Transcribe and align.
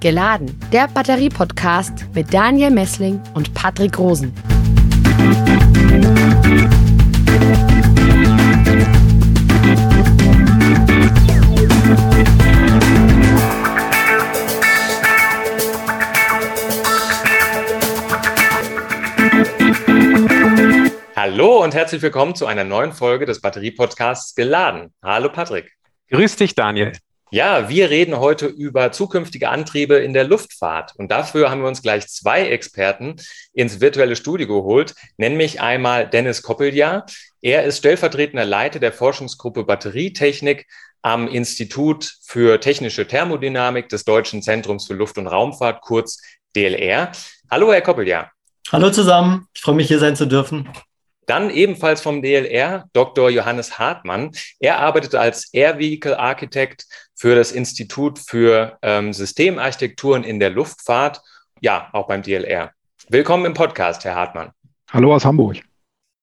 Geladen, 0.00 0.58
der 0.72 0.88
Batterie-Podcast 0.88 2.06
mit 2.14 2.32
Daniel 2.32 2.70
Messling 2.70 3.20
und 3.34 3.52
Patrick 3.52 3.98
Rosen. 3.98 4.32
Hallo 21.14 21.62
und 21.62 21.74
herzlich 21.74 22.00
willkommen 22.00 22.34
zu 22.34 22.46
einer 22.46 22.64
neuen 22.64 22.92
Folge 22.94 23.26
des 23.26 23.42
Batterie-Podcasts 23.42 24.34
Geladen. 24.34 24.94
Hallo 25.02 25.28
Patrick. 25.30 25.70
Grüß 26.08 26.36
dich, 26.36 26.54
Daniel. 26.54 26.92
Ja, 27.32 27.68
wir 27.68 27.90
reden 27.90 28.18
heute 28.18 28.46
über 28.46 28.90
zukünftige 28.90 29.50
Antriebe 29.50 29.94
in 29.94 30.12
der 30.12 30.24
Luftfahrt. 30.24 30.94
Und 30.96 31.12
dafür 31.12 31.48
haben 31.48 31.60
wir 31.60 31.68
uns 31.68 31.80
gleich 31.80 32.08
zwei 32.08 32.48
Experten 32.48 33.16
ins 33.52 33.80
virtuelle 33.80 34.16
Studio 34.16 34.48
geholt, 34.48 34.96
nämlich 35.16 35.60
einmal 35.60 36.08
Dennis 36.08 36.42
Koppeljahr. 36.42 37.06
Er 37.40 37.62
ist 37.64 37.78
stellvertretender 37.78 38.44
Leiter 38.44 38.80
der 38.80 38.92
Forschungsgruppe 38.92 39.62
Batterietechnik 39.62 40.66
am 41.02 41.28
Institut 41.28 42.16
für 42.26 42.58
technische 42.58 43.06
Thermodynamik 43.06 43.88
des 43.88 44.04
Deutschen 44.04 44.42
Zentrums 44.42 44.88
für 44.88 44.94
Luft- 44.94 45.16
und 45.16 45.28
Raumfahrt, 45.28 45.82
kurz 45.82 46.20
DLR. 46.56 47.12
Hallo, 47.48 47.72
Herr 47.72 47.80
Koppeljahr. 47.80 48.32
Hallo 48.72 48.90
zusammen, 48.90 49.46
ich 49.54 49.62
freue 49.62 49.76
mich 49.76 49.86
hier 49.86 50.00
sein 50.00 50.16
zu 50.16 50.26
dürfen. 50.26 50.68
Dann 51.26 51.50
ebenfalls 51.50 52.00
vom 52.00 52.22
DLR 52.22 52.88
Dr. 52.92 53.30
Johannes 53.30 53.78
Hartmann. 53.78 54.32
Er 54.58 54.78
arbeitet 54.78 55.14
als 55.14 55.52
Air 55.52 55.78
Vehicle 55.78 56.18
Architect 56.18 56.86
für 57.14 57.34
das 57.34 57.52
Institut 57.52 58.18
für 58.18 58.78
ähm, 58.82 59.12
Systemarchitekturen 59.12 60.24
in 60.24 60.40
der 60.40 60.50
Luftfahrt, 60.50 61.20
ja, 61.60 61.88
auch 61.92 62.08
beim 62.08 62.22
DLR. 62.22 62.72
Willkommen 63.08 63.44
im 63.44 63.54
Podcast, 63.54 64.04
Herr 64.04 64.14
Hartmann. 64.14 64.50
Hallo 64.90 65.14
aus 65.14 65.24
Hamburg. 65.24 65.69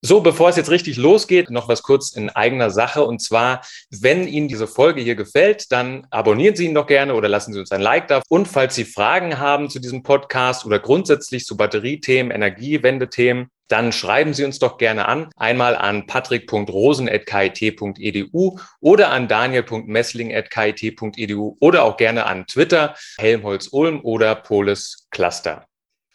So, 0.08 0.22
bevor 0.22 0.48
es 0.48 0.56
jetzt 0.56 0.72
richtig 0.72 0.96
losgeht, 0.96 1.50
noch 1.50 1.68
was 1.68 1.84
kurz 1.84 2.14
in 2.14 2.30
eigener 2.30 2.70
Sache. 2.70 3.04
Und 3.04 3.22
zwar, 3.22 3.60
wenn 3.90 4.26
Ihnen 4.26 4.48
diese 4.48 4.66
Folge 4.66 5.02
hier 5.02 5.16
gefällt, 5.16 5.70
dann 5.74 6.08
abonnieren 6.12 6.56
Sie 6.56 6.64
ihn 6.64 6.74
doch 6.74 6.88
gerne 6.88 7.14
oder 7.14 7.28
lassen 7.28 7.52
Sie 7.52 7.60
uns 7.60 7.74
ein 7.74 7.82
Like 7.82 8.08
da. 8.08 8.22
Und 8.30 8.48
falls 8.48 8.76
Sie 8.76 8.86
Fragen 8.86 9.38
haben 9.38 9.70
zu 9.70 9.80
diesem 9.80 10.04
Podcast 10.04 10.66
oder 10.66 10.80
grundsätzlich 10.80 11.44
zu 11.44 11.58
Batteriethemen, 11.58 12.32
Energiewendethemen, 12.32 13.50
dann 13.68 13.92
schreiben 13.92 14.34
Sie 14.34 14.46
uns 14.46 14.60
doch 14.60 14.78
gerne 14.78 15.10
an. 15.10 15.30
Einmal 15.36 15.76
an 15.76 16.08
patrick.rosen.kit.edu 16.08 18.60
oder 18.80 19.10
an 19.10 19.28
daniel.messling.kit.edu 19.28 21.58
oder 21.60 21.84
auch 21.84 21.98
gerne 21.98 22.28
an 22.28 22.48
Twitter, 22.48 22.96
Helmholtz 23.18 23.68
Ulm 23.74 24.00
oder 24.06 24.36
Polis 24.36 25.06
Cluster. 25.12 25.67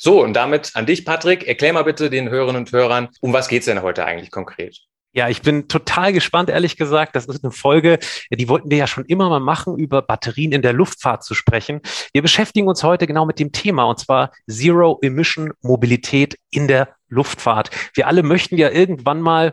So, 0.05 0.21
und 0.21 0.33
damit 0.33 0.73
an 0.75 0.85
dich, 0.85 1.05
Patrick. 1.05 1.47
Erklär 1.47 1.73
mal 1.73 1.85
bitte 1.85 2.11
den 2.11 2.29
Hörerinnen 2.29 2.63
und 2.63 2.73
Hörern, 2.73 3.11
um 3.21 3.33
was 3.33 3.47
geht's 3.47 3.67
denn 3.67 3.83
heute 3.83 4.05
eigentlich 4.05 4.33
konkret? 4.33 4.81
Ja, 5.13 5.29
ich 5.29 5.43
bin 5.43 5.69
total 5.69 6.13
gespannt, 6.13 6.51
ehrlich 6.51 6.77
gesagt. 6.77 7.15
Das 7.15 7.27
ist 7.27 7.45
eine 7.45 7.53
Folge, 7.53 8.01
die 8.31 8.49
wollten 8.49 8.69
wir 8.69 8.79
ja 8.79 8.89
schon 8.89 9.05
immer 9.05 9.29
mal 9.29 9.39
machen, 9.39 9.79
über 9.79 10.03
Batterien 10.03 10.51
in 10.51 10.63
der 10.63 10.73
Luftfahrt 10.73 11.23
zu 11.23 11.35
sprechen. 11.35 11.83
Wir 12.13 12.21
beschäftigen 12.21 12.67
uns 12.67 12.83
heute 12.83 13.07
genau 13.07 13.27
mit 13.27 13.39
dem 13.39 13.53
Thema, 13.53 13.85
und 13.85 14.01
zwar 14.01 14.33
Zero 14.51 14.99
Emission 15.03 15.53
Mobilität 15.61 16.37
in 16.51 16.67
der 16.67 16.97
Luftfahrt. 17.09 17.71
Wir 17.95 18.09
alle 18.09 18.23
möchten 18.23 18.57
ja 18.57 18.71
irgendwann 18.71 19.21
mal 19.21 19.53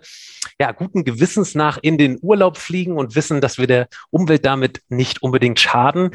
ja, 0.59 0.71
guten 0.71 1.03
Gewissens 1.03 1.55
nach 1.55 1.77
in 1.81 1.97
den 1.97 2.17
Urlaub 2.21 2.57
fliegen 2.57 2.97
und 2.97 3.15
wissen, 3.15 3.41
dass 3.41 3.57
wir 3.57 3.67
der 3.67 3.87
Umwelt 4.09 4.45
damit 4.45 4.81
nicht 4.87 5.21
unbedingt 5.21 5.59
schaden. 5.59 6.11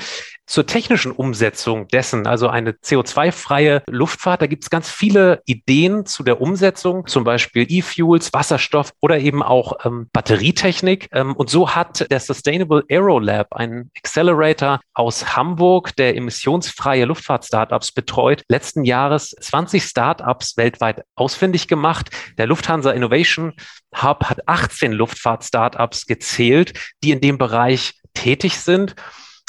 Zur 0.46 0.66
technischen 0.66 1.10
Umsetzung 1.10 1.88
dessen, 1.88 2.26
also 2.26 2.48
eine 2.48 2.72
CO2-freie 2.72 3.82
Luftfahrt, 3.88 4.42
da 4.42 4.46
gibt 4.46 4.64
es 4.64 4.70
ganz 4.70 4.90
viele 4.90 5.40
Ideen 5.46 6.04
zu 6.04 6.22
der 6.22 6.40
Umsetzung, 6.40 7.06
zum 7.06 7.24
Beispiel 7.24 7.66
E-Fuels, 7.66 8.32
Wasserstoff 8.34 8.92
oder 9.00 9.18
eben 9.18 9.42
auch 9.42 9.84
ähm, 9.84 10.08
Batterietechnik. 10.12 11.08
Ähm, 11.12 11.34
und 11.34 11.48
so 11.48 11.74
hat 11.74 12.10
der 12.10 12.20
Sustainable 12.20 12.84
Aero 12.90 13.18
Lab, 13.18 13.54
ein 13.54 13.90
Accelerator 13.96 14.80
aus 14.92 15.34
Hamburg, 15.34 15.96
der 15.96 16.16
emissionsfreie 16.16 17.06
Luftfahrt-Startups 17.06 17.92
betreut, 17.92 18.42
letzten 18.48 18.84
Jahres 18.84 19.30
20 19.40 19.82
Startups 19.82 20.58
weltweit 20.58 21.04
ausfindig 21.14 21.68
gemacht. 21.68 22.10
Der 22.36 22.46
Lufthansa 22.46 22.90
Innovation 22.90 23.54
Hub 23.94 24.24
hat 24.24 24.46
18 24.46 24.92
Luftfahrt-Startups 24.92 26.04
gezählt, 26.06 26.74
die 27.02 27.12
in 27.12 27.20
dem 27.20 27.38
Bereich 27.38 27.94
tätig 28.12 28.58
sind. 28.58 28.94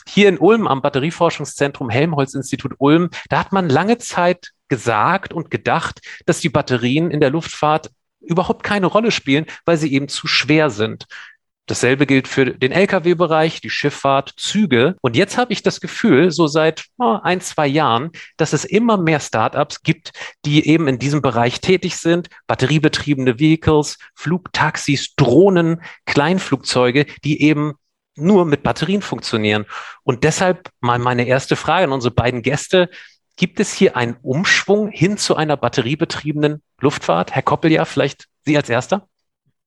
Hier 0.08 0.30
in 0.30 0.38
Ulm 0.38 0.68
am 0.68 0.82
Batterieforschungszentrum 0.82 1.90
Helmholtz-Institut 1.90 2.76
Ulm, 2.78 3.10
da 3.30 3.40
hat 3.40 3.52
man 3.52 3.70
lange 3.70 3.98
Zeit 3.98 4.52
gesagt 4.68 5.34
und 5.34 5.52
gedacht, 5.52 6.02
dass 6.26 6.40
die 6.40 6.50
Batterien 6.50 7.12
in 7.12 7.20
der 7.20 7.30
Luftfahrt 7.30 7.92
überhaupt 8.22 8.64
keine 8.64 8.88
Rolle 8.88 9.12
spielen, 9.12 9.46
weil 9.66 9.78
sie 9.78 9.94
eben 9.94 10.08
zu 10.08 10.28
schwer 10.28 10.70
sind. 10.70 11.06
Dasselbe 11.68 12.06
gilt 12.06 12.28
für 12.28 12.46
den 12.46 12.72
Lkw-Bereich, 12.72 13.60
die 13.60 13.72
Schifffahrt, 13.72 14.34
Züge. 14.38 14.96
Und 15.02 15.16
jetzt 15.16 15.36
habe 15.38 15.52
ich 15.52 15.64
das 15.64 15.82
Gefühl, 15.82 16.30
so 16.30 16.46
seit 16.46 16.86
oh, 17.00 17.18
ein, 17.24 17.42
zwei 17.42 17.66
Jahren, 17.66 18.12
dass 18.38 18.54
es 18.54 18.66
immer 18.66 18.98
mehr 18.98 19.20
Startups 19.20 19.82
gibt, 19.82 20.12
die 20.46 20.68
eben 20.68 20.88
in 20.88 21.00
diesem 21.00 21.24
Bereich 21.24 21.62
tätig 21.62 21.98
sind. 21.98 22.30
Batteriebetriebene 22.46 23.40
Vehicles, 23.40 23.98
Flugtaxis, 24.14 25.16
Drohnen, 25.16 25.82
Kleinflugzeuge, 26.06 27.08
die 27.24 27.42
eben 27.42 27.74
nur 28.16 28.46
mit 28.46 28.64
Batterien 28.64 29.02
funktionieren. 29.02 29.66
Und 30.04 30.24
deshalb 30.24 30.70
mal 30.80 31.00
meine 31.00 31.26
erste 31.28 31.56
Frage 31.56 31.86
an 31.86 31.92
unsere 31.92 32.14
beiden 32.14 32.42
Gäste. 32.42 32.90
Gibt 33.38 33.60
es 33.60 33.74
hier 33.74 33.98
einen 33.98 34.16
Umschwung 34.22 34.90
hin 34.90 35.18
zu 35.18 35.36
einer 35.36 35.58
batteriebetriebenen 35.58 36.62
Luftfahrt? 36.80 37.32
Herr 37.32 37.42
Koppel, 37.42 37.72
ja, 37.72 37.84
vielleicht 37.86 38.28
Sie 38.46 38.56
als 38.56 38.70
Erster? 38.70 39.08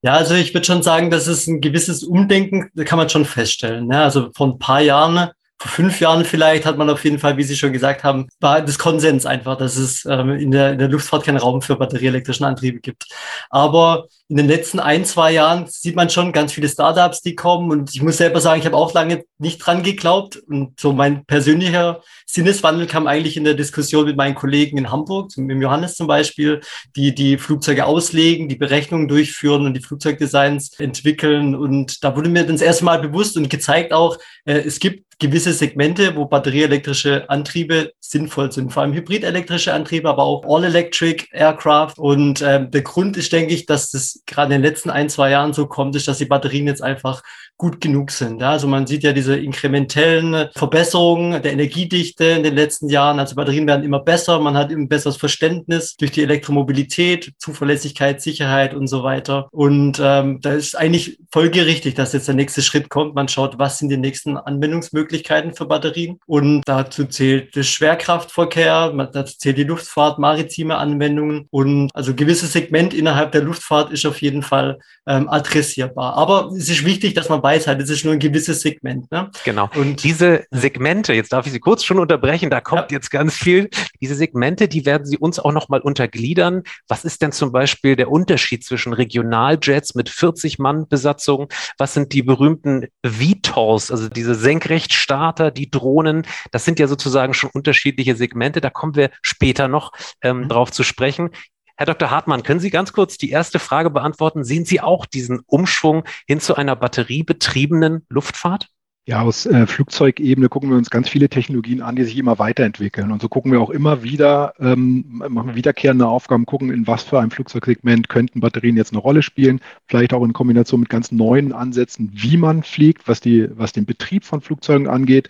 Ja, 0.00 0.14
also 0.14 0.34
ich 0.34 0.54
würde 0.54 0.64
schon 0.64 0.82
sagen, 0.82 1.10
das 1.10 1.26
ist 1.26 1.48
ein 1.48 1.60
gewisses 1.60 2.04
Umdenken, 2.04 2.70
kann 2.84 2.98
man 2.98 3.08
schon 3.08 3.24
feststellen. 3.24 3.88
Ne? 3.88 4.00
Also 4.02 4.30
vor 4.34 4.46
ein 4.46 4.58
paar 4.58 4.80
Jahren, 4.80 5.30
vor 5.60 5.70
fünf 5.70 6.00
Jahren 6.00 6.24
vielleicht, 6.24 6.64
hat 6.66 6.78
man 6.78 6.88
auf 6.88 7.02
jeden 7.04 7.18
Fall, 7.18 7.36
wie 7.36 7.42
Sie 7.42 7.56
schon 7.56 7.72
gesagt 7.72 8.04
haben, 8.04 8.28
war 8.38 8.62
das 8.62 8.78
Konsens 8.78 9.26
einfach, 9.26 9.58
dass 9.58 9.76
es 9.76 10.04
ähm, 10.04 10.30
in, 10.30 10.52
der, 10.52 10.72
in 10.72 10.78
der 10.78 10.88
Luftfahrt 10.88 11.24
keinen 11.24 11.38
Raum 11.38 11.62
für 11.62 11.76
batterieelektrischen 11.76 12.46
Antriebe 12.46 12.78
gibt. 12.78 13.06
Aber 13.50 14.06
in 14.28 14.36
den 14.36 14.46
letzten 14.46 14.78
ein, 14.78 15.04
zwei 15.04 15.32
Jahren 15.32 15.66
sieht 15.66 15.96
man 15.96 16.10
schon 16.10 16.32
ganz 16.32 16.52
viele 16.52 16.68
Startups, 16.68 17.22
die 17.22 17.34
kommen. 17.34 17.72
Und 17.72 17.94
ich 17.94 18.02
muss 18.02 18.18
selber 18.18 18.40
sagen, 18.40 18.60
ich 18.60 18.66
habe 18.66 18.76
auch 18.76 18.92
lange 18.92 19.24
nicht 19.38 19.58
dran 19.58 19.82
geglaubt. 19.82 20.36
Und 20.36 20.78
so 20.78 20.92
mein 20.92 21.24
persönlicher 21.24 22.02
Sinneswandel 22.26 22.86
kam 22.86 23.06
eigentlich 23.06 23.36
in 23.36 23.44
der 23.44 23.54
Diskussion 23.54 24.04
mit 24.04 24.16
meinen 24.16 24.34
Kollegen 24.34 24.76
in 24.76 24.92
Hamburg, 24.92 25.36
mit 25.38 25.50
dem 25.50 25.62
Johannes 25.62 25.94
zum 25.94 26.06
Beispiel, 26.06 26.60
die 26.94 27.14
die 27.14 27.38
Flugzeuge 27.38 27.86
auslegen, 27.86 28.48
die 28.48 28.56
Berechnungen 28.56 29.08
durchführen 29.08 29.64
und 29.64 29.74
die 29.74 29.82
Flugzeugdesigns 29.82 30.78
entwickeln. 30.78 31.56
Und 31.56 32.04
da 32.04 32.14
wurde 32.14 32.28
mir 32.28 32.44
das 32.44 32.60
erste 32.60 32.84
Mal 32.84 33.00
bewusst 33.00 33.36
und 33.36 33.48
gezeigt 33.48 33.92
auch, 33.92 34.18
äh, 34.44 34.58
es 34.58 34.78
gibt 34.78 35.08
gewisse 35.18 35.47
Segmente, 35.52 36.16
wo 36.16 36.26
batterieelektrische 36.26 37.28
Antriebe 37.28 37.92
sinnvoll 38.00 38.52
sind, 38.52 38.72
vor 38.72 38.82
allem 38.82 38.92
hybridelektrische 38.92 39.72
Antriebe, 39.72 40.08
aber 40.08 40.22
auch 40.22 40.44
All-Electric 40.46 41.26
Aircraft. 41.32 41.94
Und 41.96 42.42
ähm, 42.42 42.70
der 42.70 42.82
Grund 42.82 43.16
ist, 43.16 43.32
denke 43.32 43.54
ich, 43.54 43.66
dass 43.66 43.90
das 43.90 44.22
gerade 44.26 44.54
in 44.54 44.62
den 44.62 44.70
letzten 44.70 44.90
ein, 44.90 45.08
zwei 45.08 45.30
Jahren 45.30 45.52
so 45.52 45.66
kommt, 45.66 45.96
ist, 45.96 46.08
dass 46.08 46.18
die 46.18 46.26
Batterien 46.26 46.66
jetzt 46.66 46.82
einfach 46.82 47.22
gut 47.58 47.80
genug 47.80 48.12
sind. 48.12 48.42
Also 48.42 48.68
man 48.68 48.86
sieht 48.86 49.02
ja 49.02 49.12
diese 49.12 49.36
inkrementellen 49.36 50.48
Verbesserungen 50.54 51.42
der 51.42 51.52
Energiedichte 51.52 52.24
in 52.24 52.44
den 52.44 52.54
letzten 52.54 52.88
Jahren. 52.88 53.18
Also 53.18 53.34
Batterien 53.34 53.66
werden 53.66 53.84
immer 53.84 53.98
besser, 53.98 54.38
man 54.38 54.56
hat 54.56 54.70
immer 54.70 54.86
besseres 54.86 55.16
Verständnis 55.16 55.96
durch 55.96 56.12
die 56.12 56.22
Elektromobilität, 56.22 57.32
Zuverlässigkeit, 57.38 58.22
Sicherheit 58.22 58.74
und 58.74 58.86
so 58.86 59.02
weiter. 59.02 59.48
Und 59.50 60.00
ähm, 60.00 60.40
da 60.40 60.52
ist 60.52 60.76
eigentlich 60.76 61.18
folgerichtig, 61.32 61.94
dass 61.94 62.12
jetzt 62.12 62.28
der 62.28 62.36
nächste 62.36 62.62
Schritt 62.62 62.90
kommt. 62.90 63.16
Man 63.16 63.26
schaut, 63.26 63.58
was 63.58 63.78
sind 63.78 63.88
die 63.88 63.96
nächsten 63.96 64.36
Anwendungsmöglichkeiten 64.36 65.52
für 65.52 65.66
Batterien. 65.66 66.20
Und 66.26 66.62
dazu 66.64 67.06
zählt 67.06 67.56
der 67.56 67.64
Schwerkraftverkehr, 67.64 68.92
dazu 69.12 69.36
zählt 69.36 69.58
die 69.58 69.64
Luftfahrt, 69.64 70.20
maritime 70.20 70.76
Anwendungen. 70.76 71.48
Und 71.50 71.90
also 71.92 72.14
gewisses 72.14 72.52
Segment 72.52 72.94
innerhalb 72.94 73.32
der 73.32 73.42
Luftfahrt 73.42 73.90
ist 73.90 74.06
auf 74.06 74.22
jeden 74.22 74.42
Fall 74.42 74.78
ähm, 75.08 75.28
adressierbar. 75.28 76.14
Aber 76.14 76.52
es 76.56 76.68
ist 76.68 76.84
wichtig, 76.84 77.14
dass 77.14 77.28
man 77.28 77.42
Weisheit. 77.48 77.80
Es 77.80 77.88
ist 77.88 78.04
nur 78.04 78.12
ein 78.12 78.18
gewisses 78.18 78.60
Segment. 78.60 79.10
Ne? 79.10 79.30
Genau. 79.44 79.70
Und 79.74 80.04
diese 80.04 80.44
Segmente, 80.50 81.14
jetzt 81.14 81.32
darf 81.32 81.46
ich 81.46 81.52
Sie 81.52 81.60
kurz 81.60 81.82
schon 81.82 81.98
unterbrechen, 81.98 82.50
da 82.50 82.60
kommt 82.60 82.90
ja. 82.90 82.96
jetzt 82.96 83.10
ganz 83.10 83.34
viel. 83.34 83.70
Diese 84.02 84.14
Segmente, 84.14 84.68
die 84.68 84.84
werden 84.84 85.06
Sie 85.06 85.16
uns 85.16 85.38
auch 85.38 85.52
nochmal 85.52 85.80
untergliedern. 85.80 86.62
Was 86.88 87.04
ist 87.04 87.22
denn 87.22 87.32
zum 87.32 87.50
Beispiel 87.50 87.96
der 87.96 88.10
Unterschied 88.10 88.64
zwischen 88.64 88.92
Regionaljets 88.92 89.94
mit 89.94 90.10
40 90.10 90.58
Mann 90.58 90.88
Besatzung? 90.88 91.48
Was 91.78 91.94
sind 91.94 92.12
die 92.12 92.22
berühmten 92.22 92.88
VTOLs, 93.02 93.90
also 93.90 94.08
diese 94.10 94.34
Senkrechtstarter, 94.34 95.50
die 95.50 95.70
Drohnen? 95.70 96.26
Das 96.50 96.66
sind 96.66 96.78
ja 96.78 96.86
sozusagen 96.86 97.32
schon 97.32 97.50
unterschiedliche 97.54 98.14
Segmente. 98.14 98.60
Da 98.60 98.68
kommen 98.68 98.94
wir 98.94 99.10
später 99.22 99.68
noch 99.68 99.92
ähm, 100.22 100.40
mhm. 100.40 100.48
drauf 100.48 100.70
zu 100.70 100.82
sprechen. 100.82 101.30
Herr 101.78 101.86
Dr. 101.86 102.10
Hartmann, 102.10 102.42
können 102.42 102.58
Sie 102.58 102.70
ganz 102.70 102.92
kurz 102.92 103.18
die 103.18 103.30
erste 103.30 103.60
Frage 103.60 103.88
beantworten? 103.90 104.42
Sehen 104.42 104.64
Sie 104.64 104.80
auch 104.80 105.06
diesen 105.06 105.42
Umschwung 105.46 106.02
hin 106.26 106.40
zu 106.40 106.56
einer 106.56 106.74
batteriebetriebenen 106.74 108.04
Luftfahrt? 108.08 108.66
Ja, 109.06 109.22
aus 109.22 109.46
äh, 109.46 109.64
Flugzeugebene 109.64 110.48
gucken 110.48 110.70
wir 110.70 110.76
uns 110.76 110.90
ganz 110.90 111.08
viele 111.08 111.28
Technologien 111.28 111.80
an, 111.80 111.94
die 111.94 112.02
sich 112.02 112.18
immer 112.18 112.40
weiterentwickeln. 112.40 113.12
Und 113.12 113.22
so 113.22 113.28
gucken 113.28 113.52
wir 113.52 113.60
auch 113.60 113.70
immer 113.70 114.02
wieder, 114.02 114.54
ähm, 114.58 115.22
machen 115.28 115.54
wiederkehrende 115.54 116.08
Aufgaben, 116.08 116.46
gucken, 116.46 116.72
in 116.72 116.88
was 116.88 117.04
für 117.04 117.20
einem 117.20 117.30
Flugzeugsegment 117.30 118.08
könnten 118.08 118.40
Batterien 118.40 118.76
jetzt 118.76 118.92
eine 118.92 119.00
Rolle 119.00 119.22
spielen, 119.22 119.60
vielleicht 119.86 120.12
auch 120.12 120.24
in 120.24 120.32
Kombination 120.32 120.80
mit 120.80 120.88
ganz 120.88 121.12
neuen 121.12 121.52
Ansätzen, 121.52 122.10
wie 122.12 122.36
man 122.38 122.64
fliegt, 122.64 123.06
was, 123.06 123.20
die, 123.20 123.48
was 123.56 123.72
den 123.72 123.86
Betrieb 123.86 124.24
von 124.24 124.40
Flugzeugen 124.40 124.88
angeht. 124.88 125.28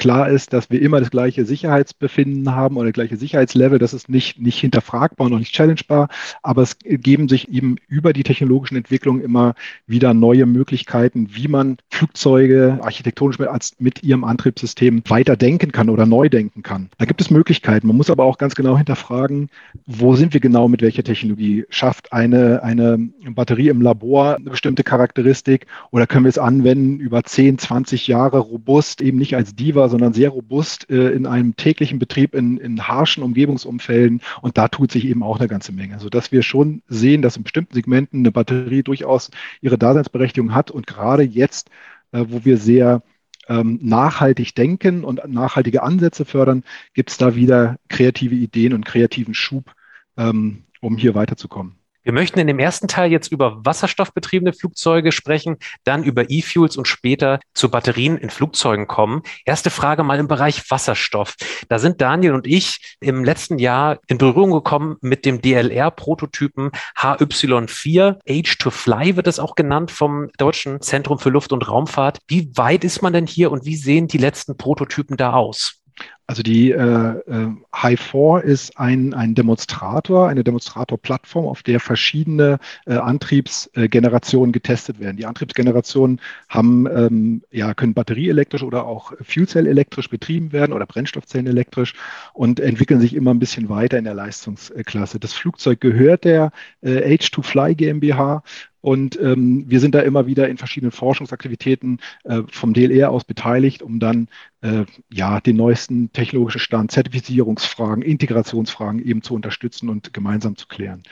Klar 0.00 0.30
ist, 0.30 0.54
dass 0.54 0.70
wir 0.70 0.80
immer 0.80 0.98
das 0.98 1.10
gleiche 1.10 1.44
Sicherheitsbefinden 1.44 2.54
haben 2.54 2.78
oder 2.78 2.86
das 2.86 2.94
gleiche 2.94 3.18
Sicherheitslevel. 3.18 3.78
Das 3.78 3.92
ist 3.92 4.08
nicht, 4.08 4.40
nicht 4.40 4.58
hinterfragbar 4.58 5.26
und 5.26 5.34
auch 5.34 5.38
nicht 5.38 5.54
challengebar, 5.54 6.08
aber 6.42 6.62
es 6.62 6.78
geben 6.78 7.28
sich 7.28 7.50
eben 7.50 7.76
über 7.86 8.14
die 8.14 8.22
technologischen 8.22 8.76
Entwicklungen 8.76 9.20
immer 9.20 9.54
wieder 9.86 10.14
neue 10.14 10.46
Möglichkeiten, 10.46 11.28
wie 11.32 11.48
man 11.48 11.76
Flugzeuge 11.90 12.78
architektonisch 12.80 13.38
mit, 13.38 13.48
als, 13.48 13.76
mit 13.78 14.02
ihrem 14.02 14.24
Antriebssystem 14.24 15.02
weiter 15.06 15.36
denken 15.36 15.70
kann 15.70 15.90
oder 15.90 16.06
neu 16.06 16.30
denken 16.30 16.62
kann. 16.62 16.88
Da 16.96 17.04
gibt 17.04 17.20
es 17.20 17.28
Möglichkeiten. 17.28 17.86
Man 17.86 17.98
muss 17.98 18.08
aber 18.08 18.24
auch 18.24 18.38
ganz 18.38 18.54
genau 18.54 18.78
hinterfragen, 18.78 19.50
wo 19.84 20.16
sind 20.16 20.32
wir 20.32 20.40
genau 20.40 20.66
mit 20.68 20.80
welcher 20.80 21.04
Technologie? 21.04 21.66
Schafft 21.68 22.14
eine, 22.14 22.62
eine 22.62 23.10
Batterie 23.34 23.68
im 23.68 23.82
Labor 23.82 24.36
eine 24.36 24.48
bestimmte 24.48 24.82
Charakteristik 24.82 25.66
oder 25.90 26.06
können 26.06 26.24
wir 26.24 26.30
es 26.30 26.38
anwenden 26.38 27.00
über 27.00 27.22
10, 27.22 27.58
20 27.58 28.06
Jahre 28.06 28.38
robust, 28.38 29.02
eben 29.02 29.18
nicht 29.18 29.36
als 29.36 29.54
Diva, 29.54 29.89
sondern 29.90 30.12
sehr 30.12 30.30
robust 30.30 30.88
äh, 30.90 31.10
in 31.10 31.26
einem 31.26 31.56
täglichen 31.56 31.98
Betrieb 31.98 32.34
in, 32.34 32.56
in 32.56 32.88
harschen 32.88 33.22
Umgebungsumfelden. 33.22 34.22
Und 34.40 34.56
da 34.56 34.68
tut 34.68 34.92
sich 34.92 35.04
eben 35.04 35.22
auch 35.22 35.38
eine 35.38 35.48
ganze 35.48 35.72
Menge, 35.72 35.98
sodass 35.98 36.32
wir 36.32 36.42
schon 36.42 36.82
sehen, 36.88 37.22
dass 37.22 37.36
in 37.36 37.42
bestimmten 37.42 37.74
Segmenten 37.74 38.20
eine 38.20 38.32
Batterie 38.32 38.82
durchaus 38.82 39.30
ihre 39.60 39.78
Daseinsberechtigung 39.78 40.54
hat. 40.54 40.70
Und 40.70 40.86
gerade 40.86 41.22
jetzt, 41.22 41.70
äh, 42.12 42.24
wo 42.28 42.44
wir 42.44 42.56
sehr 42.56 43.02
ähm, 43.48 43.78
nachhaltig 43.82 44.54
denken 44.54 45.04
und 45.04 45.20
nachhaltige 45.28 45.82
Ansätze 45.82 46.24
fördern, 46.24 46.64
gibt 46.94 47.10
es 47.10 47.18
da 47.18 47.34
wieder 47.34 47.76
kreative 47.88 48.34
Ideen 48.34 48.72
und 48.72 48.86
kreativen 48.86 49.34
Schub, 49.34 49.74
ähm, 50.16 50.64
um 50.80 50.96
hier 50.96 51.14
weiterzukommen. 51.14 51.79
Wir 52.02 52.12
möchten 52.12 52.38
in 52.38 52.46
dem 52.46 52.58
ersten 52.58 52.88
Teil 52.88 53.10
jetzt 53.10 53.30
über 53.30 53.62
wasserstoffbetriebene 53.62 54.54
Flugzeuge 54.54 55.12
sprechen, 55.12 55.58
dann 55.84 56.02
über 56.02 56.30
E-Fuels 56.30 56.78
und 56.78 56.88
später 56.88 57.40
zu 57.52 57.70
Batterien 57.70 58.16
in 58.16 58.30
Flugzeugen 58.30 58.86
kommen. 58.86 59.22
Erste 59.44 59.68
Frage 59.68 60.02
mal 60.02 60.18
im 60.18 60.26
Bereich 60.26 60.70
Wasserstoff. 60.70 61.36
Da 61.68 61.78
sind 61.78 62.00
Daniel 62.00 62.32
und 62.32 62.46
ich 62.46 62.96
im 63.00 63.22
letzten 63.22 63.58
Jahr 63.58 63.98
in 64.06 64.16
Berührung 64.16 64.50
gekommen 64.50 64.96
mit 65.02 65.26
dem 65.26 65.42
DLR-Prototypen 65.42 66.70
HY4. 66.96 68.18
Age 68.26 68.58
to 68.58 68.70
Fly 68.70 69.16
wird 69.16 69.26
es 69.26 69.38
auch 69.38 69.54
genannt 69.54 69.90
vom 69.90 70.30
Deutschen 70.38 70.80
Zentrum 70.80 71.18
für 71.18 71.28
Luft- 71.28 71.52
und 71.52 71.68
Raumfahrt. 71.68 72.18
Wie 72.28 72.50
weit 72.56 72.82
ist 72.82 73.02
man 73.02 73.12
denn 73.12 73.26
hier 73.26 73.52
und 73.52 73.66
wie 73.66 73.76
sehen 73.76 74.08
die 74.08 74.18
letzten 74.18 74.56
Prototypen 74.56 75.18
da 75.18 75.34
aus? 75.34 75.80
Also 76.30 76.44
die 76.44 76.70
äh, 76.70 76.76
äh, 76.76 77.48
Hi4 77.72 78.42
ist 78.42 78.78
ein, 78.78 79.14
ein 79.14 79.34
Demonstrator, 79.34 80.28
eine 80.28 80.44
Demonstratorplattform, 80.44 81.44
auf 81.44 81.64
der 81.64 81.80
verschiedene 81.80 82.60
äh, 82.86 82.94
Antriebsgenerationen 82.94 84.52
getestet 84.52 85.00
werden. 85.00 85.16
Die 85.16 85.26
Antriebsgenerationen 85.26 86.20
haben, 86.48 86.86
ähm, 86.86 87.42
ja, 87.50 87.74
können 87.74 87.94
batterieelektrisch 87.94 88.62
oder 88.62 88.86
auch 88.86 89.12
Fuelcell-elektrisch 89.20 90.08
betrieben 90.08 90.52
werden 90.52 90.72
oder 90.72 90.86
Brennstoffzellen-elektrisch 90.86 91.94
und 92.32 92.60
entwickeln 92.60 93.00
sich 93.00 93.16
immer 93.16 93.34
ein 93.34 93.40
bisschen 93.40 93.68
weiter 93.68 93.98
in 93.98 94.04
der 94.04 94.14
Leistungsklasse. 94.14 95.18
Das 95.18 95.32
Flugzeug 95.32 95.80
gehört 95.80 96.22
der 96.22 96.52
äh, 96.80 97.12
H2Fly 97.16 97.74
GmbH 97.74 98.44
und 98.82 99.20
ähm, 99.20 99.64
wir 99.68 99.80
sind 99.80 99.94
da 99.94 100.00
immer 100.00 100.26
wieder 100.26 100.48
in 100.48 100.56
verschiedenen 100.56 100.90
Forschungsaktivitäten 100.90 102.00
äh, 102.24 102.42
vom 102.50 102.72
DLR 102.72 103.10
aus 103.10 103.24
beteiligt, 103.24 103.82
um 103.82 104.00
dann 104.00 104.28
äh, 104.62 104.84
ja 105.12 105.40
den 105.40 105.56
neuesten 105.56 106.12
technologischen 106.20 106.60
Stand, 106.60 106.92
Zertifizierungsfragen, 106.92 108.02
Integrationsfragen 108.02 109.02
eben 109.02 109.22
zu 109.22 109.34
unterstützen 109.34 109.88
und 109.88 110.12
gemeinsam 110.12 110.56
zu 110.56 110.66
klären. 110.66 111.02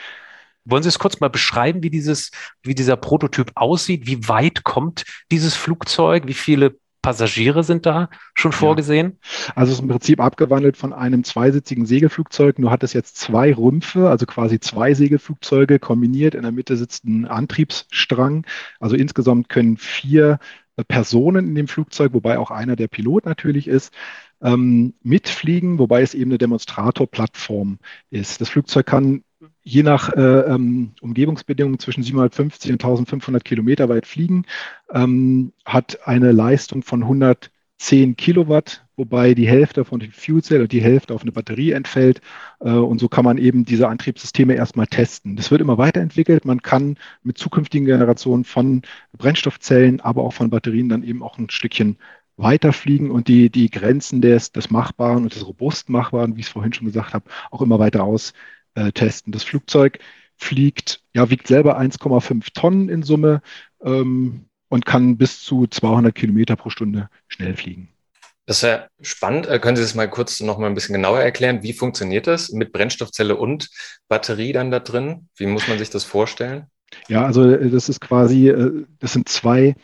Wollen 0.66 0.82
Sie 0.82 0.90
es 0.90 0.98
kurz 0.98 1.18
mal 1.18 1.30
beschreiben, 1.30 1.82
wie 1.82 1.88
dieses, 1.88 2.30
wie 2.62 2.74
dieser 2.74 2.96
Prototyp 2.96 3.52
aussieht? 3.54 4.06
Wie 4.06 4.28
weit 4.28 4.64
kommt 4.64 5.04
dieses 5.32 5.54
Flugzeug? 5.54 6.26
Wie 6.26 6.34
viele 6.34 6.76
Passagiere 7.00 7.64
sind 7.64 7.86
da 7.86 8.10
schon 8.34 8.52
vorgesehen? 8.52 9.18
Ja. 9.46 9.52
Also 9.54 9.72
es 9.72 9.78
ist 9.78 9.82
im 9.82 9.88
Prinzip 9.88 10.20
abgewandelt 10.20 10.76
von 10.76 10.92
einem 10.92 11.24
zweisitzigen 11.24 11.86
Segelflugzeug, 11.86 12.58
nur 12.58 12.70
hat 12.70 12.82
es 12.82 12.92
jetzt 12.92 13.16
zwei 13.16 13.54
Rümpfe, 13.54 14.10
also 14.10 14.26
quasi 14.26 14.60
zwei 14.60 14.92
Segelflugzeuge 14.92 15.78
kombiniert. 15.78 16.34
In 16.34 16.42
der 16.42 16.52
Mitte 16.52 16.76
sitzt 16.76 17.06
ein 17.06 17.24
Antriebsstrang. 17.24 18.44
Also 18.78 18.94
insgesamt 18.94 19.48
können 19.48 19.78
vier 19.78 20.38
Personen 20.84 21.48
in 21.48 21.54
dem 21.54 21.68
Flugzeug, 21.68 22.12
wobei 22.12 22.38
auch 22.38 22.50
einer 22.50 22.76
der 22.76 22.88
Pilot 22.88 23.26
natürlich 23.26 23.68
ist, 23.68 23.92
ähm, 24.40 24.94
mitfliegen, 25.02 25.78
wobei 25.78 26.02
es 26.02 26.14
eben 26.14 26.30
eine 26.30 26.38
Demonstratorplattform 26.38 27.78
ist. 28.10 28.40
Das 28.40 28.48
Flugzeug 28.48 28.86
kann 28.86 29.24
je 29.62 29.82
nach 29.82 30.12
äh, 30.14 30.20
ähm, 30.20 30.92
Umgebungsbedingungen 31.00 31.78
zwischen 31.78 32.02
750 32.02 32.72
und 32.72 32.82
1500 32.82 33.44
Kilometer 33.44 33.88
weit 33.88 34.06
fliegen, 34.06 34.44
ähm, 34.92 35.52
hat 35.64 36.06
eine 36.06 36.32
Leistung 36.32 36.82
von 36.82 37.06
110 37.78 38.16
Kilowatt, 38.16 38.84
wobei 38.96 39.34
die 39.34 39.48
Hälfte 39.48 39.84
von 39.84 40.00
dem 40.00 40.10
Fuel 40.10 40.42
Cell 40.42 40.62
und 40.62 40.72
die 40.72 40.82
Hälfte 40.82 41.14
auf 41.14 41.22
eine 41.22 41.32
Batterie 41.32 41.72
entfällt. 41.72 42.20
Äh, 42.60 42.70
und 42.70 42.98
so 42.98 43.08
kann 43.08 43.24
man 43.24 43.38
eben 43.38 43.64
diese 43.64 43.88
Antriebssysteme 43.88 44.54
erstmal 44.54 44.86
testen. 44.88 45.36
Das 45.36 45.50
wird 45.50 45.60
immer 45.60 45.78
weiterentwickelt. 45.78 46.44
Man 46.44 46.60
kann 46.60 46.98
mit 47.22 47.38
zukünftigen 47.38 47.86
Generationen 47.86 48.44
von 48.44 48.82
Brennstoffzellen, 49.16 50.00
aber 50.00 50.24
auch 50.24 50.32
von 50.32 50.50
Batterien 50.50 50.88
dann 50.88 51.04
eben 51.04 51.22
auch 51.22 51.38
ein 51.38 51.50
Stückchen 51.50 51.98
weiterfliegen 52.36 53.10
und 53.10 53.28
die, 53.28 53.50
die 53.50 53.70
Grenzen 53.70 54.20
des, 54.20 54.52
des 54.52 54.70
Machbaren 54.70 55.24
und 55.24 55.34
des 55.34 55.46
robust 55.46 55.88
Machbaren, 55.88 56.36
wie 56.36 56.40
ich 56.40 56.46
es 56.46 56.52
vorhin 56.52 56.72
schon 56.72 56.86
gesagt 56.86 57.14
habe, 57.14 57.30
auch 57.50 57.62
immer 57.62 57.78
weiter 57.78 58.04
aus 58.04 58.32
äh. 58.74 58.92
Das 59.26 59.44
Flugzeug 59.44 59.98
fliegt, 60.36 61.02
ja, 61.14 61.30
wiegt 61.30 61.48
selber 61.48 61.78
1,5 61.80 62.52
Tonnen 62.54 62.88
in 62.88 63.02
Summe 63.02 63.42
ähm, 63.82 64.47
und 64.68 64.86
kann 64.86 65.16
bis 65.16 65.42
zu 65.42 65.66
200 65.66 66.14
Kilometer 66.14 66.56
pro 66.56 66.70
Stunde 66.70 67.08
schnell 67.28 67.56
fliegen. 67.56 67.88
Das 68.46 68.58
ist 68.58 68.62
ja 68.62 68.86
spannend. 69.02 69.46
Äh, 69.46 69.58
können 69.58 69.76
Sie 69.76 69.82
das 69.82 69.94
mal 69.94 70.08
kurz 70.08 70.40
noch 70.40 70.58
mal 70.58 70.66
ein 70.68 70.74
bisschen 70.74 70.94
genauer 70.94 71.20
erklären? 71.20 71.62
Wie 71.62 71.74
funktioniert 71.74 72.26
das 72.26 72.50
mit 72.50 72.72
Brennstoffzelle 72.72 73.36
und 73.36 73.68
Batterie 74.08 74.52
dann 74.52 74.70
da 74.70 74.80
drin? 74.80 75.28
Wie 75.36 75.46
muss 75.46 75.68
man 75.68 75.78
sich 75.78 75.90
das 75.90 76.04
vorstellen? 76.04 76.66
Ja, 77.08 77.26
also 77.26 77.44
äh, 77.44 77.68
das 77.68 77.90
ist 77.90 78.00
quasi, 78.00 78.48
äh, 78.48 78.86
das 79.00 79.12
sind 79.12 79.28
zwei 79.28 79.74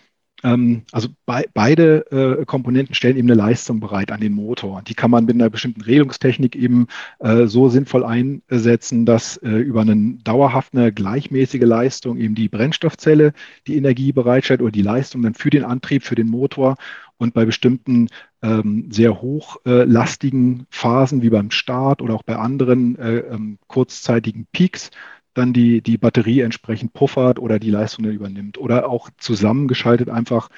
also 0.93 1.09
be 1.27 1.45
beide 1.55 2.41
äh, 2.41 2.45
Komponenten 2.45 2.95
stellen 2.95 3.17
eben 3.17 3.31
eine 3.31 3.41
Leistung 3.41 3.81
bereit 3.81 4.13
an 4.13 4.21
den 4.21 4.35
Motor. 4.35 4.83
Die 4.83 4.95
kann 4.95 5.11
man 5.11 5.25
mit 5.25 5.37
einer 5.37 5.49
bestimmten 5.49 5.81
Regelungstechnik 5.81 6.55
eben 6.55 6.87
äh, 7.21 7.47
so 7.47 7.71
sinnvoll 7.71 8.05
einsetzen, 8.05 9.07
dass 9.07 9.39
äh, 9.39 9.49
über 9.49 9.81
eine 9.81 10.19
dauerhafte 10.23 10.93
gleichmäßige 10.93 11.63
Leistung 11.63 12.19
eben 12.19 12.35
die 12.35 12.51
Brennstoffzelle 12.51 13.33
die 13.67 13.77
Energie 13.77 14.13
bereitstellt 14.13 14.61
oder 14.61 14.71
die 14.71 14.83
Leistung 14.83 15.23
dann 15.23 15.35
für 15.35 15.49
den 15.49 15.65
Antrieb, 15.65 16.03
für 16.03 16.15
den 16.15 16.29
Motor 16.29 16.77
und 17.17 17.33
bei 17.33 17.47
bestimmten 17.47 18.09
ähm, 18.43 18.89
sehr 18.91 19.23
hochlastigen 19.23 20.67
Phasen 20.69 21.23
wie 21.23 21.31
beim 21.31 21.51
Start 21.51 22.03
oder 22.03 22.15
auch 22.15 22.23
bei 22.23 22.37
anderen 22.37 22.99
äh, 22.99 23.19
ähm, 23.19 23.59
kurzzeitigen 23.67 24.47
Peaks 24.53 24.91
dann 25.35 25.53
die, 25.53 25.83
die 25.83 25.99
Batterie 25.99 26.41
entsprechend 26.41 26.93
puffert 26.93 27.39
oder 27.39 27.59
die 27.59 27.71
Leistung 27.71 28.05
dann 28.05 28.15
übernimmt. 28.15 28.59
Oder 28.59 28.89
auch 28.89 29.11
zusammengeschaltet 29.19 30.09
einfach 30.09 30.49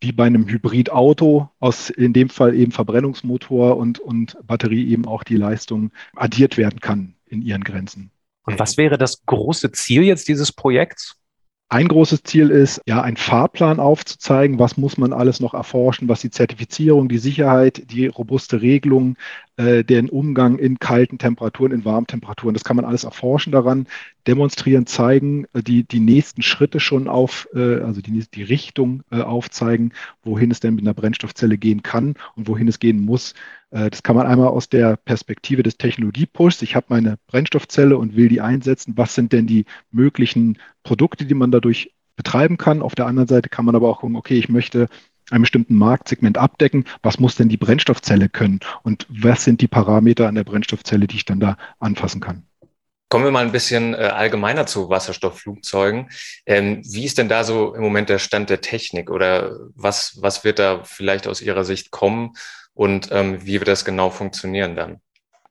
wie 0.00 0.12
bei 0.12 0.26
einem 0.26 0.46
Hybridauto 0.46 1.50
aus 1.60 1.90
in 1.90 2.12
dem 2.12 2.28
Fall 2.28 2.54
eben 2.54 2.72
Verbrennungsmotor 2.72 3.76
und, 3.76 3.98
und 3.98 4.36
Batterie 4.46 4.90
eben 4.90 5.06
auch 5.06 5.24
die 5.24 5.36
Leistung 5.36 5.92
addiert 6.14 6.56
werden 6.56 6.80
kann 6.80 7.14
in 7.26 7.42
ihren 7.42 7.64
Grenzen. 7.64 8.10
Und 8.44 8.58
was 8.58 8.76
wäre 8.76 8.98
das 8.98 9.24
große 9.24 9.72
Ziel 9.72 10.02
jetzt 10.02 10.28
dieses 10.28 10.52
Projekts? 10.52 11.16
Ein 11.74 11.88
großes 11.88 12.22
Ziel 12.22 12.50
ist, 12.50 12.80
ja, 12.86 13.02
einen 13.02 13.16
Fahrplan 13.16 13.80
aufzuzeigen, 13.80 14.60
was 14.60 14.76
muss 14.76 14.96
man 14.96 15.12
alles 15.12 15.40
noch 15.40 15.54
erforschen, 15.54 16.08
was 16.08 16.20
die 16.20 16.30
Zertifizierung, 16.30 17.08
die 17.08 17.18
Sicherheit, 17.18 17.90
die 17.90 18.06
robuste 18.06 18.62
Regelung, 18.62 19.16
äh, 19.56 19.82
den 19.82 20.08
Umgang 20.08 20.56
in 20.56 20.78
kalten 20.78 21.18
Temperaturen, 21.18 21.72
in 21.72 21.84
warmen 21.84 22.06
Temperaturen, 22.06 22.54
das 22.54 22.62
kann 22.62 22.76
man 22.76 22.84
alles 22.84 23.02
erforschen 23.02 23.50
daran, 23.50 23.88
demonstrieren, 24.28 24.86
zeigen, 24.86 25.46
äh, 25.52 25.64
die, 25.64 25.82
die 25.82 25.98
nächsten 25.98 26.42
Schritte 26.42 26.78
schon 26.78 27.08
auf, 27.08 27.48
äh, 27.56 27.80
also 27.80 28.00
die, 28.00 28.24
die 28.32 28.44
Richtung 28.44 29.02
äh, 29.10 29.22
aufzeigen, 29.22 29.94
wohin 30.22 30.52
es 30.52 30.60
denn 30.60 30.76
mit 30.76 30.84
einer 30.84 30.94
Brennstoffzelle 30.94 31.58
gehen 31.58 31.82
kann 31.82 32.14
und 32.36 32.46
wohin 32.46 32.68
es 32.68 32.78
gehen 32.78 33.00
muss. 33.00 33.34
Äh, 33.74 33.90
das 33.90 34.02
kann 34.02 34.16
man 34.16 34.26
einmal 34.26 34.48
aus 34.48 34.68
der 34.68 34.96
Perspektive 34.96 35.62
des 35.62 35.76
Technologiepushs. 35.76 36.62
Ich 36.62 36.74
habe 36.76 36.86
meine 36.88 37.18
Brennstoffzelle 37.26 37.98
und 37.98 38.16
will 38.16 38.28
die 38.28 38.40
einsetzen. 38.40 38.94
Was 38.96 39.14
sind 39.14 39.32
denn 39.32 39.46
die 39.46 39.66
möglichen 39.90 40.58
Produkte, 40.82 41.26
die 41.26 41.34
man 41.34 41.50
dadurch 41.50 41.92
betreiben 42.16 42.56
kann? 42.56 42.80
Auf 42.80 42.94
der 42.94 43.06
anderen 43.06 43.28
Seite 43.28 43.48
kann 43.48 43.64
man 43.64 43.74
aber 43.74 43.88
auch 43.88 44.00
gucken, 44.00 44.16
okay, 44.16 44.38
ich 44.38 44.48
möchte 44.48 44.88
einen 45.30 45.42
bestimmten 45.42 45.74
Marktsegment 45.74 46.38
abdecken. 46.38 46.84
Was 47.02 47.18
muss 47.18 47.34
denn 47.34 47.48
die 47.48 47.56
Brennstoffzelle 47.56 48.28
können? 48.28 48.60
Und 48.82 49.06
was 49.08 49.44
sind 49.44 49.60
die 49.60 49.68
Parameter 49.68 50.28
an 50.28 50.34
der 50.34 50.44
Brennstoffzelle, 50.44 51.06
die 51.06 51.16
ich 51.16 51.24
dann 51.24 51.40
da 51.40 51.56
anfassen 51.80 52.20
kann? 52.20 52.46
Kommen 53.08 53.24
wir 53.24 53.30
mal 53.30 53.44
ein 53.44 53.52
bisschen 53.52 53.94
äh, 53.94 53.98
allgemeiner 53.98 54.66
zu 54.66 54.88
Wasserstoffflugzeugen. 54.88 56.10
Ähm, 56.46 56.82
wie 56.84 57.04
ist 57.04 57.18
denn 57.18 57.28
da 57.28 57.44
so 57.44 57.74
im 57.74 57.82
Moment 57.82 58.08
der 58.08 58.18
Stand 58.18 58.50
der 58.50 58.60
Technik 58.60 59.10
oder 59.10 59.56
was, 59.74 60.18
was 60.20 60.44
wird 60.44 60.58
da 60.58 60.82
vielleicht 60.84 61.26
aus 61.26 61.40
Ihrer 61.40 61.64
Sicht 61.64 61.90
kommen 61.90 62.32
und 62.74 63.08
ähm, 63.12 63.44
wie 63.44 63.60
wird 63.60 63.68
das 63.68 63.84
genau 63.84 64.10
funktionieren 64.10 64.76
dann? 64.76 65.00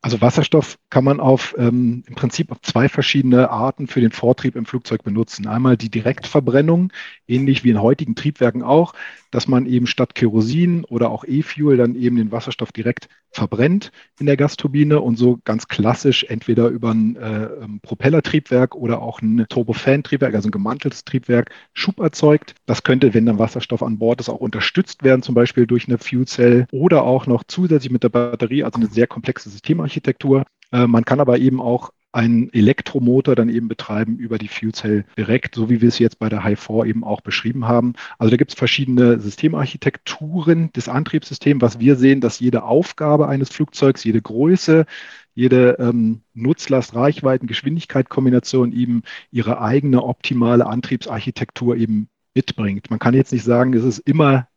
Also 0.02 0.20
Wasserstoff 0.20 0.78
kann 0.90 1.06
man 1.06 1.22
auf 1.22 1.56
ähm, 1.58 2.04
im 2.08 2.16
Prinzip 2.16 2.52
auf 2.52 2.62
zwei 2.62 2.90
verschiedene 2.90 3.50
Arten 3.50 3.88
für 3.88 4.02
den 4.02 4.12
Vortrieb 4.12 4.58
im 4.58 4.66
Flugzeug 4.66 5.02
benutzen. 5.04 5.48
Einmal 5.48 5.78
die 5.78 5.90
Direktverbrennung, 5.90 6.92
ähnlich 7.26 7.64
wie 7.64 7.70
in 7.70 7.82
heutigen 7.82 8.14
Triebwerken 8.14 8.64
auch, 8.64 8.94
dass 9.34 9.48
man 9.48 9.66
eben 9.66 9.88
statt 9.88 10.14
Kerosin 10.14 10.86
oder 10.86 11.10
auch 11.10 11.26
E-Fuel 11.26 11.76
dann 11.78 11.96
eben 11.96 12.18
den 12.18 12.32
Wasserstoff 12.32 12.72
direkt 12.72 13.10
verbrennt 13.32 13.92
in 14.20 14.28
der 14.28 14.38
Gasturbine 14.38 15.02
und 15.02 15.18
so 15.18 15.40
ganz 15.44 15.68
klassisch 15.68 16.24
entweder 16.30 16.68
über 16.68 16.92
ein 16.92 17.16
äh, 17.16 17.46
ähm, 17.46 17.80
Propellertriebwerk 17.82 18.76
oder 18.76 19.02
auch 19.02 19.22
ein 19.24 19.46
Turbofan-Triebwerk, 19.50 20.36
also 20.36 20.50
ein 20.50 20.52
gemanteltes 20.52 21.04
Triebwerk, 21.04 21.50
Schub 21.74 22.00
erzeugt. 22.00 22.54
Das 22.68 22.84
könnte, 22.84 23.16
wenn 23.16 23.26
dann 23.26 23.40
Wasserstoff 23.40 23.82
an 23.82 23.98
Bord 23.98 24.20
ist, 24.20 24.30
auch 24.30 24.40
unterstützt 24.40 25.04
werden, 25.04 25.24
zum 25.24 25.34
Beispiel 25.34 25.66
durch 25.66 25.88
eine 25.88 25.98
Fuel 25.98 26.28
Cell 26.28 26.68
oder 26.72 27.04
auch 27.04 27.26
noch 27.26 27.44
zusätzlich 27.48 27.92
mit 27.92 28.04
der 28.04 28.10
Batterie, 28.10 28.64
also 28.64 28.78
eine 28.78 28.88
sehr 28.88 29.08
komplexe 29.08 29.50
Systemarchitektur. 29.50 30.46
Äh, 30.72 30.86
man 30.86 31.06
kann 31.06 31.20
aber 31.20 31.40
eben 31.40 31.60
auch 31.60 31.92
einen 32.14 32.54
Elektromotor 32.54 33.36
dann 33.36 33.50
eben 33.50 33.68
betreiben 33.68 34.18
über 34.18 34.38
die 34.38 34.48
Fuel 34.48 34.72
Cell 34.72 35.06
direkt, 35.18 35.56
so 35.56 35.70
wie 35.70 35.82
wir 35.82 35.90
es 35.90 36.00
jetzt 36.00 36.20
bei 36.20 36.30
der 36.30 36.44
Hi4 36.44 36.86
eben 36.86 37.04
auch 37.04 37.22
beschrieben 37.22 37.68
haben. 37.68 37.94
Also 38.20 38.30
da 38.30 38.38
gibt 38.38 38.52
es 38.52 38.58
verschiedene 38.58 39.20
Systemarchitekturen 39.20 40.72
des 40.74 40.88
Antriebssystems, 40.88 41.62
was 41.62 41.80
wir 41.80 41.96
sehen, 41.96 42.22
dass 42.22 42.40
jede 42.40 42.64
Aufgabe 42.64 43.28
eines 43.28 43.50
Flugzeugs, 43.50 44.04
jede 44.04 44.22
Größe, 44.22 44.86
jede 45.34 45.78
ähm, 45.80 46.22
Nutzlast, 46.36 46.96
Reichweiten, 46.96 47.48
Geschwindigkeit, 47.48 48.10
Kombination 48.10 48.72
eben 48.72 49.02
ihre 49.32 49.60
eigene 49.60 50.04
optimale 50.04 50.68
Antriebsarchitektur 50.68 51.76
eben 51.76 52.10
mitbringt. 52.36 52.90
Man 52.92 53.00
kann 53.00 53.16
jetzt 53.16 53.32
nicht 53.32 53.44
sagen, 53.44 53.74
es 53.74 53.84
ist 53.84 54.00
immer 54.00 54.48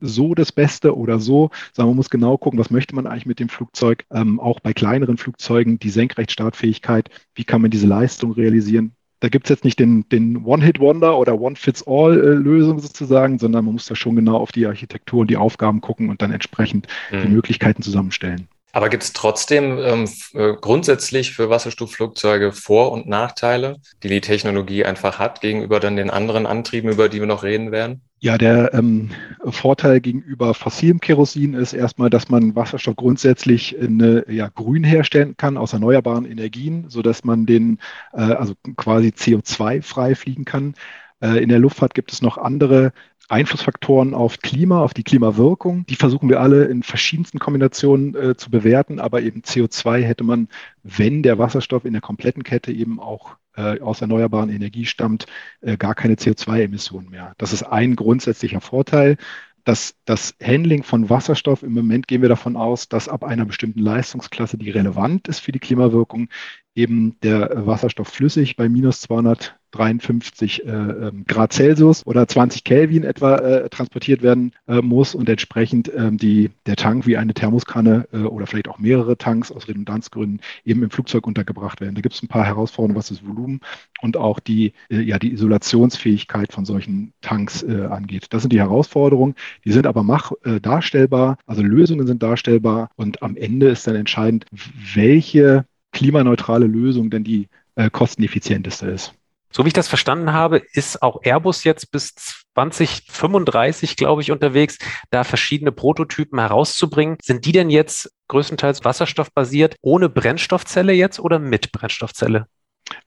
so 0.00 0.34
das 0.34 0.52
Beste 0.52 0.96
oder 0.96 1.18
so, 1.18 1.50
sondern 1.72 1.90
man 1.90 1.96
muss 1.96 2.10
genau 2.10 2.36
gucken, 2.36 2.58
was 2.58 2.70
möchte 2.70 2.94
man 2.94 3.06
eigentlich 3.06 3.26
mit 3.26 3.40
dem 3.40 3.48
Flugzeug. 3.48 4.04
Ähm, 4.10 4.40
auch 4.40 4.60
bei 4.60 4.72
kleineren 4.72 5.16
Flugzeugen 5.16 5.78
die 5.78 5.90
Senkrechtstartfähigkeit, 5.90 7.10
wie 7.34 7.44
kann 7.44 7.62
man 7.62 7.70
diese 7.70 7.86
Leistung 7.86 8.32
realisieren. 8.32 8.94
Da 9.20 9.28
gibt 9.28 9.46
es 9.46 9.50
jetzt 9.50 9.64
nicht 9.64 9.78
den, 9.78 10.06
den 10.10 10.44
One-Hit-Wonder 10.44 11.16
oder 11.16 11.40
One-Fits-All-Lösung 11.40 12.78
sozusagen, 12.78 13.38
sondern 13.38 13.64
man 13.64 13.74
muss 13.74 13.86
da 13.86 13.94
schon 13.94 14.16
genau 14.16 14.36
auf 14.36 14.52
die 14.52 14.66
Architektur 14.66 15.20
und 15.20 15.30
die 15.30 15.38
Aufgaben 15.38 15.80
gucken 15.80 16.10
und 16.10 16.20
dann 16.20 16.30
entsprechend 16.30 16.88
mhm. 17.10 17.22
die 17.22 17.28
Möglichkeiten 17.28 17.80
zusammenstellen. 17.80 18.48
Aber 18.74 18.88
gibt 18.88 19.04
es 19.04 19.12
trotzdem 19.12 19.78
ähm, 19.78 20.08
äh, 20.34 20.54
grundsätzlich 20.60 21.32
für 21.32 21.48
Wasserstoffflugzeuge 21.48 22.50
Vor- 22.50 22.90
und 22.90 23.06
Nachteile, 23.06 23.76
die 24.02 24.08
die 24.08 24.20
Technologie 24.20 24.84
einfach 24.84 25.20
hat 25.20 25.40
gegenüber 25.40 25.78
dann 25.78 25.94
den 25.94 26.10
anderen 26.10 26.44
Antrieben, 26.44 26.90
über 26.90 27.08
die 27.08 27.20
wir 27.20 27.28
noch 27.28 27.44
reden 27.44 27.70
werden? 27.70 28.02
Ja, 28.24 28.38
der 28.38 28.72
ähm, 28.72 29.10
Vorteil 29.44 30.00
gegenüber 30.00 30.54
fossilem 30.54 30.98
Kerosin 30.98 31.52
ist 31.52 31.74
erstmal, 31.74 32.08
dass 32.08 32.30
man 32.30 32.56
Wasserstoff 32.56 32.96
grundsätzlich 32.96 33.76
in, 33.76 34.24
ja, 34.28 34.48
grün 34.48 34.82
herstellen 34.82 35.36
kann 35.36 35.58
aus 35.58 35.74
erneuerbaren 35.74 36.24
Energien, 36.24 36.88
sodass 36.88 37.24
man 37.24 37.44
den 37.44 37.80
äh, 38.14 38.22
also 38.22 38.54
quasi 38.78 39.08
CO2-frei 39.08 40.14
fliegen 40.14 40.46
kann. 40.46 40.72
Äh, 41.20 41.42
in 41.42 41.50
der 41.50 41.58
Luftfahrt 41.58 41.92
gibt 41.92 42.14
es 42.14 42.22
noch 42.22 42.38
andere 42.38 42.94
Einflussfaktoren 43.28 44.14
auf 44.14 44.38
Klima, 44.38 44.80
auf 44.80 44.94
die 44.94 45.04
Klimawirkung. 45.04 45.84
Die 45.84 45.96
versuchen 45.96 46.30
wir 46.30 46.40
alle 46.40 46.64
in 46.64 46.82
verschiedensten 46.82 47.38
Kombinationen 47.38 48.14
äh, 48.14 48.36
zu 48.36 48.50
bewerten, 48.50 49.00
aber 49.00 49.20
eben 49.20 49.42
CO2 49.42 50.00
hätte 50.00 50.24
man, 50.24 50.48
wenn 50.82 51.22
der 51.22 51.38
Wasserstoff 51.38 51.84
in 51.84 51.92
der 51.92 52.00
kompletten 52.00 52.42
Kette 52.42 52.72
eben 52.72 53.00
auch 53.00 53.36
äh, 53.56 53.80
aus 53.80 54.00
erneuerbaren 54.00 54.50
Energie 54.50 54.86
stammt, 54.86 55.26
äh, 55.60 55.76
gar 55.76 55.94
keine 55.94 56.14
CO2-Emissionen 56.14 57.10
mehr. 57.10 57.34
Das 57.38 57.52
ist 57.52 57.62
ein 57.62 57.96
grundsätzlicher 57.96 58.60
Vorteil. 58.60 59.16
Das, 59.64 59.94
das 60.04 60.34
Handling 60.42 60.82
von 60.82 61.08
Wasserstoff, 61.08 61.62
im 61.62 61.72
Moment 61.72 62.06
gehen 62.06 62.20
wir 62.20 62.28
davon 62.28 62.56
aus, 62.56 62.88
dass 62.88 63.08
ab 63.08 63.24
einer 63.24 63.46
bestimmten 63.46 63.80
Leistungsklasse, 63.80 64.58
die 64.58 64.70
relevant 64.70 65.26
ist 65.26 65.40
für 65.40 65.52
die 65.52 65.58
Klimawirkung, 65.58 66.28
eben 66.74 67.18
der 67.20 67.66
Wasserstoff 67.66 68.08
flüssig 68.08 68.56
bei 68.56 68.68
minus 68.68 69.00
200 69.00 69.56
53 69.74 70.64
äh, 70.64 70.70
ähm, 70.70 71.24
Grad 71.26 71.52
Celsius 71.52 72.06
oder 72.06 72.28
20 72.28 72.62
Kelvin 72.64 73.02
etwa 73.02 73.36
äh, 73.36 73.68
transportiert 73.68 74.22
werden 74.22 74.52
äh, 74.68 74.80
muss 74.80 75.14
und 75.14 75.28
entsprechend 75.28 75.90
ähm, 75.94 76.16
die, 76.16 76.50
der 76.66 76.76
Tank 76.76 77.06
wie 77.06 77.16
eine 77.16 77.34
Thermoskanne 77.34 78.06
äh, 78.12 78.18
oder 78.18 78.46
vielleicht 78.46 78.68
auch 78.68 78.78
mehrere 78.78 79.16
Tanks 79.18 79.50
aus 79.50 79.66
Redundanzgründen 79.66 80.40
eben 80.64 80.82
im 80.82 80.90
Flugzeug 80.90 81.26
untergebracht 81.26 81.80
werden. 81.80 81.96
Da 81.96 82.00
gibt 82.00 82.14
es 82.14 82.22
ein 82.22 82.28
paar 82.28 82.44
Herausforderungen, 82.44 82.96
was 82.96 83.08
das 83.08 83.26
Volumen 83.26 83.60
und 84.00 84.16
auch 84.16 84.38
die, 84.38 84.74
äh, 84.90 85.00
ja, 85.00 85.18
die 85.18 85.32
Isolationsfähigkeit 85.32 86.52
von 86.52 86.64
solchen 86.64 87.12
Tanks 87.20 87.64
äh, 87.64 87.86
angeht. 87.90 88.26
Das 88.30 88.42
sind 88.42 88.52
die 88.52 88.60
Herausforderungen, 88.60 89.34
die 89.64 89.72
sind 89.72 89.86
aber 89.86 90.02
mach, 90.02 90.32
darstellbar, 90.62 91.38
also 91.46 91.62
Lösungen 91.62 92.06
sind 92.06 92.22
darstellbar 92.22 92.90
und 92.96 93.22
am 93.22 93.36
Ende 93.36 93.68
ist 93.68 93.86
dann 93.86 93.96
entscheidend, 93.96 94.46
welche 94.94 95.64
klimaneutrale 95.92 96.66
Lösung 96.66 97.10
denn 97.10 97.24
die 97.24 97.48
kosteneffizienteste 97.92 98.86
ist. 98.88 99.14
So 99.56 99.64
wie 99.64 99.68
ich 99.68 99.74
das 99.74 99.86
verstanden 99.86 100.32
habe, 100.32 100.62
ist 100.72 101.00
auch 101.00 101.22
Airbus 101.22 101.62
jetzt 101.62 101.92
bis 101.92 102.12
2035, 102.54 103.94
glaube 103.94 104.20
ich, 104.20 104.32
unterwegs, 104.32 104.78
da 105.10 105.22
verschiedene 105.22 105.70
Prototypen 105.70 106.40
herauszubringen. 106.40 107.18
Sind 107.22 107.46
die 107.46 107.52
denn 107.52 107.70
jetzt 107.70 108.12
größtenteils 108.26 108.84
wasserstoffbasiert, 108.84 109.76
ohne 109.80 110.08
Brennstoffzelle 110.08 110.92
jetzt 110.92 111.20
oder 111.20 111.38
mit 111.38 111.70
Brennstoffzelle? 111.70 112.48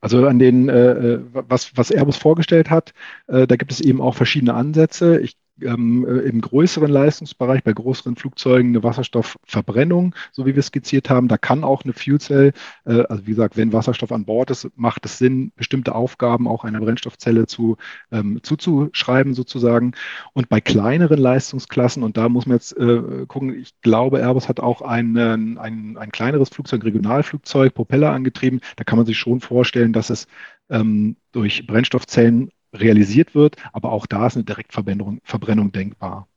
Also 0.00 0.26
an 0.26 0.38
den, 0.38 0.70
äh, 0.70 0.90
äh 0.92 1.20
was, 1.32 1.76
was 1.76 1.90
Airbus 1.90 2.16
vorgestellt 2.16 2.70
hat, 2.70 2.94
äh, 3.26 3.46
da 3.46 3.56
gibt 3.56 3.70
es 3.70 3.80
eben 3.82 4.00
auch 4.00 4.14
verschiedene 4.14 4.54
Ansätze. 4.54 5.20
Ich 5.20 5.36
ähm, 5.62 6.06
äh, 6.06 6.20
im 6.20 6.40
größeren 6.40 6.90
Leistungsbereich, 6.90 7.62
bei 7.64 7.72
größeren 7.72 8.16
Flugzeugen 8.16 8.70
eine 8.70 8.82
Wasserstoffverbrennung, 8.82 10.14
so 10.32 10.46
wie 10.46 10.54
wir 10.54 10.62
skizziert 10.62 11.10
haben. 11.10 11.28
Da 11.28 11.38
kann 11.38 11.64
auch 11.64 11.84
eine 11.84 11.92
Fuel 11.92 12.20
Cell, 12.20 12.52
äh, 12.84 13.02
also 13.08 13.26
wie 13.26 13.30
gesagt, 13.30 13.56
wenn 13.56 13.72
Wasserstoff 13.72 14.12
an 14.12 14.24
Bord 14.24 14.50
ist, 14.50 14.68
macht 14.76 15.04
es 15.04 15.18
Sinn, 15.18 15.52
bestimmte 15.56 15.94
Aufgaben 15.94 16.48
auch 16.48 16.64
einer 16.64 16.80
Brennstoffzelle 16.80 17.46
zu, 17.46 17.76
ähm, 18.12 18.40
zuzuschreiben 18.42 19.34
sozusagen. 19.34 19.92
Und 20.32 20.48
bei 20.48 20.60
kleineren 20.60 21.18
Leistungsklassen, 21.18 22.02
und 22.02 22.16
da 22.16 22.28
muss 22.28 22.46
man 22.46 22.56
jetzt 22.56 22.76
äh, 22.76 23.26
gucken, 23.26 23.54
ich 23.58 23.80
glaube, 23.82 24.18
Airbus 24.20 24.48
hat 24.48 24.60
auch 24.60 24.82
ein, 24.82 25.16
ein, 25.16 25.96
ein 25.96 26.12
kleineres 26.12 26.48
Flugzeug, 26.50 26.84
Regionalflugzeug, 26.84 27.74
Propeller 27.74 28.12
angetrieben. 28.12 28.60
Da 28.76 28.84
kann 28.84 28.98
man 28.98 29.06
sich 29.06 29.18
schon 29.18 29.40
vorstellen, 29.40 29.92
dass 29.92 30.10
es 30.10 30.26
ähm, 30.70 31.16
durch 31.32 31.66
Brennstoffzellen 31.66 32.50
realisiert 32.72 33.34
wird. 33.34 33.56
Aber 33.72 33.92
auch 33.92 34.06
da 34.06 34.26
ist 34.26 34.36
eine 34.36 34.44
Direktverbrennung 34.44 35.20
Verbrennung 35.24 35.72
denkbar. 35.72 36.28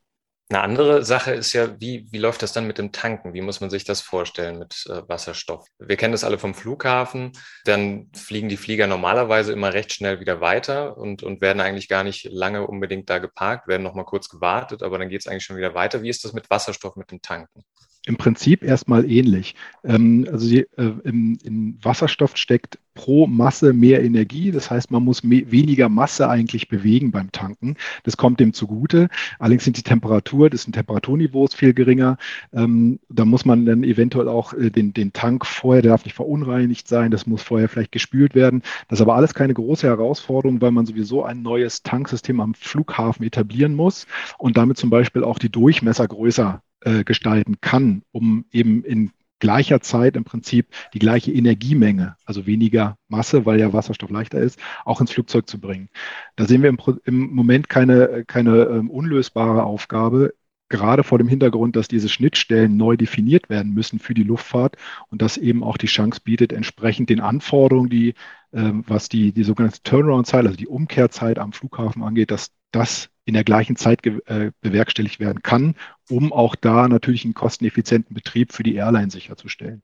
Eine 0.52 0.64
andere 0.64 1.06
Sache 1.06 1.32
ist 1.32 1.54
ja, 1.54 1.80
wie, 1.80 2.08
wie 2.12 2.18
läuft 2.18 2.42
das 2.42 2.52
dann 2.52 2.68
mit 2.68 2.78
dem 2.78 2.92
Tanken? 2.92 3.34
Wie 3.34 3.40
muss 3.40 3.62
man 3.62 3.70
sich 3.70 3.86
das 3.86 4.02
vorstellen 4.02 4.60
mit 4.60 4.86
äh, 4.90 5.08
Wasserstoff? 5.08 5.66
Wir 5.80 5.96
kennen 5.96 6.12
das 6.12 6.26
alle 6.26 6.38
vom 6.38 6.54
Flughafen. 6.54 7.32
Dann 7.64 8.10
fliegen 8.14 8.50
die 8.50 8.58
Flieger 8.58 8.86
normalerweise 8.86 9.54
immer 9.54 9.74
recht 9.74 9.94
schnell 9.94 10.20
wieder 10.20 10.42
weiter 10.42 10.98
und, 10.98 11.24
und 11.24 11.40
werden 11.40 11.62
eigentlich 11.62 11.88
gar 11.88 12.04
nicht 12.04 12.26
lange 12.30 12.68
unbedingt 12.68 13.10
da 13.10 13.20
geparkt, 13.20 13.70
werden 13.70 13.84
nochmal 13.84 14.04
kurz 14.04 14.28
gewartet, 14.28 14.84
aber 14.84 15.00
dann 15.00 15.08
geht 15.08 15.22
es 15.22 15.28
eigentlich 15.28 15.46
schon 15.46 15.56
wieder 15.56 15.74
weiter. 15.74 16.02
Wie 16.02 16.10
ist 16.10 16.26
das 16.26 16.34
mit 16.34 16.50
Wasserstoff, 16.50 16.98
mit 16.98 17.12
dem 17.12 17.22
Tanken? 17.22 17.64
Im 18.06 18.18
Prinzip 18.18 18.64
erstmal 18.64 19.10
ähnlich. 19.10 19.56
Ähm, 19.84 20.28
also 20.32 20.50
die, 20.50 20.62
äh, 20.78 20.94
im, 21.04 21.38
in 21.44 21.78
Wasserstoff 21.84 22.36
steckt 22.36 22.80
pro 22.96 23.28
Masse 23.28 23.74
mehr 23.74 24.04
Energie. 24.04 24.52
Das 24.52 24.72
heißt, 24.72 24.90
man 24.90 25.04
muss 25.04 25.24
weniger 25.24 25.88
Masse 25.88 26.28
eigentlich 26.28 26.68
bewegen 26.68 27.12
beim 27.12 27.32
Tanken. 27.32 27.76
Das 28.04 28.18
kommt 28.18 28.40
dem 28.40 28.54
zugute. 28.54 29.10
Allerdings 29.38 29.66
sind 29.66 29.78
die 29.78 29.84
Temperatur, 29.84 30.50
das 30.50 30.66
Temperaturniveaus 30.66 31.54
viel 31.54 31.74
geringer. 31.74 32.18
Ähm, 32.54 33.00
da 33.10 33.24
muss 33.24 33.46
man 33.46 33.66
dann 33.66 33.84
eventuell 33.84 34.28
auch 34.28 34.54
äh, 34.54 34.72
den, 34.72 34.94
den 34.94 35.14
Tank 35.14 35.46
vorher, 35.46 35.84
der 35.84 35.92
darf 35.92 36.06
nicht 36.06 36.16
verunreinigt 36.16 36.88
sein, 36.88 37.12
das 37.12 37.28
muss 37.28 37.44
vorher 37.44 37.70
vielleicht 37.70 37.92
gespült 37.92 38.34
werden. 38.34 38.64
Das 38.88 38.98
ist 38.98 39.04
aber 39.04 39.16
alles 39.16 39.36
keine 39.36 39.54
große 39.54 39.86
Herausforderung, 39.86 40.60
weil 40.60 40.72
man 40.72 40.88
sowieso 40.88 41.24
ein 41.24 41.44
neues 41.44 41.84
Tanksystem 41.84 42.40
am 42.40 42.56
Flughafen 42.56 43.26
etablieren 43.26 43.76
muss 43.76 44.08
und 44.40 44.58
damit 44.58 44.78
zum 44.78 44.90
Beispiel 44.90 45.24
auch 45.24 45.38
die 45.38 45.52
Durchmesser 45.52 46.08
größer 46.08 46.64
äh, 46.82 47.04
gestalten 47.04 47.62
kann, 47.62 48.04
um 48.12 48.46
eben 48.52 48.84
in 48.84 49.12
gleicher 49.42 49.82
Zeit 49.82 50.16
im 50.16 50.24
Prinzip 50.24 50.68
die 50.94 51.00
gleiche 51.00 51.34
Energiemenge, 51.34 52.16
also 52.26 52.46
weniger 52.46 52.98
Masse, 53.10 53.46
weil 53.46 53.60
ja 53.60 53.74
Wasserstoff 53.74 54.10
leichter 54.10 54.40
ist, 54.40 54.60
auch 54.86 55.02
ins 55.02 55.12
Flugzeug 55.12 55.50
zu 55.50 55.60
bringen. 55.60 55.90
Da 56.38 56.46
sehen 56.46 56.62
wir 56.62 56.70
im, 56.70 56.78
im 57.04 57.34
Moment 57.34 57.68
keine, 57.68 58.24
keine 58.26 58.66
ähm, 58.66 58.90
unlösbare 58.90 59.64
Aufgabe, 59.64 60.34
gerade 60.70 61.04
vor 61.04 61.18
dem 61.18 61.28
Hintergrund, 61.28 61.76
dass 61.76 61.88
diese 61.88 62.08
Schnittstellen 62.08 62.78
neu 62.78 62.96
definiert 62.96 63.50
werden 63.50 63.74
müssen 63.74 64.00
für 64.00 64.14
die 64.14 64.24
Luftfahrt 64.24 64.78
und 65.10 65.22
das 65.22 65.38
eben 65.38 65.64
auch 65.64 65.78
die 65.78 65.88
Chance 65.88 66.22
bietet, 66.24 66.54
entsprechend 66.54 67.10
den 67.10 67.20
Anforderungen, 67.20 67.90
die, 67.90 68.14
ähm, 68.54 68.84
was 68.88 69.10
die, 69.10 69.34
die 69.34 69.44
sogenannte 69.44 69.84
Turnaround-Zeit, 69.84 70.46
also 70.46 70.58
die 70.58 70.68
Umkehrzeit 70.68 71.40
am 71.40 71.52
Flughafen 71.52 72.04
angeht, 72.04 72.32
dass 72.32 72.52
das 72.72 73.10
in 73.26 73.34
der 73.34 73.44
gleichen 73.44 73.76
Zeit 73.76 74.06
äh, 74.06 74.52
bewerkstelligt 74.62 75.20
werden 75.20 75.44
kann, 75.44 75.76
um 76.10 76.34
auch 76.34 76.56
da 76.56 76.88
natürlich 76.88 77.24
einen 77.24 77.34
kosteneffizienten 77.34 78.14
Betrieb 78.14 78.52
für 78.52 78.64
die 78.64 78.76
Airline 78.76 79.12
sicherzustellen. 79.12 79.84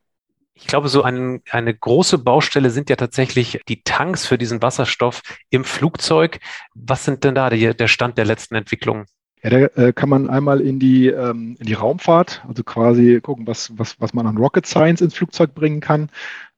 Ich 0.53 0.65
glaube, 0.65 0.89
so 0.89 1.03
ein, 1.03 1.41
eine 1.51 1.73
große 1.73 2.17
Baustelle 2.17 2.71
sind 2.71 2.89
ja 2.89 2.95
tatsächlich 2.95 3.59
die 3.67 3.83
Tanks 3.83 4.25
für 4.25 4.39
diesen 4.39 4.63
Wasserstoff 4.63 5.21
im 5.51 5.63
Flugzeug. 5.63 6.39
Was 6.73 7.05
sind 7.05 7.23
denn 7.23 7.35
da 7.35 7.51
die, 7.51 7.75
der 7.75 7.87
Stand 7.87 8.17
der 8.17 8.25
letzten 8.25 8.55
Entwicklungen? 8.55 9.05
Ja, 9.43 9.51
da 9.51 9.57
äh, 9.81 9.93
kann 9.93 10.09
man 10.09 10.29
einmal 10.29 10.61
in 10.61 10.79
die, 10.79 11.07
ähm, 11.09 11.57
in 11.59 11.67
die 11.67 11.73
Raumfahrt, 11.73 12.43
also 12.47 12.63
quasi 12.63 13.21
gucken, 13.21 13.45
was, 13.45 13.71
was, 13.77 14.01
was 14.01 14.15
man 14.15 14.25
an 14.25 14.37
Rocket 14.37 14.65
Science 14.65 15.01
ins 15.01 15.13
Flugzeug 15.13 15.53
bringen 15.53 15.79
kann. 15.79 16.09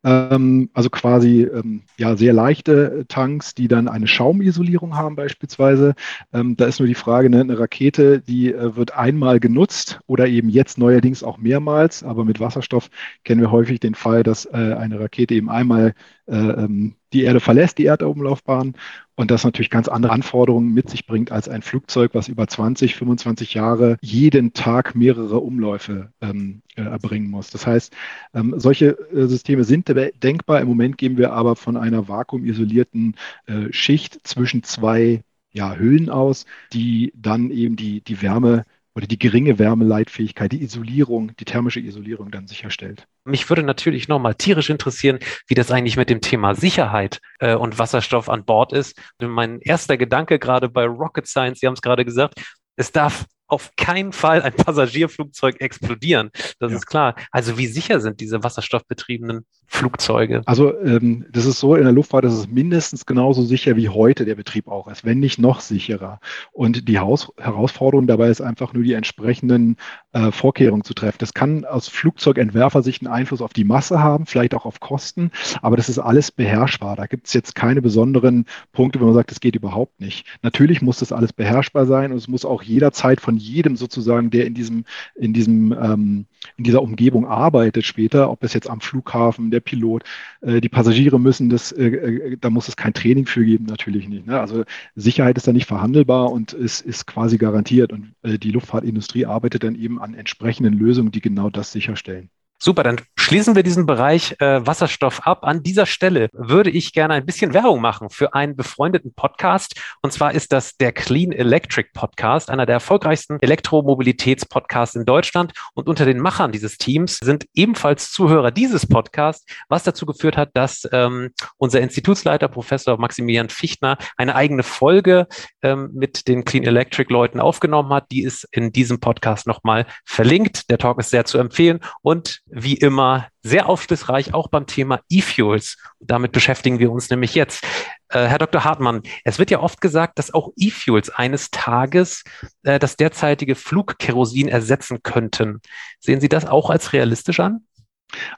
Ähm, 0.04 0.70
also 0.74 0.90
quasi 0.90 1.44
ähm, 1.44 1.84
ja, 1.98 2.16
sehr 2.16 2.32
leichte 2.34 3.06
Tanks, 3.10 3.54
die 3.54 3.68
dann 3.68 3.90
eine 3.90 4.08
Schaumisolierung 4.08 4.96
haben 4.96 5.16
beispielsweise. 5.16 5.94
Ähm, 6.32 6.56
da 6.56 6.66
ist 6.66 6.80
nur 6.80 6.88
die 6.88 6.96
Frage, 6.96 7.30
ne, 7.30 7.42
eine 7.42 7.60
Rakete, 7.60 8.22
die 8.22 8.54
äh, 8.54 8.76
wird 8.78 8.96
einmal 8.96 9.40
genutzt 9.42 10.00
oder 10.08 10.28
eben 10.28 10.50
jetzt 10.50 10.78
neuerdings 10.78 11.24
auch 11.24 11.38
mehrmals. 11.38 12.04
Aber 12.04 12.24
mit 12.24 12.40
Wasserstoff 12.40 12.90
kennen 13.26 13.42
wir 13.42 13.52
häufig 13.52 13.80
den 13.82 13.96
Fall, 13.96 14.24
dass 14.24 14.46
äh, 14.46 14.76
eine 14.78 15.00
Rakete 15.02 15.34
eben 15.36 15.50
einmal 15.50 15.94
äh, 16.28 16.68
die 17.14 17.24
Erde 17.24 17.40
verlässt, 17.40 17.78
die 17.78 17.86
Erdumlaufbahn, 17.86 18.76
und 19.20 19.32
das 19.32 19.44
natürlich 19.44 19.70
ganz 19.70 19.90
andere 19.90 20.14
Anforderungen 20.14 20.74
mit 20.74 20.90
sich 20.90 21.06
bringt 21.06 21.30
als 21.34 21.50
ein 21.50 21.62
Flugzeug, 21.62 22.12
was 22.14 22.30
über 22.30 22.48
20, 22.48 22.96
25 22.96 23.54
Jahre 23.54 23.98
jeden 24.00 24.54
Tag 24.54 24.96
mehrere 24.96 25.40
Umläufe 25.42 26.14
ähm, 26.22 26.62
äh, 26.78 26.84
erbringen 26.84 27.30
muss. 27.30 27.50
Das 27.50 27.68
heißt, 27.68 27.94
ähm, 28.34 28.54
solche 28.56 28.98
äh, 29.12 29.28
Systeme 29.28 29.66
sind 29.66 29.90
denkbar. 30.24 30.62
Im 30.62 30.70
Moment 30.70 30.98
gehen 30.98 31.18
wir 31.18 31.34
aber 31.34 31.58
von 31.58 31.76
einer 31.76 32.08
vakuumisolierten 32.08 33.18
äh, 33.46 33.74
Schicht 33.74 34.26
zwischen 34.26 34.64
zwei 34.64 35.22
ja, 35.52 35.76
Hüllen 35.76 36.10
aus, 36.10 36.46
die 36.72 37.12
dann 37.14 37.52
eben 37.52 37.76
die, 37.76 38.00
die 38.00 38.22
Wärme 38.22 38.64
oder 38.96 39.08
die 39.08 39.20
geringe 39.20 39.60
Wärmeleitfähigkeit, 39.60 40.52
die 40.52 40.62
Isolierung, 40.62 41.36
die 41.38 41.46
thermische 41.46 41.80
Isolierung 41.80 42.32
dann 42.32 42.48
sicherstellt. 42.48 43.06
Mich 43.24 43.48
würde 43.50 43.64
natürlich 43.64 44.08
nochmal 44.08 44.36
tierisch 44.36 44.70
interessieren, 44.70 45.20
wie 45.48 45.56
das 45.56 45.72
eigentlich 45.72 45.98
mit 45.98 46.10
dem 46.10 46.22
Thema 46.22 46.56
Sicherheit 46.56 47.20
äh, 47.40 47.56
und 47.56 47.80
Wasserstoff 47.80 48.30
an 48.30 48.46
Bord 48.46 48.74
ist. 48.74 49.00
Mein 49.20 49.60
erster 49.62 49.98
Gedanke 49.98 50.40
gerade 50.40 50.70
bei 50.70 50.86
Rocket 50.86 51.28
Science, 51.28 51.60
Sie 51.60 51.68
haben 51.68 51.74
es 51.74 51.82
gerade 51.82 52.06
gesagt, 52.06 52.42
es 52.76 52.92
darf 52.92 53.26
auf 53.50 53.72
keinen 53.76 54.14
Fall 54.14 54.42
ein 54.42 54.54
Passagierflugzeug 54.54 55.60
explodieren. 55.60 56.30
Das 56.60 56.72
ja. 56.72 56.78
ist 56.78 56.86
klar. 56.86 57.16
Also 57.32 57.58
wie 57.58 57.68
sicher 57.68 58.00
sind 58.00 58.22
diese 58.22 58.44
wasserstoffbetriebenen 58.44 59.46
Flugzeuge? 59.66 60.42
Also 60.46 60.78
ähm, 60.80 61.26
das 61.32 61.46
ist 61.46 61.60
so, 61.60 61.76
in 61.76 61.84
der 61.84 61.92
Luftfahrt 61.92 62.26
ist 62.26 62.34
es 62.34 62.48
mindestens 62.48 63.06
genauso 63.06 63.44
sicher 63.44 63.76
wie 63.76 63.90
heute 63.90 64.26
der 64.26 64.36
Betrieb 64.36 64.68
auch 64.68 64.88
ist, 64.88 65.04
wenn 65.04 65.20
nicht 65.20 65.40
noch 65.40 65.62
sicherer. 65.62 66.20
Und 66.52 66.88
die 66.88 67.00
Haus 67.00 67.32
Herausforderung 67.38 68.08
dabei 68.08 68.30
ist 68.30 68.42
einfach 68.42 68.74
nur 68.74 68.84
die 68.84 68.94
entsprechenden 68.94 69.78
äh, 70.12 70.32
Vorkehrungen 70.32 70.84
zu 70.84 70.94
treffen. 70.94 71.18
Das 71.20 71.34
kann 71.34 71.66
aus 71.66 71.88
Flugzeugentwerfersicht 71.88 73.02
einen 73.02 73.14
Einfluss 73.14 73.42
auf 73.42 73.54
die 73.54 73.64
Masse 73.64 74.02
haben, 74.02 74.26
vielleicht 74.26 74.54
auch 74.54 74.66
auf 74.66 74.80
Kosten, 74.80 75.32
aber 75.62 75.78
das 75.78 75.90
ist 75.90 76.00
alles 76.00 76.32
beherrschbar. 76.32 76.96
Da 76.96 77.08
gibt 77.08 77.28
es 77.28 77.34
jetzt 77.34 77.56
keine 77.56 77.82
besonderen 77.82 78.46
Punkte, 78.74 79.00
wo 79.00 79.06
man 79.06 79.14
sagt, 79.14 79.32
das 79.32 79.40
geht 79.40 79.56
überhaupt 79.56 80.00
nicht. 80.00 80.26
Natürlich 80.42 80.82
muss 80.82 81.00
das 81.00 81.12
alles 81.12 81.34
beherrschbar 81.34 81.86
sein 81.86 82.12
und 82.12 82.18
es 82.18 82.28
muss 82.28 82.46
auch 82.46 82.62
jederzeit 82.62 83.22
von 83.22 83.39
jedem 83.40 83.76
sozusagen, 83.76 84.30
der 84.30 84.46
in 84.46 84.54
diesem, 84.54 84.86
in 85.16 85.34
diesem, 85.34 85.72
ähm, 85.74 86.26
in 86.58 86.64
dieser 86.64 86.82
Umgebung 86.82 87.26
arbeitet 87.26 87.86
später, 87.86 88.30
ob 88.30 88.44
es 88.44 88.54
jetzt 88.54 88.70
am 88.70 88.82
Flughafen, 88.82 89.52
der 89.52 89.60
Pilot, 89.60 90.04
äh, 90.42 90.62
die 90.62 90.70
Passagiere 90.70 91.20
müssen 91.20 91.50
das, 91.50 91.72
äh, 91.72 91.88
äh, 91.88 92.38
da 92.40 92.50
muss 92.50 92.68
es 92.68 92.76
kein 92.76 92.94
Training 92.94 93.26
für 93.26 93.44
geben, 93.44 93.66
natürlich 93.66 94.08
nicht. 94.08 94.28
Ne? 94.28 94.40
Also 94.40 94.64
Sicherheit 94.96 95.38
ist 95.38 95.48
da 95.48 95.54
nicht 95.54 95.68
verhandelbar 95.68 96.32
und 96.32 96.54
es 96.54 96.82
ist 96.82 97.08
quasi 97.08 97.38
garantiert 97.38 97.92
und 97.92 98.14
äh, 98.24 98.38
die 98.38 98.52
Luftfahrtindustrie 98.52 99.26
arbeitet 99.26 99.64
dann 99.64 99.76
eben 99.76 100.00
an 100.00 100.14
entsprechenden 100.14 100.74
Lösungen, 100.74 101.12
die 101.12 101.22
genau 101.22 101.50
das 101.50 101.72
sicherstellen. 101.72 102.30
Super, 102.62 102.84
dann 102.84 103.00
schließen 103.18 103.56
wir 103.56 103.64
diesen 103.64 103.86
Bereich 103.86 104.36
äh, 104.40 104.66
Wasserstoff 104.66 105.22
ab. 105.26 105.46
An 105.46 105.64
dieser 105.64 105.86
Stelle 105.86 106.28
würde 106.34 106.70
ich 106.70 106.92
gerne 106.92 107.14
ein 107.14 107.26
bisschen 107.26 107.54
Werbung 107.54 107.80
machen 107.80 108.10
für 108.10 108.34
einen 108.34 108.58
befreundeten 108.58 109.14
Podcast. 109.14 109.80
Und 110.02 110.12
zwar 110.12 110.34
ist 110.34 110.52
das 110.52 110.76
der 110.76 110.92
Clean 110.92 111.32
Electric 111.32 111.92
Podcast, 111.94 112.50
einer 112.50 112.66
der 112.66 112.74
erfolgreichsten 112.74 113.40
Elektromobilitätspodcasts 113.40 114.98
in 114.98 115.06
Deutschland. 115.06 115.54
Und 115.74 115.88
unter 115.88 116.04
den 116.04 116.20
Machern 116.20 116.52
dieses 116.52 116.78
Teams 116.78 117.20
sind 117.24 117.46
ebenfalls 117.54 118.12
Zuhörer 118.12 118.52
dieses 118.52 118.86
Podcasts, 118.86 119.46
was 119.70 119.84
dazu 119.84 120.06
geführt 120.06 120.36
hat, 120.36 120.50
dass 120.54 120.86
ähm, 120.92 121.30
unser 121.56 121.80
Institutsleiter, 121.80 122.50
Professor 122.50 123.00
Maximilian 123.00 123.48
Fichtner, 123.48 123.98
eine 124.18 124.36
eigene 124.36 124.64
Folge 124.64 125.28
ähm, 125.62 125.92
mit 125.94 126.28
den 126.28 126.44
Clean 126.44 126.66
Electric 126.66 127.14
Leuten 127.14 127.40
aufgenommen 127.40 127.94
hat. 127.94 128.12
Die 128.12 128.24
ist 128.24 128.46
in 128.52 128.74
diesem 128.74 129.00
Podcast 129.00 129.48
nochmal 129.48 129.86
verlinkt. 130.04 130.70
Der 130.70 130.78
Talk 130.78 131.00
ist 131.00 131.12
sehr 131.12 131.24
zu 131.24 131.38
empfehlen 131.38 131.80
und 132.02 132.42
wie 132.52 132.76
immer 132.76 133.28
sehr 133.44 133.70
aufschlussreich, 133.70 134.34
auch 134.34 134.48
beim 134.48 134.66
Thema 134.66 135.02
E-Fuels. 135.10 135.78
Damit 136.00 136.32
beschäftigen 136.32 136.80
wir 136.80 136.92
uns 136.92 137.10
nämlich 137.10 137.36
jetzt. 137.36 137.64
Äh, 138.10 138.26
Herr 138.26 138.40
Dr. 138.40 138.64
Hartmann, 138.64 139.04
es 139.24 139.40
wird 139.40 139.52
ja 139.52 139.60
oft 139.60 139.82
gesagt, 139.82 140.20
dass 140.20 140.34
auch 140.34 140.52
E-Fuels 140.56 141.10
eines 141.10 141.52
Tages 141.52 142.24
äh, 142.64 142.80
das 142.80 142.96
derzeitige 142.96 143.56
Flugkerosin 143.56 144.48
ersetzen 144.48 145.04
könnten. 145.04 145.62
Sehen 146.00 146.22
Sie 146.22 146.30
das 146.30 146.46
auch 146.46 146.70
als 146.70 146.94
realistisch 146.94 147.40
an? 147.40 147.66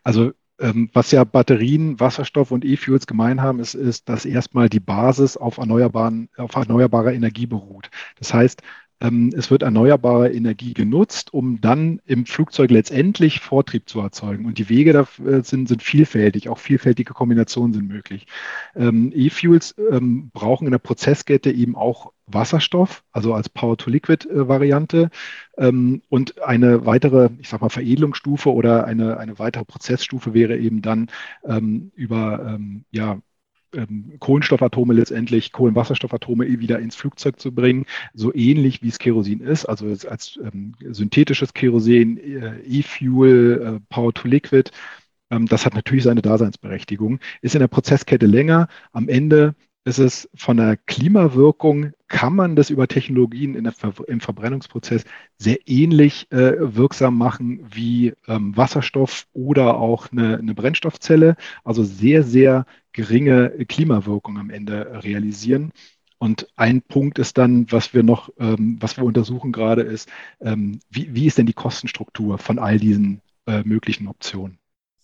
Also 0.03 0.31
ähm, 0.61 0.89
was 0.93 1.11
ja 1.11 1.23
Batterien, 1.23 1.99
Wasserstoff 1.99 2.51
und 2.51 2.63
E-Fuels 2.63 3.07
gemein 3.07 3.41
haben, 3.41 3.59
ist, 3.59 3.73
ist, 3.73 4.07
dass 4.09 4.25
erstmal 4.25 4.69
die 4.69 4.79
Basis 4.79 5.35
auf, 5.35 5.57
erneuerbaren, 5.57 6.29
auf 6.37 6.55
erneuerbarer 6.55 7.13
Energie 7.13 7.47
beruht. 7.47 7.89
Das 8.19 8.33
heißt, 8.33 8.61
es 9.35 9.49
wird 9.49 9.63
erneuerbare 9.63 10.31
Energie 10.31 10.73
genutzt, 10.73 11.33
um 11.33 11.59
dann 11.59 11.99
im 12.05 12.27
Flugzeug 12.27 12.69
letztendlich 12.69 13.39
Vortrieb 13.39 13.89
zu 13.89 13.99
erzeugen. 13.99 14.45
Und 14.45 14.59
die 14.59 14.69
Wege 14.69 14.93
dafür 14.93 15.43
sind, 15.43 15.67
sind 15.67 15.81
vielfältig, 15.81 16.49
auch 16.49 16.59
vielfältige 16.59 17.13
Kombinationen 17.13 17.73
sind 17.73 17.87
möglich. 17.87 18.27
Ähm, 18.75 19.11
E-Fuels 19.15 19.75
ähm, 19.91 20.29
brauchen 20.33 20.67
in 20.67 20.71
der 20.71 20.77
Prozesskette 20.77 21.49
eben 21.51 21.75
auch 21.75 22.11
Wasserstoff, 22.27 23.03
also 23.11 23.33
als 23.33 23.49
Power-to-Liquid-Variante 23.49 25.09
ähm, 25.57 26.01
und 26.09 26.41
eine 26.41 26.85
weitere, 26.85 27.29
ich 27.39 27.49
sag 27.49 27.61
mal, 27.61 27.69
Veredelungsstufe 27.69 28.53
oder 28.53 28.85
eine, 28.85 29.17
eine 29.17 29.39
weitere 29.39 29.65
Prozessstufe 29.65 30.33
wäre 30.33 30.57
eben 30.57 30.81
dann 30.81 31.07
ähm, 31.43 31.91
über 31.95 32.53
ähm, 32.55 32.85
ja, 32.91 33.19
ähm, 33.73 34.13
Kohlenstoffatome 34.19 34.93
letztendlich, 34.93 35.51
Kohlenwasserstoffatome 35.51 36.45
eh 36.45 36.59
wieder 36.59 36.79
ins 36.79 36.95
Flugzeug 36.95 37.39
zu 37.39 37.53
bringen, 37.53 37.85
so 38.13 38.33
ähnlich 38.33 38.81
wie 38.81 38.89
es 38.89 38.99
Kerosin 38.99 39.41
ist, 39.41 39.65
also 39.65 39.87
als, 39.87 40.39
ähm, 40.43 40.73
synthetisches 40.89 41.53
Kerosin, 41.53 42.17
äh, 42.17 42.59
E-Fuel, 42.61 43.79
äh, 43.79 43.79
Power 43.89 44.13
to 44.13 44.27
Liquid. 44.27 44.71
Ähm, 45.29 45.47
das 45.47 45.65
hat 45.65 45.75
natürlich 45.75 46.03
seine 46.03 46.21
Daseinsberechtigung, 46.21 47.19
ist 47.41 47.55
in 47.55 47.61
der 47.61 47.67
Prozesskette 47.67 48.25
länger. 48.25 48.67
Am 48.91 49.07
Ende 49.09 49.55
ist 49.83 49.97
es 49.97 50.29
von 50.35 50.57
der 50.57 50.77
Klimawirkung, 50.77 51.93
kann 52.07 52.35
man 52.35 52.55
das 52.55 52.69
über 52.69 52.87
Technologien 52.87 53.71
Ver 53.71 53.93
im 54.07 54.19
Verbrennungsprozess 54.19 55.05
sehr 55.37 55.57
ähnlich 55.65 56.31
äh, 56.31 56.55
wirksam 56.59 57.17
machen 57.17 57.65
wie 57.73 58.13
ähm, 58.27 58.55
Wasserstoff 58.55 59.27
oder 59.33 59.77
auch 59.77 60.11
eine, 60.11 60.37
eine, 60.37 60.53
Brennstoffzelle. 60.53 61.35
Also 61.63 61.83
sehr, 61.83 62.23
sehr 62.23 62.65
geringe 62.93 63.65
Klimawirkung 63.67 64.37
am 64.37 64.49
Ende 64.49 65.03
realisieren. 65.03 65.71
Und 66.17 66.47
ein 66.55 66.83
Punkt 66.83 67.17
ist 67.17 67.37
dann, 67.39 67.71
was 67.71 67.93
wir 67.95 68.03
noch, 68.03 68.29
ähm, 68.37 68.77
was 68.79 68.97
wir 68.97 69.03
untersuchen 69.03 69.51
gerade, 69.51 69.81
ist, 69.81 70.07
ähm, 70.39 70.79
wie, 70.89 71.15
wie 71.15 71.25
ist 71.25 71.39
denn 71.39 71.47
die 71.47 71.53
Kostenstruktur 71.53 72.37
von 72.37 72.59
all 72.59 72.77
diesen 72.77 73.21
äh, 73.47 73.63
möglichen 73.63 74.07
Optionen? 74.07 74.60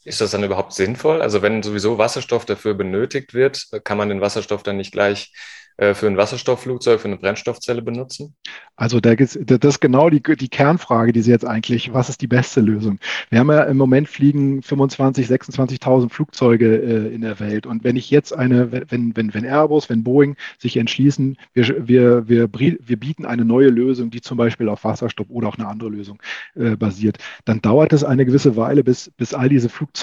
Ist 0.07 0.21
das 0.21 0.31
dann 0.31 0.43
überhaupt 0.45 0.71
sinnvoll? 0.71 1.21
Also 1.21 1.41
wenn 1.41 1.61
sowieso 1.63 1.97
Wasserstoff 1.97 2.45
dafür 2.45 2.75
benötigt 2.75 3.33
wird, 3.33 3.67
kann 3.83 3.97
man 3.97 4.07
den 4.07 4.21
Wasserstoff 4.21 4.63
dann 4.63 4.77
nicht 4.77 4.93
gleich 4.93 5.33
äh, 5.77 5.93
für 5.93 6.07
ein 6.07 6.17
Wasserstoffflugzeug, 6.17 6.99
für 6.99 7.07
eine 7.07 7.17
Brennstoffzelle 7.17 7.83
benutzen? 7.83 8.35
Also 8.75 8.99
da 8.99 9.13
das 9.15 9.35
ist 9.35 9.79
genau 9.79 10.09
die, 10.09 10.21
die 10.21 10.49
Kernfrage, 10.49 11.11
die 11.11 11.21
Sie 11.21 11.29
jetzt 11.29 11.45
eigentlich, 11.45 11.93
was 11.93 12.09
ist 12.09 12.21
die 12.21 12.27
beste 12.27 12.61
Lösung? 12.61 12.99
Wir 13.29 13.39
haben 13.39 13.51
ja 13.51 13.63
im 13.63 13.77
Moment 13.77 14.09
fliegen 14.09 14.63
25, 14.63 15.27
26.000 15.27 16.09
Flugzeuge 16.09 16.77
äh, 16.77 17.13
in 17.13 17.21
der 17.21 17.39
Welt. 17.39 17.67
Und 17.67 17.83
wenn 17.83 17.95
ich 17.95 18.09
jetzt 18.09 18.35
eine, 18.35 18.71
wenn, 18.71 19.15
wenn, 19.15 19.33
wenn 19.33 19.45
Airbus, 19.45 19.89
wenn 19.89 20.03
Boeing 20.03 20.35
sich 20.57 20.77
entschließen, 20.77 21.37
wir, 21.53 21.87
wir, 21.87 22.27
wir, 22.27 22.49
wir 22.53 22.97
bieten 22.97 23.25
eine 23.25 23.45
neue 23.45 23.69
Lösung, 23.69 24.09
die 24.09 24.21
zum 24.21 24.37
Beispiel 24.37 24.69
auf 24.69 24.83
Wasserstoff 24.83 25.27
oder 25.29 25.47
auch 25.47 25.57
eine 25.57 25.67
andere 25.67 25.89
Lösung 25.89 26.19
äh, 26.55 26.75
basiert, 26.75 27.17
dann 27.45 27.61
dauert 27.61 27.93
es 27.93 28.03
eine 28.03 28.25
gewisse 28.25 28.55
Weile, 28.55 28.83
bis, 28.83 29.11
bis 29.17 29.35
all 29.35 29.49
diese 29.49 29.69
Flugzeuge 29.69 29.96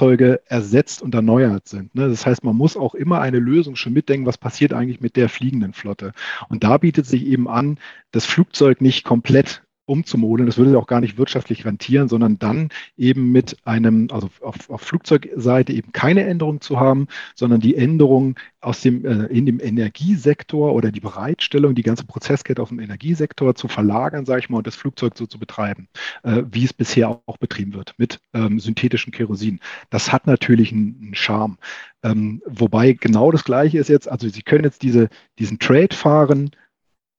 ersetzt 0.46 1.02
und 1.02 1.14
erneuert 1.14 1.68
sind. 1.68 1.94
Ne? 1.94 2.09
Das 2.09 2.26
heißt, 2.26 2.44
man 2.44 2.57
muss 2.57 2.76
auch 2.76 2.94
immer 2.94 3.20
eine 3.20 3.38
Lösung 3.38 3.76
schon 3.76 3.92
mitdenken, 3.92 4.26
was 4.26 4.38
passiert 4.38 4.72
eigentlich 4.72 5.00
mit 5.00 5.16
der 5.16 5.28
fliegenden 5.28 5.72
Flotte. 5.72 6.12
Und 6.48 6.64
da 6.64 6.78
bietet 6.78 7.07
sich 7.07 7.26
eben 7.26 7.48
an, 7.48 7.78
das 8.11 8.26
Flugzeug 8.26 8.80
nicht 8.80 9.04
komplett 9.04 9.63
umzumodeln. 9.87 10.47
Das 10.47 10.57
würde 10.57 10.79
auch 10.79 10.87
gar 10.87 11.01
nicht 11.01 11.18
wirtschaftlich 11.18 11.64
rentieren, 11.64 12.09
sondern 12.09 12.38
dann 12.38 12.70
eben 12.97 13.33
mit 13.33 13.57
einem, 13.64 14.09
also 14.11 14.31
auf, 14.40 14.70
auf 14.70 14.81
Flugzeugseite 14.81 15.73
eben 15.73 15.92
keine 15.92 16.25
Änderung 16.25 16.61
zu 16.61 16.81
haben, 16.81 17.07
sondern 17.35 17.61
die 17.61 17.77
Änderung 17.77 18.38
aus 18.61 18.81
dem, 18.81 19.05
äh, 19.05 19.27
in 19.27 19.47
dem 19.47 19.61
Energiesektor 19.61 20.73
oder 20.73 20.90
die 20.90 21.01
Bereitstellung, 21.01 21.75
die 21.75 21.83
ganze 21.83 22.05
Prozesskette 22.07 22.62
auf 22.62 22.70
dem 22.70 22.81
Energiesektor 22.81 23.55
zu 23.55 23.68
verlagern, 23.68 24.25
sage 24.25 24.40
ich 24.40 24.49
mal, 24.49 24.59
und 24.59 24.66
das 24.66 24.77
Flugzeug 24.77 25.16
so 25.16 25.27
zu 25.27 25.38
betreiben, 25.38 25.88
äh, 26.23 26.42
wie 26.51 26.64
es 26.64 26.73
bisher 26.73 27.20
auch 27.27 27.37
betrieben 27.37 27.75
wird, 27.75 27.94
mit 27.99 28.20
ähm, 28.33 28.59
synthetischen 28.59 29.12
Kerosin. 29.12 29.61
Das 29.90 30.12
hat 30.12 30.27
natürlich 30.27 30.73
einen, 30.73 30.99
einen 31.03 31.14
Charme. 31.14 31.59
Ähm, 32.03 32.42
wobei 32.47 32.92
genau 32.92 33.31
das 33.31 33.44
Gleiche 33.44 33.79
ist 33.79 33.88
jetzt, 33.88 34.09
also 34.09 34.29
Sie 34.29 34.42
können 34.42 34.64
jetzt 34.64 34.83
diese, 34.83 35.09
diesen 35.38 35.59
Trade 35.59 35.94
fahren, 35.94 36.51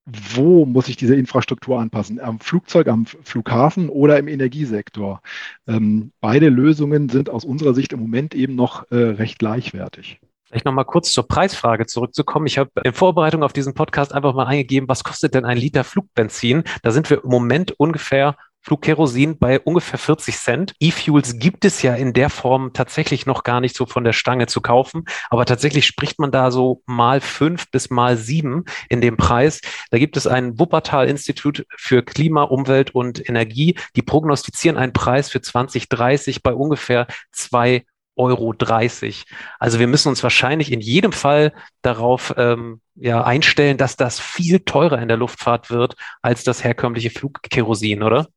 wo 0.05 0.65
muss 0.65 0.87
ich 0.87 0.97
diese 0.97 1.15
Infrastruktur 1.15 1.79
anpassen? 1.79 2.19
Am 2.19 2.39
Flugzeug, 2.39 2.87
am 2.87 3.05
Flughafen 3.05 3.89
oder 3.89 4.19
im 4.19 4.27
Energiesektor? 4.27 5.21
Ähm, 5.67 6.11
beide 6.21 6.49
Lösungen 6.49 7.09
sind 7.09 7.29
aus 7.29 7.43
unserer 7.43 7.73
Sicht 7.73 7.91
im 7.93 7.99
Moment 7.99 8.35
eben 8.35 8.55
noch 8.55 8.89
äh, 8.91 8.95
recht 8.95 9.39
gleichwertig. 9.39 10.19
Vielleicht 10.45 10.65
nochmal 10.65 10.85
kurz 10.85 11.11
zur 11.11 11.27
Preisfrage 11.27 11.87
zurückzukommen. 11.87 12.45
Ich 12.45 12.59
habe 12.59 12.69
in 12.83 12.93
Vorbereitung 12.93 13.41
auf 13.41 13.51
diesen 13.51 13.73
Podcast 13.73 14.13
einfach 14.13 14.35
mal 14.35 14.45
eingegeben, 14.45 14.87
was 14.87 15.03
kostet 15.03 15.33
denn 15.33 15.43
ein 15.43 15.57
Liter 15.57 15.83
Flugbenzin? 15.83 16.63
Da 16.83 16.91
sind 16.91 17.09
wir 17.09 17.23
im 17.23 17.29
Moment 17.29 17.71
ungefähr 17.79 18.37
Flugkerosin 18.65 19.37
bei 19.37 19.59
ungefähr 19.59 19.99
40 19.99 20.37
Cent. 20.37 20.73
E-Fuels 20.79 21.37
gibt 21.37 21.65
es 21.65 21.83
ja 21.83 21.93
in 21.93 22.13
der 22.13 22.31
Form 22.31 22.73
tatsächlich 22.73 23.27
noch 23.27 23.43
gar 23.43 23.61
nicht 23.61 23.75
so 23.75 23.85
von 23.85 24.03
der 24.03 24.13
Stange 24.13 24.47
zu 24.47 24.59
kaufen, 24.59 25.05
aber 25.29 25.45
tatsächlich 25.45 25.85
spricht 25.85 26.19
man 26.19 26.31
da 26.31 26.49
so 26.49 26.81
mal 26.87 27.21
fünf 27.21 27.69
bis 27.69 27.91
mal 27.91 28.17
sieben 28.17 28.65
in 28.89 29.01
dem 29.01 29.17
Preis. 29.17 29.61
Da 29.91 29.99
gibt 29.99 30.17
es 30.17 30.25
ein 30.25 30.59
Wuppertal-Institut 30.59 31.65
für 31.77 32.01
Klima, 32.01 32.43
Umwelt 32.43 32.95
und 32.95 33.27
Energie, 33.29 33.75
die 33.95 34.01
prognostizieren 34.01 34.77
einen 34.77 34.93
Preis 34.93 35.29
für 35.29 35.41
2030 35.41 36.41
bei 36.41 36.53
ungefähr 36.53 37.05
zwei 37.31 37.85
Euro 38.15 38.53
30. 38.53 39.25
Also 39.59 39.79
wir 39.79 39.87
müssen 39.87 40.09
uns 40.09 40.23
wahrscheinlich 40.23 40.71
in 40.71 40.81
jedem 40.81 41.11
Fall 41.11 41.53
darauf 41.81 42.33
ähm, 42.37 42.81
ja, 42.95 43.23
einstellen, 43.23 43.77
dass 43.77 43.97
das 43.97 44.19
viel 44.19 44.61
teurer 44.61 45.01
in 45.01 45.07
der 45.07 45.17
Luftfahrt 45.17 45.69
wird 45.69 45.95
als 46.21 46.43
das 46.43 46.63
herkömmliche 46.63 47.09
Flugkerosin, 47.09 48.03
oder? 48.03 48.27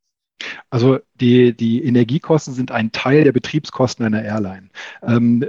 Also 0.71 0.99
die, 1.21 1.57
die 1.57 1.85
Energiekosten 1.85 2.55
sind 2.55 2.71
ein 2.71 2.93
Teil 2.93 3.25
der 3.25 3.33
Betriebskosten 3.33 4.05
einer 4.05 4.23
Airline. 4.23 4.69
Ähm, 5.03 5.45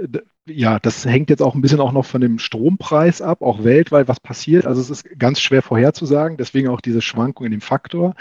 ja, 0.46 0.78
das 0.78 1.04
hängt 1.04 1.30
jetzt 1.30 1.42
auch 1.42 1.54
ein 1.54 1.60
bisschen 1.60 1.80
auch 1.80 1.92
noch 1.92 2.04
von 2.04 2.20
dem 2.20 2.38
Strompreis 2.38 3.22
ab, 3.22 3.42
auch 3.42 3.64
weltweit, 3.64 4.08
was 4.08 4.20
passiert. 4.20 4.66
Also 4.66 4.80
es 4.80 4.90
ist 4.90 5.18
ganz 5.18 5.40
schwer 5.40 5.62
vorherzusagen, 5.62 6.36
deswegen 6.36 6.68
auch 6.68 6.80
diese 6.80 7.02
Schwankung 7.02 7.46
in 7.46 7.52
dem 7.52 7.60
Faktor. 7.60 8.14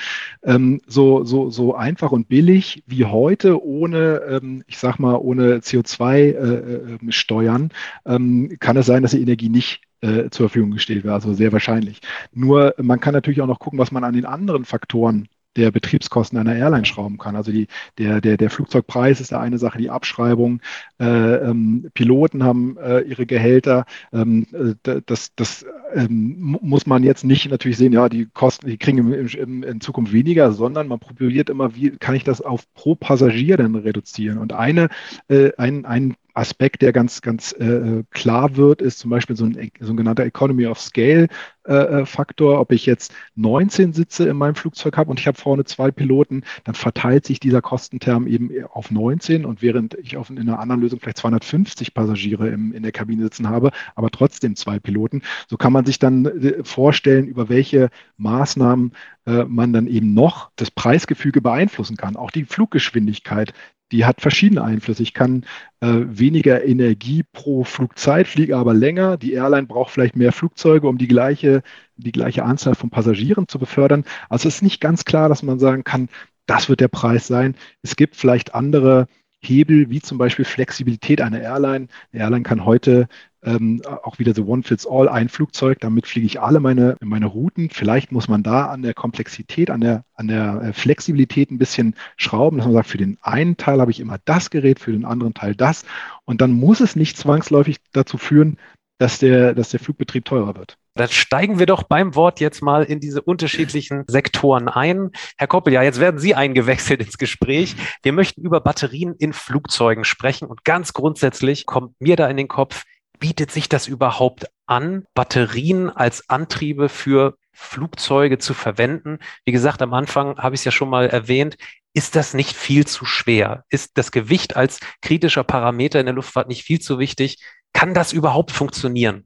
Ähm, 0.43 0.81
so, 0.85 1.23
so, 1.23 1.49
so 1.49 1.75
einfach 1.75 2.11
und 2.11 2.27
billig 2.27 2.83
wie 2.85 3.05
heute, 3.05 3.63
ohne, 3.63 4.21
ähm, 4.29 4.63
ich 4.67 4.77
sag 4.77 4.99
mal, 4.99 5.15
ohne 5.15 5.59
CO2-Steuern, 5.59 7.71
äh, 8.05 8.11
äh 8.11 8.15
ähm, 8.15 8.57
kann 8.59 8.77
es 8.77 8.85
sein, 8.85 9.01
dass 9.01 9.11
die 9.11 9.21
Energie 9.21 9.49
nicht 9.49 9.81
äh, 10.01 10.29
zur 10.29 10.49
Verfügung 10.49 10.71
gestellt 10.71 11.03
wird. 11.03 11.13
Also 11.13 11.33
sehr 11.33 11.51
wahrscheinlich. 11.51 12.01
Nur 12.31 12.75
man 12.77 12.99
kann 12.99 13.13
natürlich 13.13 13.41
auch 13.41 13.47
noch 13.47 13.59
gucken, 13.59 13.79
was 13.79 13.91
man 13.91 14.03
an 14.03 14.13
den 14.13 14.25
anderen 14.25 14.65
Faktoren 14.65 15.27
der 15.59 15.71
Betriebskosten 15.71 16.37
einer 16.37 16.55
Airline 16.55 16.85
schrauben 16.85 17.17
kann. 17.17 17.35
Also 17.35 17.51
die, 17.51 17.67
der, 17.97 18.21
der, 18.21 18.37
der 18.37 18.49
Flugzeugpreis 18.49 19.21
ist 19.21 19.31
da 19.31 19.39
eine 19.39 19.57
Sache, 19.57 19.77
die 19.77 19.89
Abschreibung. 19.89 20.61
Äh, 20.99 21.05
ähm, 21.05 21.89
Piloten 21.93 22.43
haben 22.43 22.77
äh, 22.77 23.01
ihre 23.01 23.25
Gehälter. 23.25 23.85
Ähm, 24.13 24.47
äh, 24.53 25.01
das 25.05 25.35
das 25.35 25.65
ähm, 25.93 26.57
muss 26.61 26.85
man 26.85 27.03
jetzt 27.03 27.23
nicht 27.23 27.49
natürlich 27.49 27.77
sehen, 27.77 27.93
ja, 27.93 28.09
die 28.09 28.27
Kosten, 28.33 28.67
die 28.67 28.77
kriegen 28.77 28.97
im, 28.97 29.27
im, 29.27 29.63
in 29.63 29.81
Zukunft 29.81 30.13
weniger, 30.13 30.51
sondern 30.51 30.87
man 30.87 30.99
probiert 30.99 31.49
immer, 31.49 31.75
wie 31.75 31.91
kann 31.91 32.15
ich 32.15 32.23
das 32.23 32.41
auf 32.41 32.71
pro 32.73 32.95
Passagier 32.95 33.57
denn 33.57 33.75
reduzieren? 33.75 34.37
Und 34.37 34.53
eine, 34.53 34.89
äh, 35.27 35.51
ein, 35.57 35.85
ein 35.85 36.15
Aspekt, 36.39 36.81
der 36.81 36.93
ganz, 36.93 37.21
ganz 37.21 37.51
äh, 37.51 38.03
klar 38.11 38.55
wird, 38.55 38.81
ist 38.81 38.99
zum 38.99 39.09
Beispiel 39.09 39.35
so 39.35 39.45
ein 39.45 39.71
sogenannter 39.79 40.23
Economy 40.23 40.65
of 40.67 40.79
Scale 40.79 41.27
äh, 41.67 41.73
äh 41.73 42.05
Faktor. 42.05 42.59
Ob 42.59 42.71
ich 42.71 42.85
jetzt 42.85 43.13
19 43.35 43.93
Sitze 43.93 44.27
in 44.27 44.37
meinem 44.37 44.55
Flugzeug 44.55 44.97
habe 44.97 45.09
und 45.11 45.19
ich 45.19 45.27
habe 45.27 45.37
vorne 45.37 45.65
zwei 45.65 45.91
Piloten, 45.91 46.43
dann 46.63 46.75
verteilt 46.75 47.25
sich 47.25 47.39
dieser 47.39 47.61
Kostenterm 47.61 48.25
eben 48.25 48.49
auf 48.71 48.89
19 48.89 49.45
und 49.45 49.61
während 49.61 49.95
ich 49.95 50.17
auf, 50.17 50.29
in 50.29 50.39
einer 50.39 50.59
anderen 50.59 50.81
Lösung 50.81 50.99
vielleicht 50.99 51.17
250 51.17 51.93
Passagiere 51.93 52.47
im, 52.47 52.73
in 52.73 52.83
der 52.83 52.93
Kabine 52.93 53.23
sitzen 53.23 53.49
habe, 53.49 53.71
aber 53.95 54.09
trotzdem 54.09 54.55
zwei 54.55 54.79
Piloten, 54.79 55.21
so 55.47 55.57
kann 55.57 55.73
man 55.73 55.85
sich 55.85 55.99
dann 55.99 56.25
äh, 56.25 56.63
vorstellen, 56.63 57.27
über 57.27 57.49
welche 57.49 57.89
Maßnahmen 58.17 58.93
äh, 59.25 59.43
man 59.43 59.73
dann 59.73 59.87
eben 59.87 60.13
noch 60.13 60.51
das 60.55 60.71
Preisgefüge 60.71 61.41
beeinflussen 61.41 61.97
kann. 61.97 62.15
Auch 62.15 62.31
die 62.31 62.45
Fluggeschwindigkeit 62.45 63.53
die 63.91 64.05
hat 64.05 64.21
verschiedene 64.21 64.63
Einflüsse. 64.63 65.03
Ich 65.03 65.13
kann 65.13 65.45
äh, 65.81 65.87
weniger 66.05 66.63
Energie 66.63 67.23
pro 67.23 67.63
Flugzeit, 67.63 68.27
fliege 68.27 68.57
aber 68.57 68.73
länger. 68.73 69.17
Die 69.17 69.33
Airline 69.33 69.67
braucht 69.67 69.91
vielleicht 69.91 70.15
mehr 70.15 70.31
Flugzeuge, 70.31 70.87
um 70.87 70.97
die 70.97 71.07
gleiche, 71.07 71.63
die 71.97 72.11
gleiche 72.11 72.43
Anzahl 72.43 72.75
von 72.75 72.89
Passagieren 72.89 73.47
zu 73.47 73.59
befördern. 73.59 74.05
Also 74.29 74.47
es 74.47 74.55
ist 74.55 74.61
nicht 74.61 74.81
ganz 74.81 75.05
klar, 75.05 75.29
dass 75.29 75.43
man 75.43 75.59
sagen 75.59 75.83
kann, 75.83 76.09
das 76.45 76.69
wird 76.69 76.79
der 76.79 76.87
Preis 76.87 77.27
sein. 77.27 77.55
Es 77.81 77.95
gibt 77.95 78.15
vielleicht 78.15 78.55
andere 78.55 79.07
Hebel, 79.41 79.89
wie 79.89 80.01
zum 80.01 80.17
Beispiel 80.17 80.45
Flexibilität 80.45 81.21
einer 81.21 81.41
Airline. 81.41 81.87
Eine 82.11 82.23
Airline 82.23 82.43
kann 82.43 82.65
heute 82.65 83.07
ähm, 83.43 83.81
auch 84.03 84.19
wieder 84.19 84.33
so 84.33 84.45
One 84.45 84.63
Fits 84.63 84.85
All, 84.87 85.07
ein 85.07 85.29
Flugzeug, 85.29 85.79
damit 85.79 86.07
fliege 86.07 86.25
ich 86.25 86.41
alle 86.41 86.59
meine, 86.59 86.97
meine 87.01 87.25
Routen. 87.25 87.69
Vielleicht 87.69 88.11
muss 88.11 88.27
man 88.27 88.43
da 88.43 88.65
an 88.65 88.81
der 88.81 88.93
Komplexität, 88.93 89.69
an 89.69 89.81
der, 89.81 90.03
an 90.15 90.27
der 90.27 90.61
äh, 90.61 90.73
Flexibilität 90.73 91.51
ein 91.51 91.57
bisschen 91.57 91.95
schrauben, 92.17 92.57
dass 92.57 92.65
man 92.65 92.75
sagt, 92.75 92.89
für 92.89 92.97
den 92.97 93.17
einen 93.21 93.57
Teil 93.57 93.79
habe 93.79 93.91
ich 93.91 93.99
immer 93.99 94.17
das 94.25 94.49
Gerät, 94.49 94.79
für 94.79 94.91
den 94.91 95.05
anderen 95.05 95.33
Teil 95.33 95.55
das. 95.55 95.85
Und 96.25 96.41
dann 96.41 96.51
muss 96.51 96.79
es 96.81 96.95
nicht 96.95 97.17
zwangsläufig 97.17 97.77
dazu 97.93 98.17
führen, 98.17 98.57
dass 98.99 99.19
der, 99.19 99.55
dass 99.55 99.69
der 99.69 99.79
Flugbetrieb 99.79 100.25
teurer 100.25 100.55
wird. 100.55 100.77
Dann 100.95 101.07
steigen 101.07 101.59
wir 101.59 101.65
doch 101.65 101.83
beim 101.83 102.15
Wort 102.15 102.41
jetzt 102.41 102.61
mal 102.61 102.83
in 102.83 102.99
diese 102.99 103.21
unterschiedlichen 103.21 104.03
Sektoren 104.07 104.67
ein. 104.67 105.11
Herr 105.37 105.47
Koppel, 105.47 105.71
ja, 105.71 105.81
jetzt 105.81 106.01
werden 106.01 106.19
Sie 106.19 106.35
eingewechselt 106.35 106.99
ins 106.99 107.17
Gespräch. 107.17 107.77
Wir 108.03 108.11
möchten 108.11 108.41
über 108.41 108.59
Batterien 108.59 109.15
in 109.17 109.31
Flugzeugen 109.31 110.03
sprechen 110.03 110.49
und 110.49 110.65
ganz 110.65 110.91
grundsätzlich 110.91 111.65
kommt 111.65 111.93
mir 112.01 112.17
da 112.17 112.27
in 112.27 112.35
den 112.35 112.49
Kopf, 112.49 112.83
bietet 113.19 113.51
sich 113.51 113.69
das 113.69 113.87
überhaupt 113.87 114.47
an, 114.65 115.05
Batterien 115.13 115.89
als 115.89 116.29
Antriebe 116.29 116.89
für 116.89 117.37
Flugzeuge 117.51 118.37
zu 118.37 118.53
verwenden? 118.53 119.19
Wie 119.45 119.51
gesagt, 119.51 119.81
am 119.81 119.93
Anfang 119.93 120.37
habe 120.37 120.55
ich 120.55 120.61
es 120.61 120.65
ja 120.65 120.71
schon 120.71 120.89
mal 120.89 121.07
erwähnt. 121.07 121.57
Ist 121.93 122.15
das 122.15 122.33
nicht 122.33 122.55
viel 122.55 122.87
zu 122.87 123.05
schwer? 123.05 123.65
Ist 123.69 123.97
das 123.97 124.11
Gewicht 124.11 124.55
als 124.55 124.79
kritischer 125.01 125.43
Parameter 125.43 125.99
in 125.99 126.05
der 126.05 126.15
Luftfahrt 126.15 126.47
nicht 126.47 126.63
viel 126.63 126.79
zu 126.79 126.99
wichtig? 126.99 127.43
Kann 127.73 127.93
das 127.93 128.13
überhaupt 128.13 128.51
funktionieren? 128.51 129.25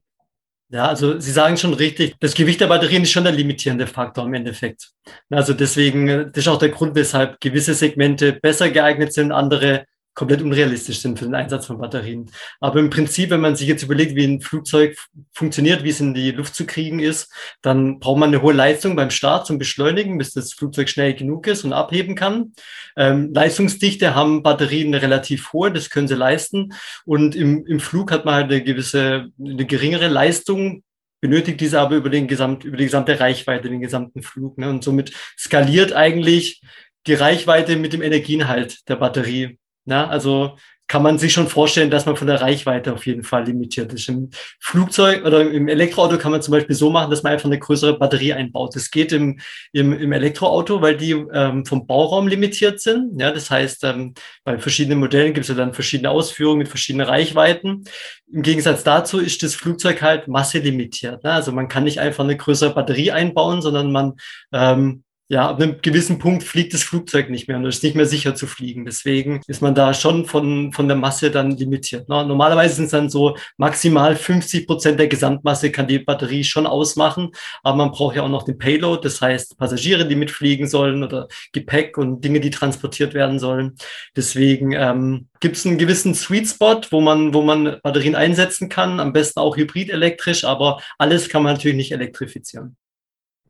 Ja, 0.70 0.88
also 0.88 1.20
Sie 1.20 1.30
sagen 1.30 1.56
schon 1.56 1.74
richtig, 1.74 2.16
das 2.20 2.34
Gewicht 2.34 2.60
der 2.60 2.66
Batterien 2.66 3.02
ist 3.02 3.12
schon 3.12 3.24
der 3.24 3.32
limitierende 3.32 3.86
Faktor 3.86 4.24
im 4.24 4.34
Endeffekt. 4.34 4.90
Also 5.30 5.52
deswegen, 5.52 6.06
das 6.06 6.38
ist 6.38 6.48
auch 6.48 6.58
der 6.58 6.70
Grund, 6.70 6.96
weshalb 6.96 7.40
gewisse 7.40 7.74
Segmente 7.74 8.32
besser 8.32 8.70
geeignet 8.70 9.12
sind, 9.12 9.30
andere 9.30 9.84
komplett 10.14 10.42
unrealistisch 10.42 11.00
sind 11.00 11.18
für 11.18 11.24
den 11.24 11.34
Einsatz 11.34 11.66
von 11.66 11.78
Batterien. 11.78 12.30
Aber 12.60 12.80
im 12.80 12.90
Prinzip, 12.90 13.30
wenn 13.30 13.40
man 13.40 13.56
sich 13.56 13.68
jetzt 13.68 13.82
überlegt, 13.82 14.14
wie 14.14 14.24
ein 14.24 14.40
Flugzeug 14.40 14.96
funktioniert, 15.32 15.82
wie 15.84 15.90
es 15.90 16.00
in 16.00 16.14
die 16.14 16.30
Luft 16.30 16.54
zu 16.54 16.66
kriegen 16.66 17.00
ist, 17.00 17.32
dann 17.62 17.98
braucht 17.98 18.18
man 18.18 18.28
eine 18.28 18.42
hohe 18.42 18.52
Leistung 18.52 18.96
beim 18.96 19.10
Start 19.10 19.46
zum 19.46 19.58
Beschleunigen, 19.58 20.16
bis 20.18 20.32
das 20.32 20.52
Flugzeug 20.52 20.88
schnell 20.88 21.14
genug 21.14 21.46
ist 21.46 21.64
und 21.64 21.72
abheben 21.72 22.14
kann. 22.14 22.52
Ähm, 22.96 23.32
Leistungsdichte 23.34 24.14
haben 24.14 24.42
Batterien 24.42 24.94
relativ 24.94 25.52
hohe, 25.52 25.72
das 25.72 25.90
können 25.90 26.08
sie 26.08 26.14
leisten. 26.14 26.72
Und 27.04 27.34
im, 27.34 27.66
im 27.66 27.80
Flug 27.80 28.12
hat 28.12 28.24
man 28.24 28.34
halt 28.34 28.50
eine 28.50 28.62
gewisse, 28.62 29.26
eine 29.38 29.66
geringere 29.66 30.08
Leistung, 30.08 30.82
benötigt 31.20 31.60
diese 31.60 31.80
aber 31.80 31.96
über 31.96 32.10
den 32.10 32.28
gesamt, 32.28 32.64
über 32.64 32.76
die 32.76 32.84
gesamte 32.84 33.18
Reichweite, 33.18 33.70
den 33.70 33.80
gesamten 33.80 34.22
Flug. 34.22 34.58
Ne? 34.58 34.68
Und 34.68 34.84
somit 34.84 35.12
skaliert 35.38 35.94
eigentlich 35.94 36.60
die 37.06 37.14
Reichweite 37.14 37.76
mit 37.76 37.94
dem 37.94 38.02
Energieinhalt 38.02 38.86
der 38.88 38.96
Batterie. 38.96 39.58
Na, 39.84 40.08
also 40.08 40.56
kann 40.86 41.02
man 41.02 41.18
sich 41.18 41.32
schon 41.32 41.48
vorstellen, 41.48 41.90
dass 41.90 42.04
man 42.04 42.16
von 42.16 42.26
der 42.26 42.42
Reichweite 42.42 42.92
auf 42.92 43.06
jeden 43.06 43.22
Fall 43.22 43.44
limitiert 43.46 43.92
ist. 43.92 44.08
Im 44.08 44.30
Flugzeug 44.60 45.24
oder 45.24 45.40
im 45.40 45.66
Elektroauto 45.68 46.18
kann 46.18 46.30
man 46.30 46.42
zum 46.42 46.52
Beispiel 46.52 46.76
so 46.76 46.90
machen, 46.90 47.10
dass 47.10 47.22
man 47.22 47.32
einfach 47.32 47.46
eine 47.46 47.58
größere 47.58 47.98
Batterie 47.98 48.34
einbaut. 48.34 48.76
Das 48.76 48.90
geht 48.90 49.12
im, 49.12 49.40
im, 49.72 49.92
im 49.94 50.12
Elektroauto, 50.12 50.82
weil 50.82 50.96
die 50.96 51.12
ähm, 51.12 51.64
vom 51.64 51.86
Bauraum 51.86 52.28
limitiert 52.28 52.80
sind. 52.80 53.18
Ja, 53.18 53.32
das 53.32 53.50
heißt, 53.50 53.84
ähm, 53.84 54.14
bei 54.44 54.58
verschiedenen 54.58 55.00
Modellen 55.00 55.32
gibt 55.32 55.44
es 55.44 55.48
ja 55.48 55.54
dann 55.54 55.72
verschiedene 55.72 56.10
Ausführungen 56.10 56.58
mit 56.58 56.68
verschiedenen 56.68 57.06
Reichweiten. 57.06 57.84
Im 58.30 58.42
Gegensatz 58.42 58.84
dazu 58.84 59.20
ist 59.20 59.42
das 59.42 59.54
Flugzeug 59.54 60.02
halt 60.02 60.28
masselimitiert. 60.28 61.24
Ne? 61.24 61.32
Also 61.32 61.50
man 61.52 61.68
kann 61.68 61.84
nicht 61.84 62.00
einfach 62.00 62.24
eine 62.24 62.36
größere 62.36 62.74
Batterie 62.74 63.10
einbauen, 63.10 63.62
sondern 63.62 63.90
man 63.90 64.14
ähm, 64.52 65.03
ja, 65.28 65.48
ab 65.48 65.60
einem 65.60 65.80
gewissen 65.80 66.18
Punkt 66.18 66.42
fliegt 66.42 66.74
das 66.74 66.82
Flugzeug 66.82 67.30
nicht 67.30 67.48
mehr 67.48 67.56
und 67.56 67.64
es 67.64 67.76
ist 67.76 67.82
nicht 67.82 67.96
mehr 67.96 68.04
sicher 68.04 68.34
zu 68.34 68.46
fliegen. 68.46 68.84
Deswegen 68.84 69.40
ist 69.46 69.62
man 69.62 69.74
da 69.74 69.94
schon 69.94 70.26
von, 70.26 70.72
von 70.72 70.86
der 70.86 70.98
Masse 70.98 71.30
dann 71.30 71.52
limitiert. 71.52 72.08
Normalerweise 72.10 72.74
sind 72.74 72.84
es 72.86 72.90
dann 72.90 73.08
so 73.08 73.34
maximal 73.56 74.16
50 74.16 74.66
Prozent 74.66 75.00
der 75.00 75.08
Gesamtmasse 75.08 75.70
kann 75.70 75.88
die 75.88 75.98
Batterie 75.98 76.44
schon 76.44 76.66
ausmachen, 76.66 77.30
aber 77.62 77.76
man 77.78 77.90
braucht 77.90 78.16
ja 78.16 78.22
auch 78.22 78.28
noch 78.28 78.42
den 78.42 78.58
Payload, 78.58 79.02
das 79.02 79.20
heißt 79.22 79.56
Passagiere, 79.56 80.06
die 80.06 80.16
mitfliegen 80.16 80.68
sollen 80.68 81.02
oder 81.02 81.28
Gepäck 81.52 81.96
und 81.96 82.22
Dinge, 82.22 82.40
die 82.40 82.50
transportiert 82.50 83.14
werden 83.14 83.38
sollen. 83.38 83.76
Deswegen 84.14 84.72
ähm, 84.72 85.28
gibt 85.40 85.56
es 85.56 85.64
einen 85.64 85.78
gewissen 85.78 86.14
Sweet 86.14 86.48
Spot, 86.48 86.80
wo 86.90 87.00
man, 87.00 87.32
wo 87.32 87.40
man 87.40 87.78
Batterien 87.82 88.14
einsetzen 88.14 88.68
kann, 88.68 89.00
am 89.00 89.14
besten 89.14 89.40
auch 89.40 89.56
hybrid 89.56 89.88
elektrisch, 89.90 90.44
aber 90.44 90.82
alles 90.98 91.30
kann 91.30 91.42
man 91.42 91.54
natürlich 91.54 91.76
nicht 91.76 91.92
elektrifizieren. 91.92 92.76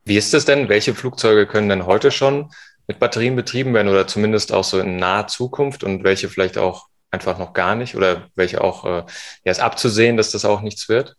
Wie 0.04 0.16
ist 0.16 0.34
es 0.34 0.44
denn? 0.44 0.68
Welche 0.68 0.94
Flugzeuge 0.94 1.46
können 1.46 1.68
denn 1.68 1.86
heute 1.86 2.10
schon 2.10 2.50
mit 2.86 2.98
Batterien 2.98 3.36
betrieben 3.36 3.72
werden 3.72 3.88
oder 3.88 4.06
zumindest 4.06 4.52
auch 4.52 4.64
so 4.64 4.78
in 4.78 4.96
naher 4.96 5.26
Zukunft 5.26 5.84
und 5.84 6.04
welche 6.04 6.28
vielleicht 6.28 6.58
auch 6.58 6.88
einfach 7.10 7.38
noch 7.38 7.52
gar 7.52 7.74
nicht 7.74 7.94
oder 7.94 8.28
welche 8.34 8.60
auch 8.60 8.84
äh, 8.84 9.04
ja, 9.44 9.52
ist 9.52 9.60
abzusehen, 9.60 10.16
dass 10.16 10.30
das 10.30 10.44
auch 10.44 10.60
nichts 10.60 10.88
wird? 10.88 11.16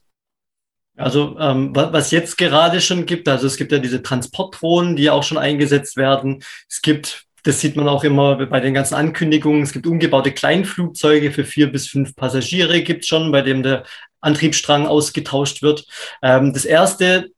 Also 0.98 1.38
ähm, 1.40 1.76
was 1.76 2.12
jetzt 2.12 2.38
gerade 2.38 2.80
schon 2.80 3.06
gibt, 3.06 3.28
also 3.28 3.48
es 3.48 3.58
gibt 3.58 3.72
ja 3.72 3.80
diese 3.80 4.02
Transportdrohnen, 4.02 4.96
die 4.96 5.10
auch 5.10 5.24
schon 5.24 5.38
eingesetzt 5.38 5.98
werden. 5.98 6.42
Es 6.70 6.82
gibt, 6.82 7.26
das 7.44 7.60
sieht 7.60 7.76
man 7.76 7.90
auch 7.90 8.06
immer 8.06 8.46
bei 8.46 8.60
den 8.62 8.74
ganzen 8.74 8.96
Ankündigungen, 8.96 9.64
es 9.64 9.74
gibt 9.74 9.88
umgebaute 9.88 10.32
Kleinflugzeuge 10.32 11.32
für 11.32 11.44
vier 11.44 11.70
bis 11.70 11.88
fünf 11.88 12.16
Passagiere, 12.16 12.82
gibt 12.82 13.06
schon, 13.06 13.32
bei 13.32 13.42
dem 13.42 13.62
der 13.62 13.84
Antriebsstrang 14.22 14.88
ausgetauscht 14.88 15.62
wird. 15.62 15.86
Ähm, 16.22 16.54
das 16.54 16.64
erste 16.64 17.32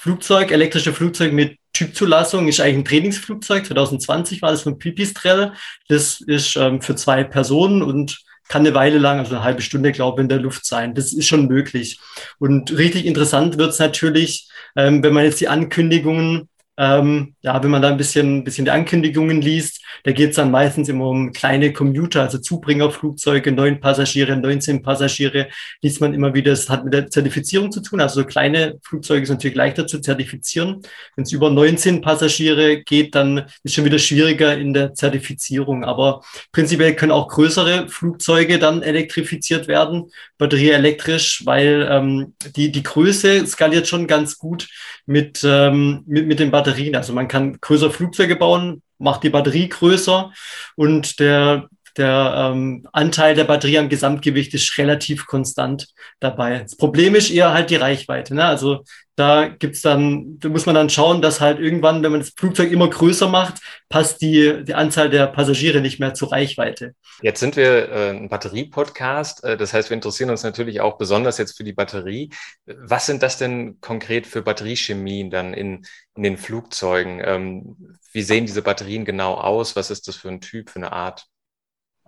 Flugzeug, 0.00 0.50
elektrische 0.50 0.94
Flugzeug 0.94 1.34
mit 1.34 1.58
Typzulassung 1.74 2.48
ist 2.48 2.58
eigentlich 2.58 2.76
ein 2.78 2.84
Trainingsflugzeug. 2.86 3.66
2020 3.66 4.40
war 4.40 4.50
das 4.50 4.62
von 4.62 4.78
Pipistrel. 4.78 5.52
Das 5.88 6.22
ist 6.22 6.56
ähm, 6.56 6.80
für 6.80 6.96
zwei 6.96 7.22
Personen 7.22 7.82
und 7.82 8.18
kann 8.48 8.62
eine 8.62 8.74
Weile 8.74 8.98
lang, 8.98 9.18
also 9.18 9.34
eine 9.34 9.44
halbe 9.44 9.60
Stunde, 9.60 9.92
glaube 9.92 10.20
ich, 10.20 10.22
in 10.22 10.28
der 10.30 10.40
Luft 10.40 10.64
sein. 10.64 10.94
Das 10.94 11.12
ist 11.12 11.28
schon 11.28 11.46
möglich. 11.48 12.00
Und 12.38 12.76
richtig 12.76 13.04
interessant 13.04 13.58
wird 13.58 13.72
es 13.72 13.78
natürlich, 13.78 14.48
ähm, 14.74 15.02
wenn 15.02 15.12
man 15.12 15.24
jetzt 15.24 15.40
die 15.40 15.48
Ankündigungen 15.48 16.48
ähm, 16.80 17.34
ja, 17.42 17.62
wenn 17.62 17.70
man 17.70 17.82
da 17.82 17.88
ein 17.88 17.98
bisschen, 17.98 18.42
bisschen 18.42 18.64
die 18.64 18.70
Ankündigungen 18.70 19.42
liest, 19.42 19.82
da 20.04 20.12
geht 20.12 20.30
es 20.30 20.36
dann 20.36 20.50
meistens 20.50 20.88
immer 20.88 21.08
um 21.08 21.30
kleine 21.30 21.74
Commuter, 21.74 22.22
also 22.22 22.38
Zubringerflugzeuge, 22.38 23.52
neun 23.52 23.80
Passagiere, 23.80 24.34
19 24.34 24.80
Passagiere, 24.80 25.48
liest 25.82 26.00
man 26.00 26.14
immer 26.14 26.32
wieder, 26.32 26.52
das 26.52 26.70
hat 26.70 26.84
mit 26.84 26.94
der 26.94 27.10
Zertifizierung 27.10 27.70
zu 27.70 27.82
tun. 27.82 28.00
Also 28.00 28.22
so 28.22 28.26
kleine 28.26 28.78
Flugzeuge 28.82 29.26
sind 29.26 29.36
natürlich 29.36 29.58
leichter 29.58 29.86
zu 29.86 30.00
zertifizieren. 30.00 30.80
Wenn 31.16 31.24
es 31.24 31.32
über 31.32 31.50
19 31.50 32.00
Passagiere 32.00 32.82
geht, 32.82 33.14
dann 33.14 33.44
ist 33.62 33.74
schon 33.74 33.84
wieder 33.84 33.98
schwieriger 33.98 34.56
in 34.56 34.72
der 34.72 34.94
Zertifizierung. 34.94 35.84
Aber 35.84 36.22
prinzipiell 36.50 36.96
können 36.96 37.12
auch 37.12 37.28
größere 37.28 37.88
Flugzeuge 37.88 38.58
dann 38.58 38.80
elektrifiziert 38.80 39.68
werden, 39.68 40.10
batterieelektrisch, 40.38 41.42
weil 41.44 41.86
ähm, 41.90 42.34
die, 42.56 42.72
die 42.72 42.82
Größe 42.82 43.46
skaliert 43.46 43.86
schon 43.86 44.06
ganz 44.06 44.38
gut 44.38 44.66
mit, 45.10 45.42
ähm, 45.44 46.04
mit, 46.06 46.28
mit 46.28 46.38
den 46.38 46.52
Batterien. 46.52 46.94
Also 46.94 47.12
man 47.12 47.26
kann 47.26 47.60
größere 47.60 47.90
Flugzeuge 47.90 48.36
bauen, 48.36 48.80
macht 48.98 49.24
die 49.24 49.30
Batterie 49.30 49.68
größer 49.68 50.32
und 50.76 51.18
der, 51.18 51.68
der 51.96 52.52
ähm, 52.52 52.86
Anteil 52.92 53.34
der 53.34 53.44
Batterie 53.44 53.78
am 53.78 53.88
Gesamtgewicht 53.88 54.54
ist 54.54 54.76
relativ 54.78 55.26
konstant 55.26 55.88
dabei. 56.20 56.60
Das 56.60 56.76
Problem 56.76 57.14
ist 57.14 57.30
eher 57.30 57.52
halt 57.52 57.70
die 57.70 57.76
Reichweite. 57.76 58.34
Ne? 58.34 58.44
Also 58.44 58.84
da 59.20 59.48
gibt's 59.48 59.82
dann, 59.82 60.38
da 60.38 60.48
muss 60.48 60.64
man 60.64 60.74
dann 60.74 60.88
schauen, 60.88 61.20
dass 61.20 61.42
halt 61.42 61.58
irgendwann, 61.58 62.02
wenn 62.02 62.10
man 62.10 62.20
das 62.20 62.30
Flugzeug 62.30 62.72
immer 62.72 62.88
größer 62.88 63.28
macht, 63.28 63.60
passt 63.90 64.22
die, 64.22 64.64
die 64.64 64.72
Anzahl 64.72 65.10
der 65.10 65.26
Passagiere 65.26 65.82
nicht 65.82 66.00
mehr 66.00 66.14
zur 66.14 66.32
Reichweite. 66.32 66.94
Jetzt 67.20 67.40
sind 67.40 67.56
wir 67.56 67.90
äh, 67.90 68.10
ein 68.10 68.30
Batterie-Podcast. 68.30 69.44
Äh, 69.44 69.58
das 69.58 69.74
heißt, 69.74 69.90
wir 69.90 69.94
interessieren 69.94 70.30
uns 70.30 70.42
natürlich 70.42 70.80
auch 70.80 70.96
besonders 70.96 71.36
jetzt 71.36 71.56
für 71.56 71.64
die 71.64 71.74
Batterie. 71.74 72.30
Was 72.64 73.04
sind 73.04 73.22
das 73.22 73.36
denn 73.36 73.78
konkret 73.82 74.26
für 74.26 74.40
Batteriechemien 74.40 75.30
dann 75.30 75.52
in, 75.52 75.84
in 76.16 76.22
den 76.22 76.38
Flugzeugen? 76.38 77.20
Ähm, 77.22 77.98
wie 78.12 78.22
sehen 78.22 78.46
diese 78.46 78.62
Batterien 78.62 79.04
genau 79.04 79.34
aus? 79.34 79.76
Was 79.76 79.90
ist 79.90 80.08
das 80.08 80.16
für 80.16 80.28
ein 80.28 80.40
Typ, 80.40 80.70
für 80.70 80.78
eine 80.78 80.92
Art? 80.92 81.26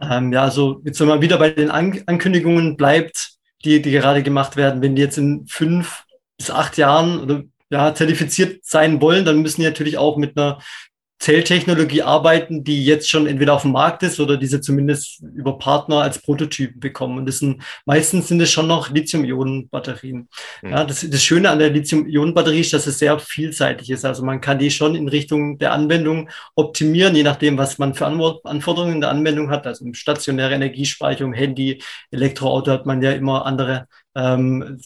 Ähm, 0.03 0.33
ja, 0.33 0.43
also 0.43 0.81
jetzt 0.85 1.01
wenn 1.01 1.09
man 1.09 1.23
wieder 1.23 1.39
bei 1.39 1.51
den 1.51 1.71
An 1.71 2.03
Ankündigungen 2.07 2.77
bleibt, 2.77 3.37
die, 3.65 3.81
die 3.81 3.93
gerade 3.93 4.23
gemacht 4.23 4.57
werden, 4.57 4.83
wenn 4.83 4.97
die 4.97 5.03
jetzt 5.03 5.19
in 5.19 5.47
fünf 5.47 6.05
bis 6.37 6.51
acht 6.51 6.77
Jahren 6.77 7.21
oder 7.21 7.43
ja, 7.71 7.95
zertifiziert 7.95 8.65
sein 8.65 9.01
wollen, 9.01 9.25
dann 9.25 9.41
müssen 9.41 9.61
die 9.61 9.67
natürlich 9.67 9.97
auch 9.97 10.17
mit 10.17 10.37
einer 10.37 10.59
Zelltechnologie 11.23 12.03
arbeiten, 12.03 12.65
die 12.65 12.85
jetzt 12.85 13.09
schon 13.09 13.29
entweder 13.29 13.55
auf 13.55 13.63
dem 13.63 13.71
Markt 13.71 14.03
ist 14.03 14.19
oder 14.19 14.37
diese 14.37 14.61
zumindest 14.61 15.23
über 15.23 15.57
Partner 15.57 15.99
als 16.03 16.21
Prototypen 16.21 16.81
bekommen. 16.81 17.17
Und 17.17 17.27
das 17.27 17.39
sind, 17.39 17.63
meistens 17.87 18.27
sind 18.27 18.41
es 18.41 18.51
schon 18.51 18.67
noch 18.67 18.91
Lithium-Ionen-Batterien. 18.91 20.29
Mhm. 20.63 20.69
Ja, 20.69 20.85
das, 20.85 21.09
das 21.09 21.23
Schöne 21.23 21.49
an 21.51 21.61
der 21.61 21.71
Lithium-Ionen-Batterie 21.71 22.63
ist, 22.63 22.73
dass 22.73 22.89
es 22.89 22.99
sehr 22.99 23.21
vielseitig 23.21 23.91
ist. 23.91 24.05
Also 24.05 24.25
man 24.25 24.41
kann 24.41 24.59
die 24.59 24.73
schon 24.73 24.97
in 24.97 25.07
Richtung 25.07 25.59
der 25.59 25.73
Anwendung 25.73 26.29
optimieren, 26.57 27.15
je 27.15 27.23
nachdem, 27.23 27.57
was 27.57 27.79
man 27.79 27.95
für 27.95 28.07
Anforderungen 28.07 28.95
in 28.95 29.01
der 29.01 29.11
Anwendung 29.11 29.49
hat. 29.49 29.65
Also 29.65 29.85
stationäre 29.93 30.55
Energiespeicherung, 30.55 31.35
Handy, 31.35 31.81
Elektroauto 32.11 32.73
hat 32.73 32.85
man 32.85 33.01
ja 33.01 33.13
immer 33.13 33.47
andere 33.47 33.87
ähm, 34.17 34.81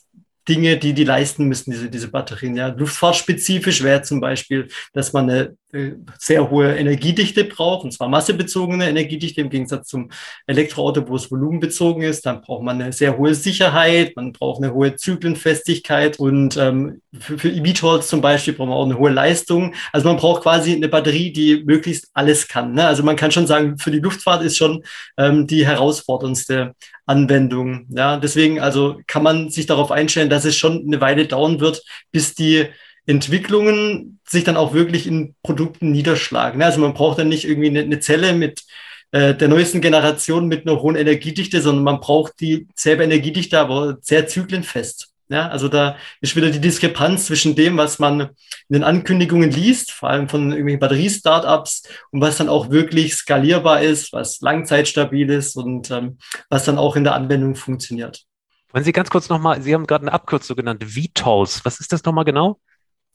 Dinge, 0.49 0.77
die 0.77 0.93
die 0.93 1.05
leisten 1.05 1.45
müssen, 1.45 1.71
diese, 1.71 1.91
diese 1.91 2.09
Batterien. 2.09 2.57
Ja, 2.57 2.69
luftfahrtspezifisch 2.69 3.83
wäre 3.83 4.03
zum 4.03 4.21
Beispiel, 4.21 4.69
dass 4.93 5.13
man 5.13 5.29
eine 5.29 5.57
äh, 5.73 5.93
sehr 6.19 6.49
hohe 6.51 6.75
Energiedichte 6.77 7.45
braucht, 7.45 7.85
und 7.85 7.93
zwar 7.93 8.09
massebezogene 8.09 8.89
Energiedichte 8.89 9.41
im 9.41 9.51
Gegensatz 9.51 9.89
zum 9.89 10.11
Elektroauto, 10.47 11.09
wo 11.09 11.17
es 11.17 11.31
volumenbezogen 11.31 12.03
ist. 12.03 12.25
Dann 12.25 12.41
braucht 12.41 12.63
man 12.63 12.81
eine 12.81 12.93
sehr 12.93 13.19
hohe 13.19 13.35
Sicherheit, 13.35 14.15
man 14.17 14.33
braucht 14.33 14.63
eine 14.63 14.73
hohe 14.73 14.97
Zyklenfestigkeit 14.97 16.19
und 16.19 16.57
ähm, 16.57 17.03
für, 17.19 17.39
für 17.39 17.51
eVTOLs 17.51 18.09
zum 18.09 18.21
Beispiel 18.21 18.55
braucht 18.55 18.69
man 18.69 18.79
auch 18.79 18.85
eine 18.85 18.99
hohe 18.99 19.11
Leistung. 19.11 19.75
Also 19.93 20.09
man 20.09 20.17
braucht 20.17 20.43
quasi 20.43 20.75
eine 20.75 20.89
Batterie, 20.89 21.33
die 21.33 21.65
möglichst 21.65 22.09
alles 22.15 22.47
kann. 22.47 22.73
Ne? 22.73 22.87
Also 22.87 23.03
man 23.03 23.17
kann 23.17 23.33
schon 23.33 23.47
sagen, 23.47 23.79
für 23.79 23.91
die 23.91 24.01
Luftfahrt 24.01 24.43
ist 24.43 24.57
schon 24.57 24.85
ähm, 25.17 25.47
die 25.47 25.67
herausforderndste 25.67 26.75
Anwendung. 27.07 27.87
Ja, 27.91 28.19
deswegen 28.19 28.61
also 28.61 29.01
kann 29.07 29.23
man 29.23 29.49
sich 29.51 29.67
darauf 29.67 29.91
einstellen, 29.91 30.31
dass 30.31 30.45
es 30.45 30.57
schon 30.57 30.85
eine 30.87 31.01
Weile 31.01 31.27
dauern 31.27 31.61
wird, 31.61 31.83
bis 32.11 32.35
die 32.35 32.67
Entwicklungen 33.07 34.19
sich 34.29 34.45
dann 34.45 34.57
auch 34.57 34.75
wirklich 34.75 35.07
in 35.07 35.35
Produkten 35.43 35.93
niederschlagen. 35.93 36.63
Also 36.63 36.81
man 36.81 36.95
braucht 36.95 37.21
dann 37.21 37.29
nicht 37.29 37.45
irgendwie 37.45 37.79
eine, 37.79 38.01
Zelle 38.01 38.33
mit 38.33 38.65
äh, 39.13 39.35
der 39.35 39.49
neuesten 39.49 39.81
Generation 39.81 40.49
mit 40.49 40.67
einer 40.67 40.83
hohen 40.83 40.97
Energiedichte, 40.97 41.63
sondern 41.63 41.85
man 41.85 42.01
braucht 42.01 42.41
dieselbe 42.41 43.05
Energiedichte, 43.05 43.61
aber 43.61 43.99
sehr 44.01 44.27
zyklenfest. 44.27 45.13
Ja, 45.29 45.49
also 45.49 45.69
da 45.69 45.97
ist 46.21 46.37
wieder 46.37 46.51
die 46.51 46.61
Diskrepanz 46.61 47.27
zwischen 47.27 47.57
dem, 47.57 47.77
was 47.77 47.99
man 47.99 48.21
in 48.21 48.29
den 48.71 48.85
Ankündigungen 48.85 49.51
liest, 49.51 49.91
vor 49.91 50.09
allem 50.09 50.29
von 50.29 50.51
irgendwelchen 50.51 50.79
Batteriestartups 50.79 51.83
und 52.13 52.21
was 52.21 52.37
dann 52.37 52.49
auch 52.49 52.71
wirklich 52.71 53.15
skalierbar 53.15 53.83
ist, 53.83 54.13
was 54.13 54.41
langzeitstabil 54.41 55.29
ist 55.31 55.57
und 55.57 55.91
ähm, 55.91 56.19
was 56.49 56.65
dann 56.65 56.79
auch 56.79 56.95
in 56.95 57.05
der 57.05 57.15
Anwendung 57.15 57.57
funktioniert. 57.57 58.25
Wollen 58.73 58.85
Sie 58.85 58.93
ganz 58.93 59.11
kurz 59.11 59.29
nochmal, 59.29 59.63
Sie 59.63 59.75
haben 59.75 59.87
gerade 59.87 60.03
eine 60.03 60.13
Abkürzung 60.13 60.57
genannt, 60.57 60.85
VTOLs. 60.85 61.65
Was 61.65 61.81
ist 61.81 61.93
das 61.93 62.05
nochmal 62.05 62.25
genau? 62.25 62.61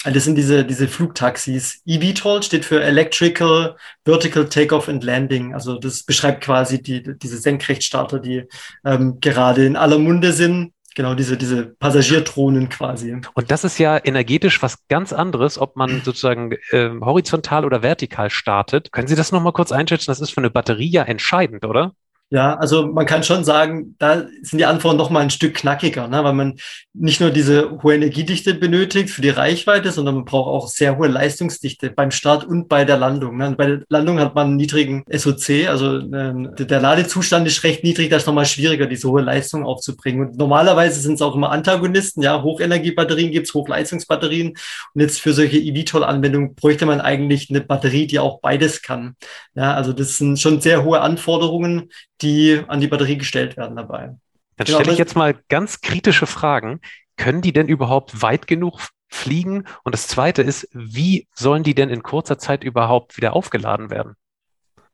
Das 0.04 0.24
sind 0.24 0.36
diese, 0.36 0.66
diese 0.66 0.88
Flugtaxis. 0.88 1.82
eVTOL 1.86 2.42
steht 2.42 2.66
für 2.66 2.82
Electrical 2.82 3.78
Vertical 4.04 4.50
Takeoff 4.50 4.90
and 4.90 5.04
Landing. 5.04 5.54
Also 5.54 5.78
das 5.78 6.04
beschreibt 6.04 6.44
quasi 6.44 6.82
die, 6.82 7.04
diese 7.20 7.38
Senkrechtstarter, 7.38 8.20
die 8.20 8.46
ähm, 8.84 9.20
gerade 9.20 9.64
in 9.66 9.76
aller 9.76 10.00
Munde 10.00 10.34
sind. 10.34 10.74
Genau, 10.96 11.16
diese, 11.16 11.38
diese 11.38 11.68
Passagierdrohnen 11.80 12.68
quasi. 12.68 13.22
Und 13.34 13.50
das 13.50 13.64
ist 13.64 13.78
ja 13.78 13.98
energetisch 14.04 14.62
was 14.62 14.88
ganz 14.90 15.14
anderes, 15.14 15.58
ob 15.58 15.76
man 15.76 16.02
sozusagen 16.04 16.54
äh, 16.72 16.90
horizontal 17.02 17.66
oder 17.66 17.82
vertikal 17.82 18.30
startet. 18.30 18.92
Können 18.92 19.08
Sie 19.08 19.16
das 19.16 19.32
nochmal 19.32 19.54
kurz 19.54 19.72
einschätzen? 19.72 20.12
Das 20.12 20.20
ist 20.20 20.32
für 20.32 20.42
eine 20.42 20.50
Batterie 20.50 20.90
ja 20.90 21.04
entscheidend, 21.04 21.66
oder? 21.66 21.94
Ja, 22.34 22.56
also 22.56 22.88
man 22.88 23.06
kann 23.06 23.24
schon 23.24 23.44
sagen, 23.44 23.96
da 24.00 24.26
sind 24.42 24.58
die 24.58 24.64
Anforderungen 24.64 24.98
noch 24.98 25.10
mal 25.10 25.20
ein 25.20 25.30
Stück 25.30 25.54
knackiger, 25.54 26.08
ne? 26.08 26.24
weil 26.24 26.32
man 26.32 26.56
nicht 26.94 27.20
nur 27.20 27.30
diese 27.30 27.84
hohe 27.84 27.96
Energiedichte 27.96 28.54
benötigt 28.54 29.10
für 29.10 29.22
die 29.22 29.30
Reichweite, 29.30 29.92
sondern 29.92 30.16
man 30.16 30.24
braucht 30.24 30.48
auch 30.48 30.70
sehr 30.70 30.98
hohe 30.98 31.10
Leistungsdichte 31.10 31.90
beim 31.90 32.10
Start 32.10 32.46
und 32.46 32.70
bei 32.70 32.86
der 32.86 32.96
Landung. 32.96 33.36
Ne? 33.36 33.54
Bei 33.58 33.66
der 33.66 33.82
Landung 33.90 34.18
hat 34.22 34.34
man 34.34 34.48
einen 34.48 34.56
niedrigen 34.56 35.04
SOC, 35.12 35.68
also 35.68 35.98
ähm, 35.98 36.52
der 36.58 36.80
Ladezustand 36.80 37.48
ist 37.48 37.66
recht 37.66 37.84
niedrig, 37.84 38.10
da 38.10 38.16
ist 38.16 38.28
nochmal 38.28 38.46
schwieriger, 38.46 38.86
diese 38.86 39.10
hohe 39.10 39.22
Leistung 39.22 39.66
aufzubringen. 39.66 40.30
Und 40.30 40.38
normalerweise 40.38 41.02
sind 41.02 41.16
es 41.16 41.22
auch 41.22 41.36
immer 41.36 41.52
Antagonisten, 41.52 42.22
ja, 42.22 42.42
Hochenergiebatterien 42.42 43.32
gibt's, 43.32 43.54
Hochleistungsbatterien. 43.54 44.54
Und 44.94 45.02
jetzt 45.02 45.20
für 45.20 45.34
solche 45.34 45.58
eVTOL-Anwendungen 45.58 46.56
bräuchte 46.56 46.86
man 46.86 47.02
eigentlich 47.02 47.50
eine 47.50 47.60
Batterie, 47.60 48.08
die 48.08 48.20
auch 48.20 48.40
beides 48.40 48.82
kann. 48.82 49.18
Ja, 49.54 49.74
also 49.74 49.92
das 49.92 50.18
sind 50.18 50.40
schon 50.40 50.62
sehr 50.62 50.86
hohe 50.86 51.02
Anforderungen, 51.02 51.90
die 52.22 52.62
an 52.68 52.80
die 52.80 52.88
Batterie 52.88 53.18
gestellt 53.18 53.58
werden 53.58 53.76
dabei. 53.76 54.16
Dann 54.58 54.66
genau, 54.66 54.80
stelle 54.80 54.94
ich 54.94 55.00
jetzt 55.00 55.16
mal 55.16 55.36
ganz 55.50 55.82
kritische 55.82 56.28
Fragen. 56.28 56.82
Können 57.18 57.42
die 57.42 57.54
denn 57.54 57.68
überhaupt 57.68 58.22
weit 58.22 58.48
genug 58.48 58.80
fliegen? 59.08 59.66
Und 59.84 59.94
das 59.94 60.08
Zweite 60.08 60.42
ist, 60.42 60.68
wie 60.74 61.28
sollen 61.36 61.64
die 61.64 61.76
denn 61.76 61.90
in 61.90 62.04
kurzer 62.04 62.38
Zeit 62.38 62.64
überhaupt 62.64 63.18
wieder 63.18 63.34
aufgeladen 63.34 63.90
werden? 63.90 64.16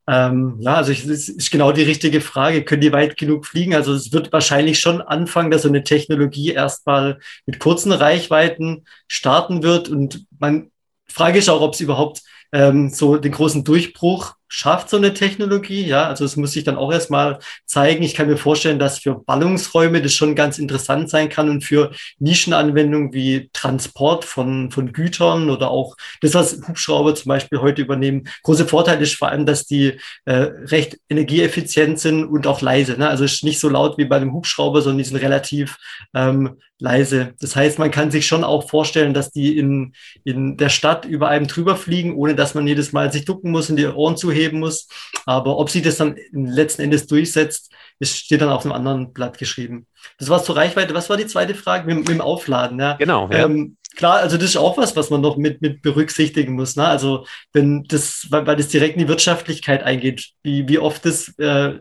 Ähm, 0.10 0.56
ja, 0.60 0.76
also 0.76 0.94
ich, 0.94 1.06
das 1.06 1.28
ist 1.28 1.52
genau 1.52 1.74
die 1.74 1.84
richtige 1.84 2.22
Frage. 2.22 2.64
Können 2.64 2.82
die 2.82 2.94
weit 2.94 3.18
genug 3.18 3.46
fliegen? 3.46 3.76
Also 3.76 3.94
es 3.94 4.14
wird 4.14 4.32
wahrscheinlich 4.32 4.80
schon 4.80 5.02
anfangen, 5.02 5.52
dass 5.52 5.64
so 5.64 5.68
eine 5.68 5.84
Technologie 5.84 6.52
erstmal 6.52 7.20
mit 7.46 7.60
kurzen 7.60 7.92
Reichweiten 7.92 8.86
starten 9.08 9.64
wird. 9.64 9.90
Und 9.90 10.26
man 10.40 10.72
Frage 11.10 11.40
ist 11.40 11.50
auch, 11.50 11.62
ob 11.62 11.74
es 11.74 11.82
überhaupt 11.82 12.22
ähm, 12.54 12.90
so 12.90 13.18
den 13.18 13.34
großen 13.34 13.66
Durchbruch 13.66 14.37
schafft 14.48 14.90
so 14.90 14.98
eine 14.98 15.14
Technologie. 15.14 15.86
Ja, 15.86 16.08
also 16.08 16.26
es 16.26 16.36
muss 16.36 16.54
sich 16.54 16.64
dann 16.64 16.78
auch 16.78 16.92
erstmal 16.92 17.40
zeigen. 17.66 18.04
Ich 18.04 18.14
kann 18.14 18.28
mir 18.28 18.38
vorstellen, 18.38 18.80
dass 18.80 19.00
für 19.00 19.16
Ballungsräume 19.16 20.02
das 20.02 20.14
schon 20.14 20.36
ganz 20.36 20.58
interessant 20.58 21.10
sein 21.10 21.30
kann 21.30 21.50
und 21.50 21.64
für 21.64 21.92
Nischenanwendungen 22.20 23.14
wie 23.14 23.50
Transport 23.54 24.26
von, 24.26 24.72
von 24.72 24.94
Gütern 24.94 25.50
oder 25.50 25.70
auch 25.72 25.96
das, 26.22 26.34
was 26.34 26.62
Hubschrauber 26.68 27.16
zum 27.16 27.30
Beispiel 27.30 27.60
heute 27.60 27.82
übernehmen. 27.82 28.28
Große 28.44 28.66
Vorteil 28.66 29.02
ist 29.02 29.16
vor 29.16 29.30
allem, 29.30 29.46
dass 29.46 29.66
die 29.66 30.00
äh, 30.26 30.34
recht 30.34 30.98
energieeffizient 31.10 32.00
sind 32.00 32.26
und 32.26 32.48
auch 32.48 32.62
leise. 32.62 32.98
Ne? 32.98 33.10
Also 33.10 33.24
es 33.24 33.36
ist 33.36 33.44
nicht 33.44 33.60
so 33.60 33.70
laut 33.70 33.98
wie 33.98 34.06
bei 34.06 34.18
einem 34.18 34.34
Hubschrauber, 34.34 34.82
sondern 34.82 35.00
die 35.00 35.04
sind 35.04 35.18
relativ 35.18 35.78
ähm, 36.14 36.58
leise. 36.80 37.34
Das 37.40 37.56
heißt, 37.56 37.80
man 37.80 37.92
kann 37.92 38.12
sich 38.12 38.28
schon 38.28 38.44
auch 38.44 38.70
vorstellen, 38.70 39.14
dass 39.14 39.32
die 39.32 39.58
in, 39.58 39.94
in 40.24 40.58
der 40.58 40.70
Stadt 40.70 41.06
über 41.06 41.28
einem 41.30 41.48
drüber 41.48 41.76
fliegen, 41.76 42.16
ohne 42.16 42.36
dass 42.36 42.54
man 42.54 42.68
jedes 42.68 42.94
Mal 42.94 43.12
sich 43.12 43.26
ducken 43.26 43.52
muss 43.52 43.70
und 43.70 43.78
die 43.78 43.88
Ohren 43.88 44.18
zu 44.18 44.32
heben 44.38 44.60
muss. 44.60 44.88
Aber 45.26 45.58
ob 45.58 45.70
sie 45.70 45.82
das 45.82 45.98
dann 45.98 46.16
letzten 46.32 46.84
Endes 46.84 47.08
durchsetzt, 47.08 47.72
ist, 48.00 48.18
steht 48.18 48.42
dann 48.42 48.50
auf 48.50 48.66
einem 48.66 48.74
anderen 48.74 49.14
Blatt 49.14 49.38
geschrieben. 49.38 49.88
Das 50.20 50.30
war 50.30 50.44
zur 50.44 50.56
Reichweite. 50.56 50.94
Was 50.94 51.10
war 51.10 51.18
die 51.18 51.28
zweite 51.28 51.56
Frage? 51.56 51.88
Mit, 51.88 51.98
mit 51.98 52.10
dem 52.10 52.22
Aufladen, 52.22 52.80
ja. 52.80 52.94
Genau. 52.94 53.30
Ja. 53.32 53.46
Ähm, 53.46 53.78
klar, 53.96 54.18
also 54.18 54.38
das 54.38 54.52
ist 54.52 54.58
auch 54.58 54.78
was, 54.78 54.96
was 54.96 55.10
man 55.10 55.22
noch 55.22 55.38
mit, 55.38 55.62
mit 55.62 55.82
berücksichtigen 55.82 56.54
muss. 56.54 56.76
Ne? 56.76 56.88
Also 56.88 57.26
wenn 57.54 57.84
das, 57.84 58.28
weil, 58.30 58.46
weil 58.46 58.56
das 58.56 58.70
direkt 58.70 58.96
in 58.96 59.02
die 59.02 59.08
Wirtschaftlichkeit 59.08 59.84
eingeht, 59.84 60.30
wie, 60.44 60.68
wie 60.68 60.80
oft 60.80 61.06
das 61.06 61.30
äh, 61.40 61.80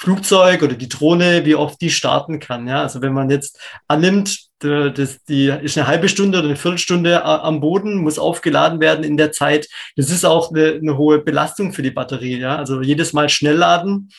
Flugzeug 0.00 0.62
oder 0.62 0.74
die 0.74 0.88
Drohne, 0.88 1.44
wie 1.44 1.54
oft 1.54 1.78
die 1.80 1.90
starten 1.90 2.40
kann. 2.40 2.66
Ja? 2.66 2.82
Also 2.82 3.02
wenn 3.02 3.12
man 3.12 3.28
jetzt 3.28 3.60
annimmt, 3.86 4.48
das, 4.60 5.22
die 5.28 5.46
ist 5.46 5.76
eine 5.76 5.86
halbe 5.86 6.08
Stunde 6.08 6.38
oder 6.38 6.48
eine 6.48 6.56
Viertelstunde 6.56 7.22
am 7.22 7.60
Boden, 7.60 7.96
muss 7.96 8.18
aufgeladen 8.18 8.80
werden 8.80 9.04
in 9.04 9.18
der 9.18 9.32
Zeit. 9.32 9.68
Das 9.96 10.10
ist 10.10 10.24
auch 10.24 10.52
eine, 10.52 10.72
eine 10.72 10.96
hohe 10.96 11.18
Belastung 11.18 11.74
für 11.74 11.82
die 11.82 11.90
Batterie. 11.90 12.38
Ja? 12.38 12.56
Also 12.56 12.80
jedes 12.80 13.12
Mal 13.12 13.28
schnell 13.28 13.56
laden 13.56 14.10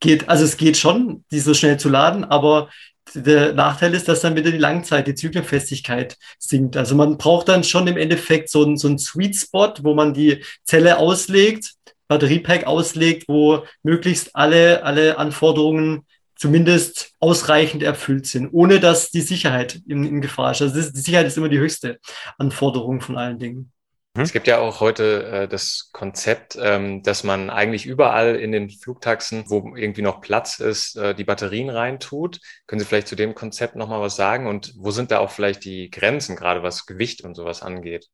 geht, 0.00 0.28
also 0.28 0.44
es 0.44 0.56
geht 0.56 0.78
schon, 0.78 1.24
die 1.30 1.40
so 1.40 1.52
schnell 1.52 1.78
zu 1.78 1.90
laden, 1.90 2.24
aber 2.24 2.70
der 3.14 3.52
Nachteil 3.52 3.94
ist, 3.94 4.08
dass 4.08 4.22
dann 4.22 4.36
wieder 4.36 4.50
die 4.50 4.58
Langzeit, 4.58 5.06
die 5.06 5.14
Zyklenfestigkeit 5.14 6.16
sinkt. 6.38 6.76
Also 6.78 6.94
man 6.94 7.18
braucht 7.18 7.48
dann 7.48 7.62
schon 7.62 7.86
im 7.86 7.96
Endeffekt 7.96 8.50
so 8.50 8.64
einen, 8.64 8.76
so 8.78 8.88
einen 8.88 8.98
Sweet 8.98 9.36
Spot, 9.36 9.72
wo 9.82 9.94
man 9.94 10.14
die 10.14 10.42
Zelle 10.64 10.98
auslegt, 10.98 11.75
Batteriepack 12.08 12.66
auslegt, 12.66 13.28
wo 13.28 13.64
möglichst 13.82 14.34
alle, 14.34 14.84
alle 14.84 15.18
Anforderungen 15.18 16.06
zumindest 16.36 17.12
ausreichend 17.18 17.82
erfüllt 17.82 18.26
sind, 18.26 18.50
ohne 18.52 18.78
dass 18.78 19.10
die 19.10 19.22
Sicherheit 19.22 19.80
in, 19.86 20.04
in 20.04 20.20
Gefahr 20.20 20.52
ist. 20.52 20.62
Also 20.62 20.78
ist, 20.78 20.92
die 20.92 21.00
Sicherheit 21.00 21.26
ist 21.26 21.38
immer 21.38 21.48
die 21.48 21.58
höchste 21.58 21.98
Anforderung 22.38 23.00
von 23.00 23.16
allen 23.16 23.38
Dingen. 23.38 23.72
Mhm. 24.16 24.22
Es 24.22 24.32
gibt 24.32 24.46
ja 24.46 24.58
auch 24.58 24.80
heute 24.80 25.24
äh, 25.26 25.48
das 25.48 25.90
Konzept, 25.92 26.58
ähm, 26.60 27.02
dass 27.02 27.24
man 27.24 27.50
eigentlich 27.50 27.86
überall 27.86 28.36
in 28.36 28.52
den 28.52 28.70
Flugtaxen, 28.70 29.44
wo 29.48 29.74
irgendwie 29.76 30.02
noch 30.02 30.20
Platz 30.20 30.58
ist, 30.58 30.96
äh, 30.96 31.14
die 31.14 31.24
Batterien 31.24 31.70
reintut. 31.70 32.40
Können 32.66 32.80
Sie 32.80 32.86
vielleicht 32.86 33.08
zu 33.08 33.16
dem 33.16 33.34
Konzept 33.34 33.76
nochmal 33.76 34.00
was 34.00 34.16
sagen? 34.16 34.46
Und 34.46 34.74
wo 34.76 34.90
sind 34.90 35.10
da 35.10 35.18
auch 35.18 35.30
vielleicht 35.30 35.64
die 35.64 35.90
Grenzen, 35.90 36.36
gerade 36.36 36.62
was 36.62 36.86
Gewicht 36.86 37.22
und 37.22 37.34
sowas 37.34 37.62
angeht? 37.62 38.08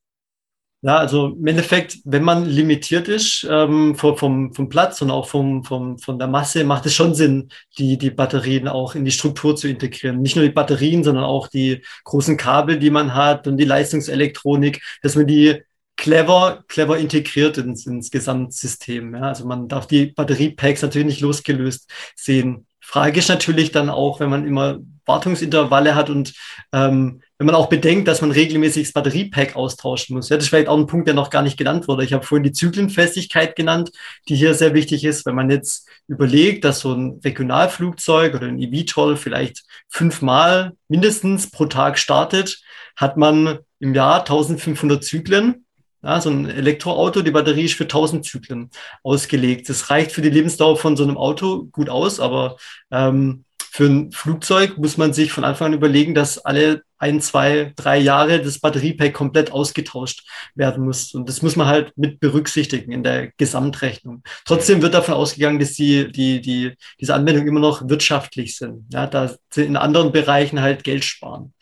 Ja, 0.84 0.96
also 0.98 1.28
im 1.28 1.46
Endeffekt, 1.46 1.98
wenn 2.04 2.24
man 2.24 2.44
limitiert 2.44 3.06
ist 3.06 3.46
ähm, 3.48 3.94
vom, 3.94 4.52
vom 4.52 4.68
Platz 4.68 5.00
und 5.00 5.12
auch 5.12 5.28
vom, 5.28 5.62
vom, 5.62 5.96
von 5.98 6.18
der 6.18 6.26
Masse, 6.26 6.64
macht 6.64 6.86
es 6.86 6.94
schon 6.94 7.14
Sinn, 7.14 7.50
die, 7.78 7.96
die 7.96 8.10
Batterien 8.10 8.66
auch 8.66 8.96
in 8.96 9.04
die 9.04 9.12
Struktur 9.12 9.54
zu 9.54 9.68
integrieren. 9.68 10.20
Nicht 10.20 10.34
nur 10.34 10.44
die 10.44 10.50
Batterien, 10.50 11.04
sondern 11.04 11.22
auch 11.22 11.46
die 11.46 11.82
großen 12.02 12.36
Kabel, 12.36 12.80
die 12.80 12.90
man 12.90 13.14
hat 13.14 13.46
und 13.46 13.58
die 13.58 13.64
Leistungselektronik, 13.64 14.82
dass 15.02 15.14
man 15.14 15.28
die 15.28 15.62
clever, 15.96 16.64
clever 16.66 16.98
integriert 16.98 17.58
ins, 17.58 17.86
ins 17.86 18.10
Gesamtsystem. 18.10 19.14
Ja? 19.14 19.22
Also 19.22 19.46
man 19.46 19.68
darf 19.68 19.86
die 19.86 20.06
Batteriepacks 20.06 20.82
natürlich 20.82 21.06
nicht 21.06 21.20
losgelöst 21.20 21.88
sehen. 22.16 22.66
Frage 22.80 23.20
ist 23.20 23.28
natürlich 23.28 23.70
dann 23.70 23.88
auch, 23.88 24.18
wenn 24.18 24.30
man 24.30 24.44
immer 24.44 24.80
Wartungsintervalle 25.06 25.94
hat 25.94 26.10
und 26.10 26.34
ähm, 26.72 27.22
wenn 27.42 27.46
man 27.46 27.56
auch 27.56 27.68
bedenkt, 27.68 28.06
dass 28.06 28.20
man 28.20 28.30
regelmäßig 28.30 28.84
das 28.84 28.92
Batteriepack 28.92 29.56
austauschen 29.56 30.14
muss. 30.14 30.28
Ja, 30.28 30.36
das 30.36 30.44
ist 30.44 30.50
vielleicht 30.50 30.68
auch 30.68 30.78
ein 30.78 30.86
Punkt, 30.86 31.08
der 31.08 31.14
noch 31.14 31.28
gar 31.28 31.42
nicht 31.42 31.56
genannt 31.56 31.88
wurde. 31.88 32.04
Ich 32.04 32.12
habe 32.12 32.24
vorhin 32.24 32.44
die 32.44 32.52
Zyklenfestigkeit 32.52 33.56
genannt, 33.56 33.90
die 34.28 34.36
hier 34.36 34.54
sehr 34.54 34.74
wichtig 34.74 35.04
ist. 35.04 35.26
Wenn 35.26 35.34
man 35.34 35.50
jetzt 35.50 35.88
überlegt, 36.06 36.64
dass 36.64 36.78
so 36.78 36.92
ein 36.92 37.20
Regionalflugzeug 37.24 38.36
oder 38.36 38.46
ein 38.46 38.60
eVTOL 38.60 39.16
vielleicht 39.16 39.64
fünfmal 39.88 40.74
mindestens 40.86 41.50
pro 41.50 41.66
Tag 41.66 41.98
startet, 41.98 42.62
hat 42.96 43.16
man 43.16 43.58
im 43.80 43.92
Jahr 43.92 44.20
1500 44.20 45.02
Zyklen. 45.02 45.66
Ja, 46.04 46.20
so 46.20 46.30
ein 46.30 46.48
Elektroauto, 46.48 47.22
die 47.22 47.30
Batterie 47.30 47.64
ist 47.64 47.74
für 47.74 47.84
1000 47.84 48.24
Zyklen 48.24 48.70
ausgelegt. 49.02 49.68
Das 49.68 49.90
reicht 49.90 50.12
für 50.12 50.22
die 50.22 50.30
Lebensdauer 50.30 50.76
von 50.76 50.96
so 50.96 51.02
einem 51.02 51.16
Auto 51.16 51.64
gut 51.72 51.88
aus, 51.88 52.20
aber 52.20 52.56
ähm, 52.90 53.44
für 53.74 53.86
ein 53.86 54.12
Flugzeug 54.12 54.76
muss 54.76 54.98
man 54.98 55.14
sich 55.14 55.32
von 55.32 55.44
Anfang 55.44 55.68
an 55.68 55.72
überlegen, 55.72 56.14
dass 56.14 56.36
alle 56.36 56.82
ein, 56.98 57.22
zwei, 57.22 57.72
drei 57.74 57.96
Jahre 57.96 58.42
das 58.42 58.58
Batteriepack 58.58 59.14
komplett 59.14 59.50
ausgetauscht 59.50 60.28
werden 60.54 60.84
muss. 60.84 61.14
Und 61.14 61.26
das 61.26 61.40
muss 61.40 61.56
man 61.56 61.68
halt 61.68 61.96
mit 61.96 62.20
berücksichtigen 62.20 62.92
in 62.92 63.02
der 63.02 63.32
Gesamtrechnung. 63.38 64.22
Trotzdem 64.44 64.82
wird 64.82 64.92
davon 64.92 65.14
ausgegangen, 65.14 65.58
dass 65.58 65.72
die, 65.72 66.12
die, 66.12 66.42
die, 66.42 66.74
diese 67.00 67.14
Anwendungen 67.14 67.48
immer 67.48 67.60
noch 67.60 67.88
wirtschaftlich 67.88 68.58
sind. 68.58 68.92
Ja, 68.92 69.06
da 69.06 69.34
sie 69.48 69.64
in 69.64 69.78
anderen 69.78 70.12
Bereichen 70.12 70.60
halt 70.60 70.84
Geld 70.84 71.06
sparen. 71.06 71.54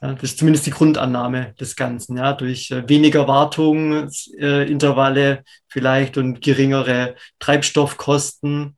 Ja, 0.00 0.14
das 0.14 0.22
ist 0.22 0.38
zumindest 0.38 0.64
die 0.66 0.70
Grundannahme 0.70 1.54
des 1.58 1.74
Ganzen, 1.74 2.18
ja, 2.18 2.34
durch 2.34 2.70
äh, 2.70 2.88
weniger 2.88 3.26
Wartungsintervalle 3.26 5.30
äh, 5.30 5.42
vielleicht 5.66 6.18
und 6.18 6.40
geringere 6.40 7.16
Treibstoffkosten 7.40 8.77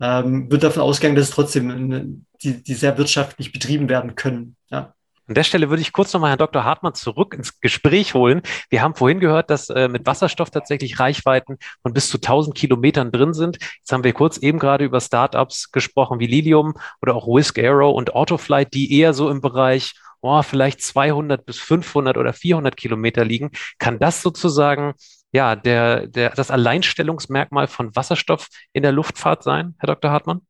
ähm, 0.00 0.50
wird 0.50 0.62
davon 0.62 0.82
ausgegangen, 0.82 1.16
dass 1.16 1.28
es 1.28 1.34
trotzdem 1.34 2.26
die, 2.42 2.62
die 2.62 2.74
sehr 2.74 2.98
wirtschaftlich 2.98 3.52
betrieben 3.52 3.88
werden 3.88 4.14
können. 4.14 4.56
Ja. 4.70 4.94
An 5.28 5.34
der 5.34 5.44
Stelle 5.44 5.68
würde 5.68 5.82
ich 5.82 5.92
kurz 5.92 6.14
nochmal 6.14 6.30
Herrn 6.30 6.38
Dr. 6.38 6.64
Hartmann 6.64 6.94
zurück 6.94 7.34
ins 7.34 7.60
Gespräch 7.60 8.14
holen. 8.14 8.40
Wir 8.70 8.80
haben 8.80 8.94
vorhin 8.94 9.20
gehört, 9.20 9.50
dass 9.50 9.68
äh, 9.68 9.86
mit 9.86 10.06
Wasserstoff 10.06 10.50
tatsächlich 10.50 10.98
Reichweiten 10.98 11.58
von 11.82 11.92
bis 11.92 12.08
zu 12.08 12.16
1000 12.16 12.56
Kilometern 12.56 13.12
drin 13.12 13.34
sind. 13.34 13.58
Jetzt 13.60 13.92
haben 13.92 14.04
wir 14.04 14.14
kurz 14.14 14.38
eben 14.38 14.58
gerade 14.58 14.86
über 14.86 15.02
Startups 15.02 15.70
gesprochen 15.70 16.18
wie 16.18 16.26
Lilium 16.26 16.74
oder 17.02 17.14
auch 17.14 17.26
Whisk 17.26 17.58
Aero 17.58 17.90
und 17.90 18.14
Autoflight, 18.14 18.72
die 18.72 18.98
eher 18.98 19.12
so 19.12 19.28
im 19.28 19.42
Bereich 19.42 19.92
oh, 20.20 20.42
vielleicht 20.42 20.80
200 20.82 21.44
bis 21.44 21.58
500 21.58 22.16
oder 22.16 22.32
400 22.32 22.76
Kilometer 22.76 23.24
liegen. 23.24 23.50
Kann 23.78 23.98
das 23.98 24.22
sozusagen 24.22 24.94
ja, 25.32 25.56
der, 25.56 26.06
der, 26.06 26.30
das 26.30 26.50
Alleinstellungsmerkmal 26.50 27.66
von 27.66 27.94
Wasserstoff 27.94 28.48
in 28.72 28.82
der 28.82 28.92
Luftfahrt 28.92 29.42
sein, 29.42 29.74
Herr 29.78 29.88
Dr. 29.88 30.10
Hartmann? 30.10 30.40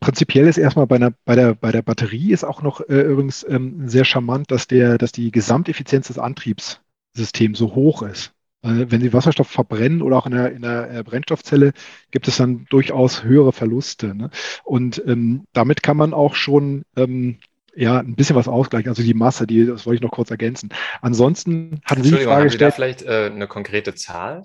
Prinzipiell 0.00 0.46
ist 0.46 0.58
erstmal 0.58 0.86
bei, 0.86 0.96
einer, 0.96 1.12
bei, 1.24 1.34
der, 1.34 1.54
bei 1.54 1.72
der 1.72 1.82
Batterie 1.82 2.32
ist 2.32 2.44
auch 2.44 2.62
noch 2.62 2.80
äh, 2.88 3.00
übrigens 3.00 3.44
ähm, 3.48 3.88
sehr 3.88 4.04
charmant, 4.04 4.50
dass, 4.50 4.68
der, 4.68 4.96
dass 4.96 5.10
die 5.10 5.32
Gesamteffizienz 5.32 6.06
des 6.06 6.18
Antriebssystems 6.18 7.58
so 7.58 7.74
hoch 7.74 8.02
ist. 8.02 8.32
Wenn 8.60 9.00
Sie 9.00 9.12
Wasserstoff 9.12 9.48
verbrennen 9.48 10.02
oder 10.02 10.16
auch 10.16 10.26
in 10.26 10.32
der, 10.32 10.50
in 10.50 10.62
der 10.62 10.90
äh, 10.90 11.02
Brennstoffzelle, 11.04 11.72
gibt 12.10 12.26
es 12.26 12.38
dann 12.38 12.66
durchaus 12.70 13.22
höhere 13.22 13.52
Verluste. 13.52 14.16
Ne? 14.16 14.30
Und 14.64 15.00
ähm, 15.06 15.44
damit 15.52 15.84
kann 15.84 15.96
man 15.96 16.12
auch 16.12 16.34
schon 16.34 16.82
ähm, 16.96 17.38
ja, 17.74 17.98
ein 17.98 18.14
bisschen 18.14 18.36
was 18.36 18.48
ausgleichen. 18.48 18.88
Also 18.88 19.02
die 19.02 19.14
Masse, 19.14 19.46
die, 19.46 19.66
das 19.66 19.86
wollte 19.86 19.96
ich 19.96 20.02
noch 20.02 20.10
kurz 20.10 20.30
ergänzen. 20.30 20.70
Ansonsten 21.00 21.80
hatten 21.84 22.02
Sie 22.02 22.10
die 22.10 22.16
Frage 22.16 22.42
haben 22.42 22.50
Sie 22.50 22.58
da 22.58 22.70
vielleicht 22.70 23.02
äh, 23.02 23.30
eine 23.32 23.46
konkrete 23.46 23.94
Zahl? 23.94 24.42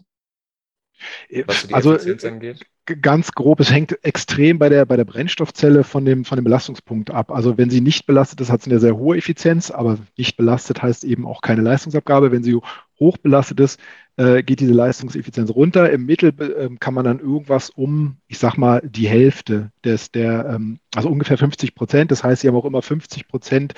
Äh, 1.30 1.44
was 1.48 1.68
die 1.68 1.74
also, 1.74 1.94
Effizienz 1.94 2.26
angeht? 2.26 2.66
Ganz 3.02 3.32
grob, 3.32 3.62
es 3.62 3.72
hängt 3.72 4.04
extrem 4.04 4.60
bei 4.60 4.68
der, 4.68 4.86
bei 4.86 4.98
der 4.98 5.06
Brennstoffzelle 5.06 5.86
von 5.86 6.04
dem, 6.04 6.26
von 6.26 6.36
dem 6.36 6.44
Belastungspunkt 6.44 7.12
ab. 7.12 7.32
Also 7.32 7.58
wenn 7.58 7.70
sie 7.70 7.80
nicht 7.80 8.06
belastet 8.06 8.42
ist, 8.42 8.52
hat 8.52 8.62
sie 8.62 8.72
eine 8.72 8.82
sehr 8.82 8.98
hohe 8.98 9.16
Effizienz, 9.16 9.72
aber 9.72 10.00
nicht 10.18 10.36
belastet 10.36 10.82
heißt 10.82 11.06
eben 11.06 11.26
auch 11.26 11.42
keine 11.42 11.62
Leistungsabgabe. 11.62 12.34
Wenn 12.34 12.44
sie 12.44 12.60
hoch 13.00 13.18
belastet 13.18 13.62
ist, 13.62 13.80
äh, 14.18 14.44
geht 14.44 14.60
diese 14.60 14.74
Leistungseffizienz 14.74 15.50
runter. 15.52 15.92
Im 15.92 16.06
Mittel 16.06 16.34
äh, 16.39 16.70
kann 16.78 16.94
man 16.94 17.06
dann 17.06 17.20
irgendwas 17.20 17.70
um, 17.70 18.18
ich 18.28 18.38
sag 18.38 18.58
mal, 18.58 18.82
die 18.84 19.08
Hälfte 19.08 19.72
des, 19.84 20.12
der, 20.12 20.46
ähm, 20.50 20.80
also 20.94 21.10
ungefähr 21.10 21.38
50 21.38 21.76
Prozent. 21.76 22.12
Das 22.12 22.24
heißt, 22.24 22.42
sie 22.42 22.48
haben 22.48 22.56
auch 22.56 22.66
immer 22.66 22.82
50 22.82 23.28
Prozent 23.28 23.74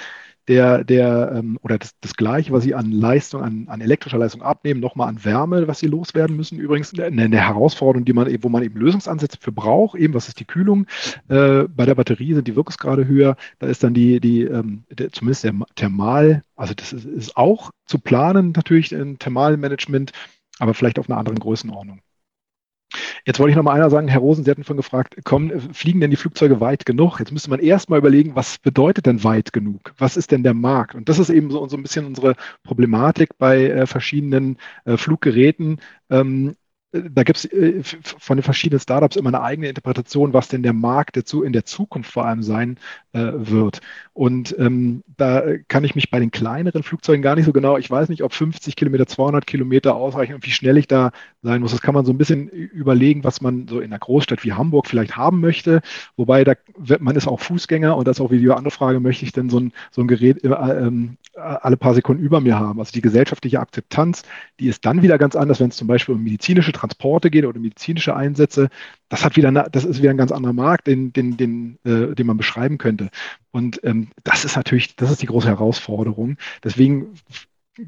der, 0.47 0.83
der 0.83 1.31
ähm, 1.35 1.57
oder 1.61 1.77
das, 1.77 1.91
das 2.01 2.15
Gleiche, 2.15 2.51
was 2.51 2.63
sie 2.63 2.75
an 2.75 2.91
Leistung, 2.91 3.41
an, 3.41 3.67
an 3.67 3.81
elektrischer 3.81 4.17
Leistung 4.17 4.41
abnehmen, 4.41 4.79
nochmal 4.79 5.09
an 5.09 5.23
Wärme, 5.23 5.67
was 5.67 5.79
sie 5.79 5.87
loswerden 5.87 6.35
müssen. 6.35 6.59
Übrigens 6.59 6.93
eine, 6.93 7.23
eine 7.23 7.37
Herausforderung, 7.37 8.05
die 8.05 8.13
man, 8.13 8.27
wo 8.43 8.49
man 8.49 8.63
eben 8.63 8.79
Lösungsansätze 8.79 9.37
für 9.39 9.51
braucht, 9.51 9.97
eben 9.97 10.13
was 10.13 10.27
ist 10.27 10.39
die 10.39 10.45
Kühlung. 10.45 10.85
Äh, 11.29 11.63
bei 11.63 11.85
der 11.85 11.95
Batterie 11.95 12.33
sind 12.33 12.47
die 12.47 12.55
Wirkungsgrade 12.55 13.07
höher. 13.07 13.37
Da 13.59 13.67
ist 13.67 13.83
dann 13.83 13.93
die, 13.93 14.19
die 14.19 14.43
ähm, 14.43 14.83
der, 14.89 15.11
zumindest 15.11 15.43
der 15.43 15.53
Thermal, 15.75 16.43
also 16.55 16.73
das 16.73 16.93
ist, 16.93 17.05
ist 17.05 17.37
auch 17.37 17.71
zu 17.85 17.99
planen, 17.99 18.53
natürlich 18.55 18.95
ein 18.95 19.19
Thermalmanagement, 19.19 20.11
aber 20.59 20.73
vielleicht 20.73 20.99
auf 20.99 21.09
einer 21.09 21.17
anderen 21.17 21.39
Größenordnung. 21.39 22.01
Jetzt 23.27 23.39
wollte 23.39 23.49
ich 23.51 23.55
noch 23.55 23.63
mal 23.63 23.73
einer 23.73 23.89
sagen, 23.89 24.07
Herr 24.07 24.19
Rosen, 24.19 24.45
Sie 24.45 24.51
hatten 24.51 24.63
vorhin 24.63 24.81
gefragt, 24.81 25.15
kommen, 25.23 25.73
fliegen 25.73 25.99
denn 25.99 26.11
die 26.11 26.15
Flugzeuge 26.15 26.59
weit 26.59 26.85
genug? 26.85 27.19
Jetzt 27.19 27.31
müsste 27.31 27.49
man 27.49 27.59
erstmal 27.59 27.97
überlegen, 27.97 28.35
was 28.35 28.59
bedeutet 28.59 29.07
denn 29.07 29.23
weit 29.23 29.51
genug? 29.51 29.93
Was 29.97 30.15
ist 30.15 30.31
denn 30.31 30.43
der 30.43 30.53
Markt? 30.53 30.93
Und 30.93 31.09
das 31.09 31.17
ist 31.17 31.31
eben 31.31 31.49
so, 31.49 31.67
so 31.67 31.75
ein 31.75 31.81
bisschen 31.81 32.05
unsere 32.05 32.35
Problematik 32.63 33.37
bei 33.39 33.67
äh, 33.67 33.87
verschiedenen 33.87 34.57
äh, 34.85 34.95
Fluggeräten. 34.97 35.81
Ähm, 36.11 36.55
da 36.91 37.23
gibt 37.23 37.39
es 37.39 37.45
äh, 37.45 37.81
von 37.83 38.37
den 38.37 38.43
verschiedenen 38.43 38.79
Startups 38.79 39.15
immer 39.15 39.29
eine 39.29 39.41
eigene 39.41 39.69
Interpretation, 39.69 40.33
was 40.33 40.47
denn 40.47 40.63
der 40.63 40.73
Markt 40.73 41.17
dazu 41.17 41.43
in 41.43 41.51
der 41.51 41.65
Zukunft 41.65 42.11
vor 42.11 42.25
allem 42.25 42.43
sein 42.43 42.77
äh, 42.77 43.04
wird. 43.15 43.81
Und 44.13 44.55
ähm, 44.59 45.03
da 45.17 45.43
kann 45.67 45.83
ich 45.83 45.95
mich 45.95 46.09
bei 46.09 46.19
den 46.19 46.31
kleineren 46.31 46.83
Flugzeugen 46.83 47.21
gar 47.21 47.35
nicht 47.35 47.45
so 47.45 47.51
genau, 47.51 47.77
ich 47.77 47.91
weiß 47.91 48.09
nicht, 48.09 48.23
ob 48.23 48.33
50 48.33 48.75
Kilometer, 48.75 49.07
200 49.07 49.45
Kilometer 49.45 49.95
ausreichen 49.95 50.35
und 50.35 50.45
wie 50.45 50.51
schnell 50.51 50.77
ich 50.77 50.87
da 50.87 51.11
sein 51.41 51.61
muss. 51.61 51.71
Das 51.71 51.81
kann 51.81 51.93
man 51.93 52.05
so 52.05 52.13
ein 52.13 52.17
bisschen 52.17 52.47
überlegen, 52.47 53.23
was 53.23 53.41
man 53.41 53.67
so 53.67 53.79
in 53.79 53.91
einer 53.91 53.99
Großstadt 53.99 54.43
wie 54.43 54.53
Hamburg 54.53 54.87
vielleicht 54.87 55.17
haben 55.17 55.41
möchte. 55.41 55.81
Wobei 56.15 56.43
da 56.43 56.53
wird, 56.77 57.01
man 57.01 57.15
ist 57.15 57.27
auch 57.27 57.39
Fußgänger 57.39 57.97
und 57.97 58.07
das 58.07 58.17
ist 58.17 58.21
auch 58.21 58.31
wie 58.31 58.39
die 58.39 58.49
andere 58.49 58.71
Frage, 58.71 58.99
möchte 58.99 59.25
ich 59.25 59.33
denn 59.33 59.49
so 59.49 59.59
ein, 59.59 59.73
so 59.91 60.01
ein 60.01 60.07
Gerät 60.07 60.43
äh, 60.43 60.49
ähm, 60.49 61.17
alle 61.35 61.75
paar 61.75 61.93
Sekunden 61.93 62.23
über 62.23 62.39
mir 62.39 62.57
haben? 62.57 62.79
Also 62.79 62.93
die 62.93 63.01
gesellschaftliche 63.01 63.59
Akzeptanz, 63.59 64.23
die 64.59 64.67
ist 64.67 64.85
dann 64.85 65.01
wieder 65.01 65.17
ganz 65.17 65.35
anders, 65.35 65.59
wenn 65.59 65.69
es 65.69 65.77
zum 65.77 65.87
Beispiel 65.87 66.15
um 66.15 66.23
medizinische 66.23 66.71
Transporte 66.71 67.29
geht 67.29 67.45
oder 67.45 67.59
medizinische 67.59 68.15
Einsätze. 68.15 68.69
Das 69.09 69.23
hat 69.23 69.35
wieder, 69.35 69.51
das 69.51 69.85
ist 69.85 70.01
wieder 70.01 70.11
ein 70.11 70.17
ganz 70.17 70.31
anderer 70.31 70.53
Markt, 70.53 70.87
den, 70.87 71.13
den, 71.13 71.37
den, 71.37 71.77
äh, 71.83 72.15
den 72.15 72.27
man 72.27 72.37
beschreiben 72.37 72.77
könnte. 72.77 73.04
Und 73.51 73.83
ähm, 73.83 74.09
das 74.23 74.45
ist 74.45 74.55
natürlich, 74.55 74.95
das 74.95 75.11
ist 75.11 75.21
die 75.21 75.27
große 75.27 75.47
Herausforderung. 75.47 76.37
Deswegen 76.63 77.13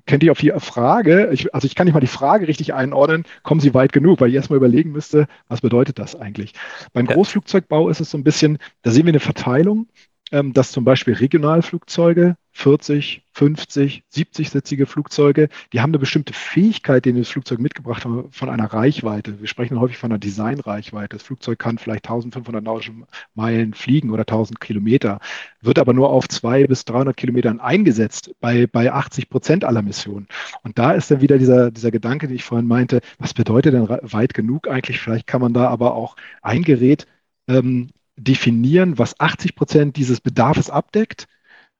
könnte 0.05 0.25
ich 0.25 0.31
auf 0.31 0.39
die 0.39 0.51
Frage, 0.57 1.29
ich, 1.31 1.53
also 1.53 1.65
ich 1.65 1.75
kann 1.75 1.85
nicht 1.85 1.93
mal 1.93 2.01
die 2.01 2.07
Frage 2.07 2.47
richtig 2.47 2.73
einordnen, 2.73 3.23
kommen 3.43 3.61
Sie 3.61 3.73
weit 3.73 3.93
genug, 3.93 4.19
weil 4.19 4.29
ich 4.29 4.35
erstmal 4.35 4.57
überlegen 4.57 4.91
müsste, 4.91 5.27
was 5.47 5.61
bedeutet 5.61 5.97
das 5.99 6.15
eigentlich? 6.15 6.53
Beim 6.93 7.07
Großflugzeugbau 7.07 7.89
ist 7.89 8.01
es 8.01 8.11
so 8.11 8.17
ein 8.17 8.23
bisschen, 8.23 8.57
da 8.81 8.91
sehen 8.91 9.05
wir 9.05 9.11
eine 9.11 9.19
Verteilung 9.19 9.87
ähm, 10.31 10.53
dass 10.53 10.71
zum 10.71 10.83
Beispiel 10.83 11.13
Regionalflugzeuge, 11.13 12.35
40, 12.51 13.21
50, 13.33 14.03
70-sitzige 14.11 14.87
Flugzeuge, 14.87 15.47
die 15.73 15.79
haben 15.79 15.91
eine 15.91 15.99
bestimmte 15.99 16.33
Fähigkeit, 16.33 17.05
die 17.05 17.13
das 17.13 17.29
Flugzeug 17.29 17.59
mitgebracht 17.59 18.03
hat, 18.03 18.11
von 18.31 18.49
einer 18.49 18.65
Reichweite. 18.65 19.39
Wir 19.39 19.47
sprechen 19.47 19.79
häufig 19.79 19.97
von 19.97 20.11
einer 20.11 20.17
Designreichweite. 20.17 21.17
Das 21.17 21.23
Flugzeug 21.23 21.59
kann 21.59 21.77
vielleicht 21.77 22.05
1500 22.05 22.63
nautische 22.63 22.93
Meilen 23.35 23.75
fliegen 23.75 24.09
oder 24.09 24.21
1000 24.23 24.59
Kilometer, 24.59 25.19
wird 25.61 25.77
aber 25.77 25.93
nur 25.93 26.09
auf 26.09 26.27
200 26.27 26.67
bis 26.67 26.83
300 26.85 27.15
Kilometern 27.15 27.59
eingesetzt 27.59 28.31
bei, 28.39 28.65
bei 28.65 28.91
80 28.91 29.29
Prozent 29.29 29.63
aller 29.63 29.83
Missionen. 29.83 30.27
Und 30.63 30.79
da 30.79 30.93
ist 30.93 31.11
dann 31.11 31.21
wieder 31.21 31.37
dieser, 31.37 31.69
dieser 31.69 31.91
Gedanke, 31.91 32.27
den 32.27 32.35
ich 32.35 32.43
vorhin 32.43 32.67
meinte, 32.67 33.01
was 33.19 33.35
bedeutet 33.35 33.75
denn 33.75 33.87
weit 33.87 34.33
genug 34.33 34.67
eigentlich? 34.67 34.99
Vielleicht 34.99 35.27
kann 35.27 35.41
man 35.41 35.53
da 35.53 35.67
aber 35.67 35.93
auch 35.93 36.15
ein 36.41 36.63
Gerät 36.63 37.05
ähm, 37.47 37.91
definieren, 38.17 38.97
was 38.97 39.19
80 39.19 39.55
Prozent 39.55 39.95
dieses 39.95 40.19
Bedarfs 40.21 40.69
abdeckt 40.69 41.27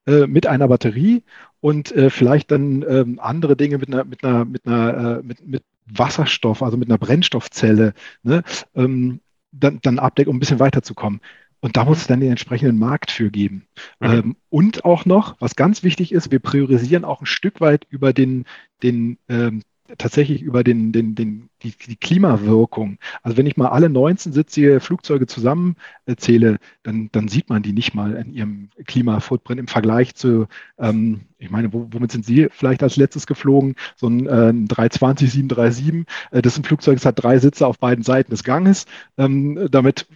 äh, 0.06 0.28
mit 0.28 0.48
einer 0.48 0.68
Batterie 0.68 1.24
und 1.60 1.92
äh, 1.92 2.10
vielleicht 2.10 2.52
dann 2.52 2.86
ähm, 2.88 3.20
andere 3.20 3.58
Dinge 3.58 3.78
mit 3.80 3.90
einer, 3.90 4.06
mit 4.06 4.24
einer, 4.24 4.46
mit 4.46 4.66
einer, 4.66 5.20
äh, 5.20 5.24
mit, 5.24 5.46
mit 5.46 5.64
Wasserstoff, 5.86 6.62
also 6.62 6.78
mit 6.78 6.90
einer 6.90 6.98
Brennstoffzelle, 6.98 7.94
ne, 8.24 8.44
ähm, 8.76 9.22
dann, 9.52 9.80
dann 9.82 10.00
abdeckt, 10.00 10.30
um 10.30 10.38
ein 10.38 10.40
bisschen 10.40 10.60
weiterzukommen. 10.60 11.22
Und 11.60 11.76
da 11.76 11.86
muss 11.86 12.00
es 12.00 12.08
dann 12.08 12.20
den 12.20 12.30
entsprechenden 12.30 12.78
Markt 12.78 13.10
für 13.10 13.32
geben. 13.32 13.66
Mhm. 14.00 14.08
Ähm, 14.12 14.36
und 14.50 14.86
auch 14.86 15.06
noch, 15.06 15.36
was 15.40 15.56
ganz 15.56 15.84
wichtig 15.84 16.12
ist, 16.12 16.32
wir 16.32 16.40
priorisieren 16.40 17.04
auch 17.04 17.22
ein 17.22 17.26
Stück 17.26 17.60
weit 17.62 17.86
über 17.90 18.14
den, 18.14 18.46
den 18.84 19.18
ähm, 19.28 19.64
tatsächlich 19.98 20.42
über 20.42 20.64
den, 20.64 20.92
den, 20.92 21.16
den, 21.16 21.50
die, 21.64 21.74
die 21.88 21.96
Klimawirkung. 21.96 22.98
Also 23.24 23.38
wenn 23.38 23.46
ich 23.46 23.58
mal 23.58 23.70
alle 23.70 23.88
19-sitzige 23.88 24.80
Flugzeuge 24.80 25.28
zusammenzähle, 25.28 26.58
dann, 26.84 27.10
dann 27.12 27.28
sieht 27.28 27.50
man 27.50 27.64
die 27.64 27.74
nicht 27.74 27.94
mal 27.94 28.16
in 28.16 28.34
ihrem 28.34 28.70
Klimafootprint 28.86 29.60
im 29.60 29.68
Vergleich 29.68 30.16
zu, 30.16 30.48
ähm, 30.78 31.22
ich 31.38 31.50
meine, 31.50 31.72
womit 31.72 32.12
sind 32.12 32.26
Sie 32.26 32.48
vielleicht 32.52 32.84
als 32.84 32.98
letztes 32.98 33.28
geflogen? 33.28 33.76
So 33.96 34.08
ein, 34.08 34.26
äh, 34.26 34.54
320, 34.54 35.32
737. 35.32 36.06
Äh, 36.32 36.42
das 36.42 36.54
ist 36.54 36.60
ein 36.60 36.64
Flugzeug, 36.64 36.96
das 36.96 37.06
hat 37.06 37.22
drei 37.22 37.40
Sitze 37.40 37.68
auf 37.68 37.80
beiden 37.80 38.04
Seiten 38.04 38.32
des 38.32 38.44
Ganges. 38.44 38.86
Ähm, 39.18 39.68
damit 39.72 40.08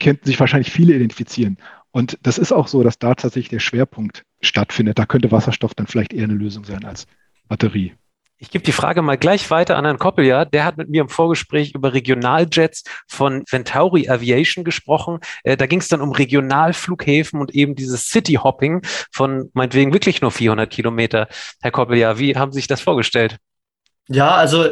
könnten 0.00 0.26
sich 0.26 0.38
wahrscheinlich 0.38 0.70
viele 0.70 0.94
identifizieren. 0.94 1.58
Und 1.90 2.18
das 2.22 2.38
ist 2.38 2.52
auch 2.52 2.68
so, 2.68 2.82
dass 2.82 2.98
da 2.98 3.14
tatsächlich 3.14 3.48
der 3.48 3.60
Schwerpunkt 3.60 4.24
stattfindet. 4.40 4.98
Da 4.98 5.06
könnte 5.06 5.32
Wasserstoff 5.32 5.74
dann 5.74 5.86
vielleicht 5.86 6.12
eher 6.12 6.24
eine 6.24 6.34
Lösung 6.34 6.64
sein 6.64 6.84
als 6.84 7.06
Batterie. 7.48 7.94
Ich 8.40 8.50
gebe 8.50 8.64
die 8.64 8.72
Frage 8.72 9.02
mal 9.02 9.18
gleich 9.18 9.50
weiter 9.50 9.76
an 9.76 9.84
Herrn 9.84 9.98
Koppeljahr. 9.98 10.46
Der 10.46 10.64
hat 10.64 10.76
mit 10.76 10.88
mir 10.88 11.02
im 11.02 11.08
Vorgespräch 11.08 11.74
über 11.74 11.92
Regionaljets 11.92 12.84
von 13.08 13.42
Ventauri 13.50 14.08
Aviation 14.08 14.64
gesprochen. 14.64 15.18
Äh, 15.42 15.56
da 15.56 15.66
ging 15.66 15.80
es 15.80 15.88
dann 15.88 16.00
um 16.00 16.12
Regionalflughäfen 16.12 17.40
und 17.40 17.52
eben 17.54 17.74
dieses 17.74 18.08
City-Hopping 18.08 18.82
von 19.10 19.50
meinetwegen 19.54 19.92
wirklich 19.92 20.20
nur 20.20 20.30
400 20.30 20.70
Kilometer. 20.70 21.26
Herr 21.60 21.72
Koppeljahr, 21.72 22.18
wie 22.20 22.36
haben 22.36 22.52
Sie 22.52 22.58
sich 22.58 22.68
das 22.68 22.80
vorgestellt? 22.80 23.38
Ja, 24.08 24.36
also 24.36 24.66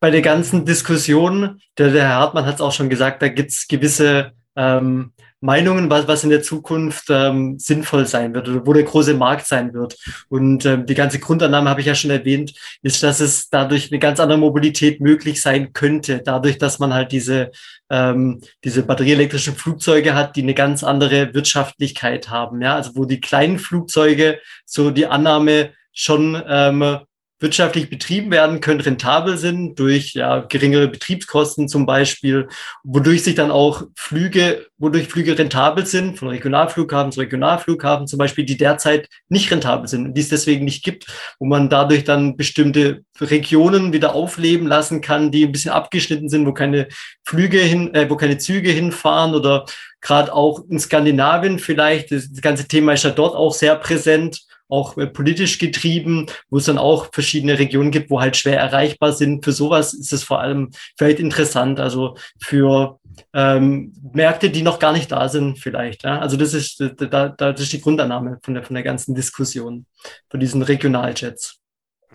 bei 0.00 0.10
der 0.10 0.22
ganzen 0.22 0.64
Diskussion, 0.64 1.60
der, 1.76 1.90
der 1.90 2.08
Herr 2.08 2.16
Hartmann 2.16 2.46
hat 2.46 2.56
es 2.56 2.60
auch 2.62 2.72
schon 2.72 2.88
gesagt, 2.88 3.20
da 3.20 3.28
gibt 3.28 3.50
es 3.50 3.68
gewisse 3.68 4.32
ähm, 4.56 5.12
Meinungen, 5.40 5.90
was, 5.90 6.08
was 6.08 6.24
in 6.24 6.30
der 6.30 6.42
Zukunft 6.42 7.06
ähm, 7.10 7.58
sinnvoll 7.58 8.06
sein 8.06 8.34
wird 8.34 8.48
oder 8.48 8.66
wo 8.66 8.72
der 8.72 8.84
große 8.84 9.14
Markt 9.14 9.46
sein 9.46 9.74
wird. 9.74 9.96
Und 10.28 10.64
ähm, 10.64 10.86
die 10.86 10.94
ganze 10.94 11.18
Grundannahme 11.18 11.68
habe 11.68 11.80
ich 11.80 11.86
ja 11.86 11.94
schon 11.94 12.10
erwähnt, 12.10 12.54
ist, 12.82 13.02
dass 13.02 13.20
es 13.20 13.48
dadurch 13.50 13.92
eine 13.92 13.98
ganz 13.98 14.18
andere 14.18 14.38
Mobilität 14.38 15.00
möglich 15.00 15.42
sein 15.42 15.72
könnte, 15.72 16.22
dadurch, 16.24 16.58
dass 16.58 16.78
man 16.78 16.94
halt 16.94 17.12
diese, 17.12 17.50
ähm, 17.90 18.40
diese 18.64 18.82
batterieelektrischen 18.82 19.54
Flugzeuge 19.54 20.14
hat, 20.14 20.36
die 20.36 20.42
eine 20.42 20.54
ganz 20.54 20.82
andere 20.82 21.34
Wirtschaftlichkeit 21.34 22.30
haben. 22.30 22.62
Ja, 22.62 22.76
also 22.76 22.96
wo 22.96 23.04
die 23.04 23.20
kleinen 23.20 23.58
Flugzeuge 23.58 24.40
so 24.64 24.90
die 24.90 25.06
Annahme 25.06 25.70
schon 25.92 26.42
ähm, 26.48 26.98
wirtschaftlich 27.38 27.90
betrieben 27.90 28.30
werden 28.30 28.60
können, 28.60 28.80
rentabel 28.80 29.36
sind 29.36 29.78
durch 29.78 30.14
ja, 30.14 30.40
geringere 30.40 30.88
Betriebskosten 30.88 31.68
zum 31.68 31.84
Beispiel, 31.84 32.48
wodurch 32.82 33.24
sich 33.24 33.34
dann 33.34 33.50
auch 33.50 33.82
Flüge, 33.94 34.66
wodurch 34.78 35.08
Flüge 35.08 35.38
rentabel 35.38 35.84
sind, 35.84 36.18
von 36.18 36.28
Regionalflughafen 36.28 37.12
zu 37.12 37.20
Regionalflughafen 37.20 38.06
zum 38.06 38.18
Beispiel, 38.18 38.46
die 38.46 38.56
derzeit 38.56 39.08
nicht 39.28 39.50
rentabel 39.50 39.86
sind 39.86 40.06
und 40.06 40.14
die 40.14 40.22
es 40.22 40.30
deswegen 40.30 40.64
nicht 40.64 40.82
gibt, 40.82 41.06
wo 41.38 41.44
man 41.44 41.68
dadurch 41.68 42.04
dann 42.04 42.36
bestimmte 42.36 43.02
Regionen 43.20 43.92
wieder 43.92 44.14
aufleben 44.14 44.66
lassen 44.66 45.02
kann, 45.02 45.30
die 45.30 45.44
ein 45.44 45.52
bisschen 45.52 45.72
abgeschnitten 45.72 46.30
sind, 46.30 46.46
wo 46.46 46.54
keine 46.54 46.88
Flüge 47.24 47.58
hin, 47.58 47.94
äh, 47.94 48.08
wo 48.08 48.16
keine 48.16 48.38
Züge 48.38 48.70
hinfahren 48.70 49.34
oder 49.34 49.66
gerade 50.00 50.32
auch 50.32 50.64
in 50.70 50.78
Skandinavien 50.78 51.58
vielleicht, 51.58 52.12
das 52.12 52.30
ganze 52.40 52.66
Thema 52.66 52.94
ist 52.94 53.04
ja 53.04 53.10
dort 53.10 53.34
auch 53.34 53.52
sehr 53.52 53.76
präsent, 53.76 54.45
auch 54.68 54.96
äh, 54.96 55.06
politisch 55.06 55.58
getrieben, 55.58 56.26
wo 56.50 56.58
es 56.58 56.64
dann 56.64 56.78
auch 56.78 57.08
verschiedene 57.12 57.58
Regionen 57.58 57.90
gibt, 57.90 58.10
wo 58.10 58.20
halt 58.20 58.36
schwer 58.36 58.58
erreichbar 58.58 59.12
sind. 59.12 59.44
Für 59.44 59.52
sowas 59.52 59.94
ist 59.94 60.12
es 60.12 60.22
vor 60.22 60.40
allem 60.40 60.70
vielleicht 60.96 61.20
interessant, 61.20 61.80
also 61.80 62.16
für 62.40 62.98
ähm, 63.32 63.92
Märkte, 64.12 64.50
die 64.50 64.62
noch 64.62 64.78
gar 64.78 64.92
nicht 64.92 65.10
da 65.12 65.28
sind, 65.28 65.58
vielleicht. 65.58 66.04
Ja? 66.04 66.18
Also 66.18 66.36
das 66.36 66.54
ist, 66.54 66.82
da, 66.98 67.28
das 67.28 67.60
ist 67.60 67.72
die 67.72 67.80
Grundannahme 67.80 68.38
von 68.42 68.54
der, 68.54 68.62
von 68.62 68.74
der 68.74 68.82
ganzen 68.82 69.14
Diskussion, 69.14 69.86
von 70.30 70.40
diesen 70.40 70.62
Regionaljets. 70.62 71.60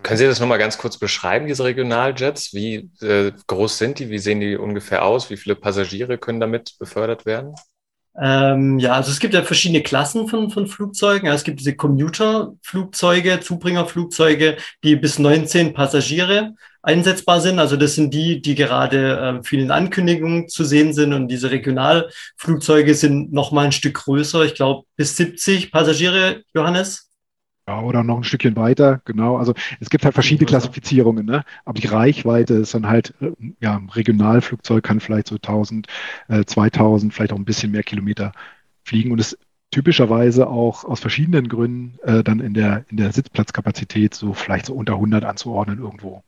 Können 0.04 0.18
Sie 0.18 0.26
das 0.26 0.40
nochmal 0.40 0.58
ganz 0.58 0.78
kurz 0.78 0.98
beschreiben, 0.98 1.48
diese 1.48 1.64
Regionaljets? 1.64 2.54
Wie 2.54 2.90
äh, 3.02 3.32
groß 3.48 3.78
sind 3.78 4.00
die? 4.00 4.10
Wie 4.10 4.18
sehen 4.18 4.40
die 4.40 4.58
ungefähr 4.58 5.06
aus? 5.06 5.30
Wie 5.30 5.38
viele 5.38 5.56
Passagiere 5.56 6.18
können 6.18 6.40
damit 6.40 6.76
befördert 6.80 7.26
werden? 7.26 7.54
Ähm, 8.20 8.78
ja, 8.80 8.94
also 8.94 9.12
es 9.12 9.20
gibt 9.20 9.34
ja 9.34 9.44
verschiedene 9.44 9.84
Klassen 9.84 10.28
von, 10.28 10.50
von 10.50 10.68
Flugzeugen. 10.68 11.28
Ja, 11.28 11.34
es 11.34 11.44
gibt 11.44 11.60
diese 11.60 11.76
Commuter-Flugzeuge, 11.76 13.40
Zubringerflugzeuge, 13.40 14.58
die 14.84 14.96
bis 14.96 15.18
19 15.18 15.74
Passagiere 15.74 16.54
einsetzbar 16.82 17.40
sind. 17.42 17.60
Also 17.60 17.78
das 17.78 17.96
sind 17.96 18.14
die, 18.14 18.42
die 18.42 18.56
gerade 18.56 19.40
äh, 19.40 19.44
vielen 19.44 19.72
Ankündigungen 19.72 20.50
zu 20.50 20.66
sehen 20.66 20.94
sind. 20.94 21.14
Und 21.14 21.30
diese 21.30 21.52
Regionalflugzeuge 21.52 22.96
sind 22.96 23.32
noch 23.32 23.52
mal 23.52 23.66
ein 23.66 23.72
Stück 23.72 23.96
größer. 23.96 24.44
Ich 24.44 24.56
glaube 24.56 24.86
bis 24.98 25.16
70 25.16 25.72
Passagiere, 25.72 26.44
Johannes. 26.54 27.11
Ja, 27.68 27.82
oder 27.82 28.04
noch 28.04 28.18
ein 28.18 28.24
Stückchen 28.24 28.56
weiter, 28.56 29.02
genau. 29.06 29.38
Also 29.38 29.54
es 29.80 29.90
gibt 29.90 30.04
halt 30.04 30.16
verschiedene 30.16 30.48
Klassifizierungen, 30.48 31.26
ne? 31.26 31.44
aber 31.64 31.80
die 31.80 31.88
Reichweite 31.88 32.56
ist 32.56 32.74
dann 32.74 32.88
halt, 32.88 33.14
äh, 33.22 33.32
ja, 33.60 33.78
ein 33.78 33.90
Regionalflugzeug 33.90 34.84
kann 34.84 35.00
vielleicht 35.00 35.28
so 35.28 35.38
1000, 35.38 35.88
äh, 36.28 36.44
2000, 36.44 37.14
vielleicht 37.14 37.32
auch 37.34 37.38
ein 37.38 37.46
bisschen 37.46 37.72
mehr 37.72 37.84
Kilometer 37.84 38.32
fliegen 38.84 39.12
und 39.12 39.20
es 39.20 39.38
typischerweise 39.70 40.48
auch 40.48 40.84
aus 40.86 41.00
verschiedenen 41.00 41.48
Gründen 41.48 41.98
äh, 42.04 42.24
dann 42.24 42.40
in 42.40 42.54
der, 42.54 42.86
in 42.90 42.98
der 42.98 43.12
Sitzplatzkapazität 43.14 44.16
so 44.16 44.34
vielleicht 44.34 44.66
so 44.66 44.74
unter 44.74 44.96
100 44.96 45.24
anzuordnen 45.24 45.80
irgendwo. 45.80 46.24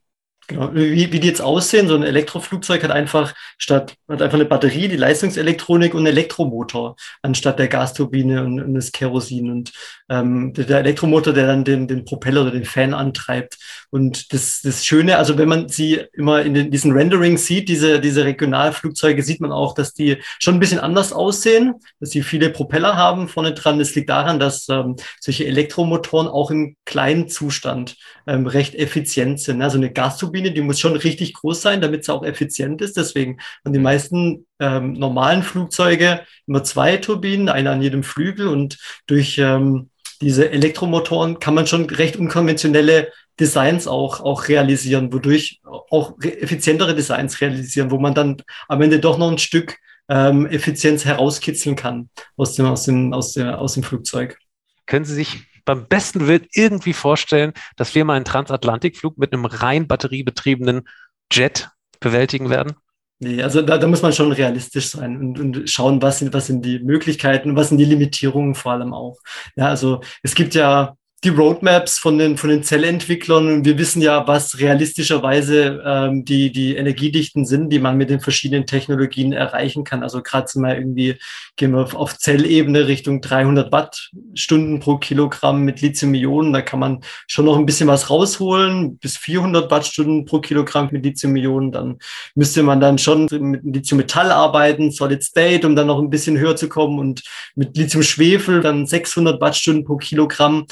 Genau. 0.47 0.73
Wie, 0.73 1.11
wie 1.11 1.19
die 1.19 1.27
jetzt 1.27 1.41
aussehen, 1.41 1.87
so 1.87 1.95
ein 1.95 2.03
Elektroflugzeug 2.03 2.83
hat 2.83 2.91
einfach 2.91 3.33
statt, 3.57 3.95
hat 4.09 4.21
einfach 4.21 4.37
eine 4.37 4.45
Batterie, 4.45 4.89
die 4.89 4.97
Leistungselektronik 4.97 5.93
und 5.93 5.99
einen 5.99 6.07
Elektromotor, 6.07 6.95
anstatt 7.21 7.59
der 7.59 7.69
Gasturbine 7.69 8.43
und, 8.43 8.59
und 8.59 8.73
das 8.73 8.91
Kerosin. 8.91 9.49
Und 9.49 9.71
ähm, 10.09 10.53
der 10.53 10.79
Elektromotor, 10.79 11.33
der 11.33 11.47
dann 11.47 11.63
den, 11.63 11.87
den 11.87 12.03
Propeller 12.03 12.41
oder 12.41 12.51
den 12.51 12.65
Fan 12.65 12.93
antreibt. 12.93 13.57
Und 13.89 14.33
das, 14.33 14.61
das 14.61 14.85
Schöne, 14.85 15.17
also 15.17 15.37
wenn 15.37 15.47
man 15.47 15.69
sie 15.69 16.01
immer 16.11 16.41
in 16.41 16.53
den, 16.53 16.71
diesen 16.71 16.91
Rendering 16.91 17.37
sieht, 17.37 17.69
diese, 17.69 18.01
diese 18.01 18.25
Regionalflugzeuge, 18.25 19.23
sieht 19.23 19.39
man 19.39 19.51
auch, 19.53 19.73
dass 19.73 19.93
die 19.93 20.17
schon 20.39 20.55
ein 20.55 20.59
bisschen 20.59 20.79
anders 20.79 21.13
aussehen, 21.13 21.75
dass 22.01 22.09
sie 22.09 22.21
viele 22.21 22.49
Propeller 22.49 22.97
haben 22.97 23.29
vorne 23.29 23.53
dran. 23.53 23.79
Das 23.79 23.95
liegt 23.95 24.09
daran, 24.09 24.39
dass 24.39 24.67
ähm, 24.67 24.97
solche 25.21 25.45
Elektromotoren 25.45 26.27
auch 26.27 26.51
im 26.51 26.75
kleinen 26.85 27.29
Zustand 27.29 27.95
ähm, 28.27 28.47
recht 28.47 28.75
effizient 28.75 29.39
sind. 29.39 29.61
Also 29.61 29.77
eine 29.77 29.91
Gasturbine, 29.91 30.32
die 30.41 30.61
muss 30.61 30.79
schon 30.79 30.95
richtig 30.95 31.33
groß 31.33 31.61
sein, 31.61 31.81
damit 31.81 32.03
sie 32.03 32.13
auch 32.13 32.23
effizient 32.23 32.81
ist. 32.81 32.97
Deswegen 32.97 33.39
und 33.63 33.73
die 33.73 33.79
meisten 33.79 34.45
ähm, 34.59 34.93
normalen 34.93 35.43
Flugzeuge 35.43 36.21
immer 36.47 36.63
zwei 36.63 36.97
Turbinen, 36.97 37.49
eine 37.49 37.71
an 37.71 37.81
jedem 37.81 38.03
Flügel 38.03 38.47
und 38.47 38.77
durch 39.07 39.37
ähm, 39.37 39.89
diese 40.21 40.49
Elektromotoren 40.49 41.39
kann 41.39 41.53
man 41.53 41.67
schon 41.67 41.85
recht 41.89 42.15
unkonventionelle 42.15 43.11
Designs 43.39 43.87
auch, 43.87 44.21
auch 44.21 44.47
realisieren, 44.47 45.11
wodurch 45.11 45.61
auch 45.63 46.13
effizientere 46.21 46.95
Designs 46.95 47.41
realisieren, 47.41 47.91
wo 47.91 47.99
man 47.99 48.13
dann 48.13 48.37
am 48.67 48.81
Ende 48.81 48.99
doch 48.99 49.17
noch 49.17 49.31
ein 49.31 49.39
Stück 49.39 49.77
ähm, 50.09 50.45
Effizienz 50.47 51.05
herauskitzeln 51.05 51.75
kann 51.75 52.09
aus 52.35 52.55
dem, 52.55 52.65
aus, 52.65 52.83
dem, 52.83 53.13
aus, 53.13 53.33
der, 53.33 53.59
aus 53.59 53.73
dem 53.73 53.83
Flugzeug. 53.83 54.37
Können 54.85 55.05
Sie 55.05 55.15
sich 55.15 55.45
beim 55.65 55.87
besten 55.87 56.27
Willen 56.27 56.47
irgendwie 56.53 56.93
vorstellen, 56.93 57.53
dass 57.75 57.95
wir 57.95 58.05
mal 58.05 58.15
einen 58.15 58.25
Transatlantikflug 58.25 59.17
mit 59.17 59.33
einem 59.33 59.45
rein 59.45 59.87
batteriebetriebenen 59.87 60.87
Jet 61.31 61.69
bewältigen 61.99 62.49
werden? 62.49 62.73
Nee, 63.19 63.41
also 63.41 63.61
da, 63.61 63.77
da 63.77 63.87
muss 63.87 64.01
man 64.01 64.11
schon 64.11 64.31
realistisch 64.31 64.89
sein 64.89 65.17
und, 65.17 65.39
und 65.39 65.69
schauen, 65.69 66.01
was 66.01 66.19
sind, 66.19 66.33
was 66.33 66.47
sind 66.47 66.65
die 66.65 66.79
Möglichkeiten, 66.79 67.55
was 67.55 67.69
sind 67.69 67.77
die 67.77 67.85
Limitierungen 67.85 68.53
vor 68.55 68.73
allem 68.73 68.93
auch. 68.93 69.19
Ja, 69.55 69.67
also 69.67 70.01
es 70.23 70.35
gibt 70.35 70.55
ja 70.55 70.97
die 71.23 71.29
Roadmaps 71.29 71.99
von 71.99 72.17
den, 72.17 72.37
von 72.37 72.49
den 72.49 72.63
Zellentwicklern. 72.63 73.63
Wir 73.63 73.77
wissen 73.77 74.01
ja, 74.01 74.27
was 74.27 74.59
realistischerweise 74.59 75.81
ähm, 75.85 76.25
die, 76.25 76.51
die 76.51 76.75
Energiedichten 76.75 77.45
sind, 77.45 77.69
die 77.69 77.79
man 77.79 77.97
mit 77.97 78.09
den 78.09 78.19
verschiedenen 78.19 78.65
Technologien 78.65 79.31
erreichen 79.31 79.85
kann. 79.85 80.03
Also 80.03 80.21
gerade 80.21 80.47
mal 80.59 80.75
irgendwie 80.75 81.15
gehen 81.55 81.71
wir 81.71 81.95
auf, 81.95 82.17
Zellebene 82.17 82.87
Richtung 82.87 83.21
300 83.21 83.71
Wattstunden 83.71 84.79
pro 84.81 84.97
Kilogramm 84.97 85.63
mit 85.63 85.81
Lithium-Ionen. 85.81 86.51
Da 86.51 86.61
kann 86.61 86.79
man 86.79 87.01
schon 87.27 87.45
noch 87.45 87.57
ein 87.57 87.65
bisschen 87.65 87.87
was 87.87 88.09
rausholen, 88.09 88.97
bis 88.97 89.17
400 89.17 89.71
Wattstunden 89.71 90.25
pro 90.25 90.39
Kilogramm 90.39 90.89
mit 90.91 91.05
Lithium-Ionen. 91.05 91.71
Dann 91.71 91.99
müsste 92.35 92.63
man 92.63 92.81
dann 92.81 92.97
schon 92.97 93.27
mit 93.31 93.63
Lithium-Metall 93.63 94.31
arbeiten, 94.31 94.91
Solid 94.91 95.23
State, 95.23 95.65
um 95.65 95.75
dann 95.75 95.87
noch 95.87 95.99
ein 95.99 96.09
bisschen 96.09 96.37
höher 96.37 96.57
zu 96.57 96.67
kommen 96.67 96.99
und 96.99 97.23
mit 97.55 97.77
Lithium-Schwefel 97.77 98.61
dann 98.61 98.85
600 98.85 99.39
Wattstunden 99.39 99.85
pro 99.85 99.95
Kilogramm. 99.95 100.65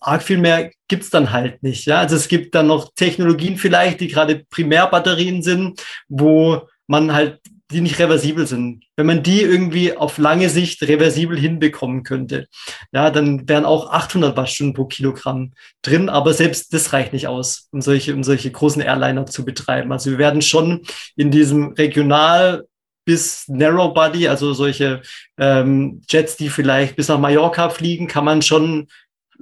Arg 0.00 0.22
viel 0.22 0.38
mehr 0.38 0.70
gibt's 0.88 1.10
dann 1.10 1.32
halt 1.32 1.62
nicht. 1.62 1.86
Ja? 1.86 1.98
Also 1.98 2.16
es 2.16 2.28
gibt 2.28 2.54
dann 2.54 2.66
noch 2.66 2.90
Technologien 2.94 3.56
vielleicht, 3.56 4.00
die 4.00 4.08
gerade 4.08 4.44
Primärbatterien 4.50 5.42
sind, 5.42 5.82
wo 6.08 6.68
man 6.86 7.12
halt 7.12 7.40
die 7.70 7.80
nicht 7.80 7.98
reversibel 7.98 8.46
sind. 8.46 8.84
Wenn 8.96 9.06
man 9.06 9.22
die 9.22 9.42
irgendwie 9.42 9.96
auf 9.96 10.18
lange 10.18 10.48
Sicht 10.48 10.82
reversibel 10.82 11.38
hinbekommen 11.38 12.02
könnte, 12.02 12.48
ja, 12.92 13.10
dann 13.10 13.48
wären 13.48 13.64
auch 13.64 13.90
800 13.90 14.36
Wattstunden 14.36 14.74
pro 14.74 14.86
Kilogramm 14.86 15.52
drin. 15.82 16.08
Aber 16.08 16.34
selbst 16.34 16.74
das 16.74 16.92
reicht 16.92 17.12
nicht 17.12 17.28
aus, 17.28 17.68
um 17.70 17.80
solche, 17.80 18.14
um 18.14 18.24
solche 18.24 18.50
großen 18.50 18.82
Airliner 18.82 19.26
zu 19.26 19.44
betreiben. 19.44 19.92
Also 19.92 20.10
wir 20.10 20.18
werden 20.18 20.42
schon 20.42 20.82
in 21.16 21.30
diesem 21.30 21.72
regional 21.72 22.66
bis 23.04 23.44
Narrow 23.48 23.94
Body, 23.94 24.28
also 24.28 24.52
solche 24.52 25.02
ähm, 25.38 26.02
Jets, 26.08 26.36
die 26.36 26.48
vielleicht 26.48 26.96
bis 26.96 27.08
nach 27.08 27.18
Mallorca 27.18 27.70
fliegen, 27.70 28.06
kann 28.06 28.24
man 28.24 28.42
schon 28.42 28.88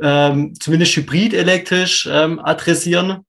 ähm, 0.03 0.55
zumindest 0.59 0.97
hybrid 0.97 1.35
elektrisch 1.35 2.09
ähm, 2.11 2.39
adressieren, 2.41 3.27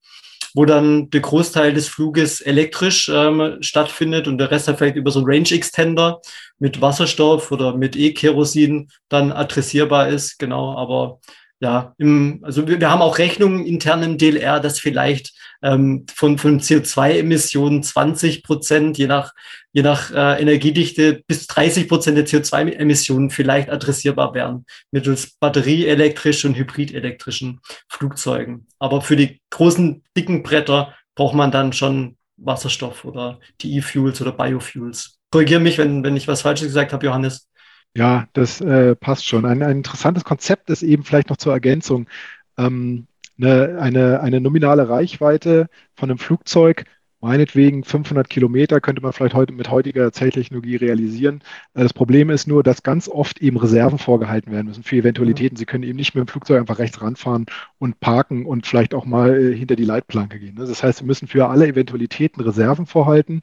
wo 0.54 0.66
dann 0.66 1.10
der 1.10 1.22
Großteil 1.22 1.74
des 1.74 1.88
Fluges 1.88 2.42
elektrisch 2.42 3.10
ähm, 3.14 3.58
stattfindet 3.62 4.28
und 4.28 4.38
der 4.38 4.52
Rest 4.52 4.72
vielleicht 4.78 4.96
über 4.96 5.12
so 5.12 5.20
einen 5.20 5.30
Range 5.30 5.52
Extender 5.52 6.22
mit 6.58 6.82
Wasserstoff 6.82 7.52
oder 7.52 7.76
mit 7.76 7.96
E-Kerosin 7.96 8.90
dann 9.10 9.32
adressierbar 9.32 10.10
ist. 10.10 10.40
Genau, 10.40 10.76
aber 10.78 11.20
ja, 11.60 11.94
im, 11.98 12.40
also 12.44 12.68
wir, 12.68 12.80
wir 12.80 12.90
haben 12.90 13.02
auch 13.02 13.18
Rechnungen 13.18 13.66
intern 13.66 14.04
im 14.04 14.18
DLR, 14.18 14.60
dass 14.60 14.80
vielleicht 14.80 15.34
ähm, 15.62 16.06
von, 16.14 16.38
von 16.38 16.60
CO2-Emissionen 16.60 17.84
20 17.84 18.44
Prozent, 18.44 18.98
je 18.98 19.08
nach, 19.08 19.34
je 19.72 19.82
nach 19.82 20.12
äh, 20.12 20.42
Energiedichte, 20.42 21.22
bis 21.28 21.48
30 21.48 21.88
Prozent 21.88 22.18
der 22.18 22.28
CO2-Emissionen 22.28 23.30
vielleicht 23.30 23.70
adressierbar 23.70 24.34
wären 24.34 24.66
mittels 24.92 25.32
batterieelektrischen 25.40 26.52
und 26.52 26.58
hybridelektrischen 26.58 27.60
Flugzeugen. 27.88 28.68
Aber 28.80 29.02
für 29.02 29.16
die 29.16 29.42
großen, 29.50 30.04
dicken 30.16 30.44
Bretter 30.44 30.94
braucht 31.16 31.36
man 31.36 31.52
dann 31.52 31.74
schon 31.74 32.18
Wasserstoff 32.38 33.04
oder 33.06 33.40
die 33.62 33.76
E-Fuels 33.78 34.22
oder 34.22 34.32
Biofuels. 34.32 35.20
Korrigiere 35.32 35.60
mich, 35.60 35.78
wenn, 35.78 36.04
wenn 36.04 36.16
ich 36.16 36.28
was 36.28 36.42
Falsches 36.42 36.68
gesagt 36.68 36.94
habe, 36.94 37.06
Johannes. 37.06 37.50
Ja, 37.96 38.28
das 38.34 38.62
äh, 38.62 38.96
passt 38.96 39.28
schon. 39.28 39.46
Ein, 39.46 39.62
ein 39.64 39.78
interessantes 39.78 40.24
Konzept 40.24 40.70
ist 40.70 40.84
eben 40.84 41.04
vielleicht 41.04 41.30
noch 41.30 41.38
zur 41.38 41.54
Ergänzung. 41.54 42.08
Ähm, 42.58 43.08
eine, 43.40 43.80
eine, 43.80 44.22
eine 44.22 44.42
nominale 44.42 44.90
Reichweite 44.90 45.68
von 45.96 46.10
einem 46.10 46.20
Flugzeug, 46.20 46.86
meinetwegen 47.22 47.84
500 47.84 48.30
Kilometer, 48.30 48.80
könnte 48.80 49.02
man 49.02 49.12
vielleicht 49.14 49.36
heute 49.36 49.54
mit 49.54 49.70
heutiger 49.70 50.12
Zelltechnologie 50.12 50.78
realisieren. 50.78 51.42
Äh, 51.74 51.84
das 51.84 51.94
Problem 51.94 52.30
ist 52.30 52.48
nur, 52.48 52.64
dass 52.64 52.84
ganz 52.84 53.08
oft 53.08 53.42
eben 53.42 53.58
Reserven 53.58 53.98
vorgehalten 53.98 54.52
werden 54.52 54.68
müssen 54.68 54.84
für 54.84 54.98
Eventualitäten. 54.98 55.58
Sie 55.58 55.66
können 55.66 55.84
eben 55.84 55.98
nicht 55.98 56.16
mit 56.16 56.26
dem 56.26 56.28
Flugzeug 56.28 56.60
einfach 56.60 56.80
rechts 56.80 57.02
ranfahren 57.02 57.46
und 57.78 58.00
parken 58.00 58.46
und 58.46 58.66
vielleicht 58.66 58.94
auch 58.94 59.06
mal 59.06 59.38
äh, 59.38 59.56
hinter 59.56 59.76
die 59.76 59.86
Leitplanke 59.86 60.40
gehen. 60.40 60.56
Ne? 60.56 60.66
Das 60.66 60.84
heißt, 60.84 61.00
Sie 61.00 61.06
müssen 61.06 61.28
für 61.28 61.48
alle 61.48 61.68
Eventualitäten 61.68 62.42
Reserven 62.42 62.86
vorhalten. 62.86 63.42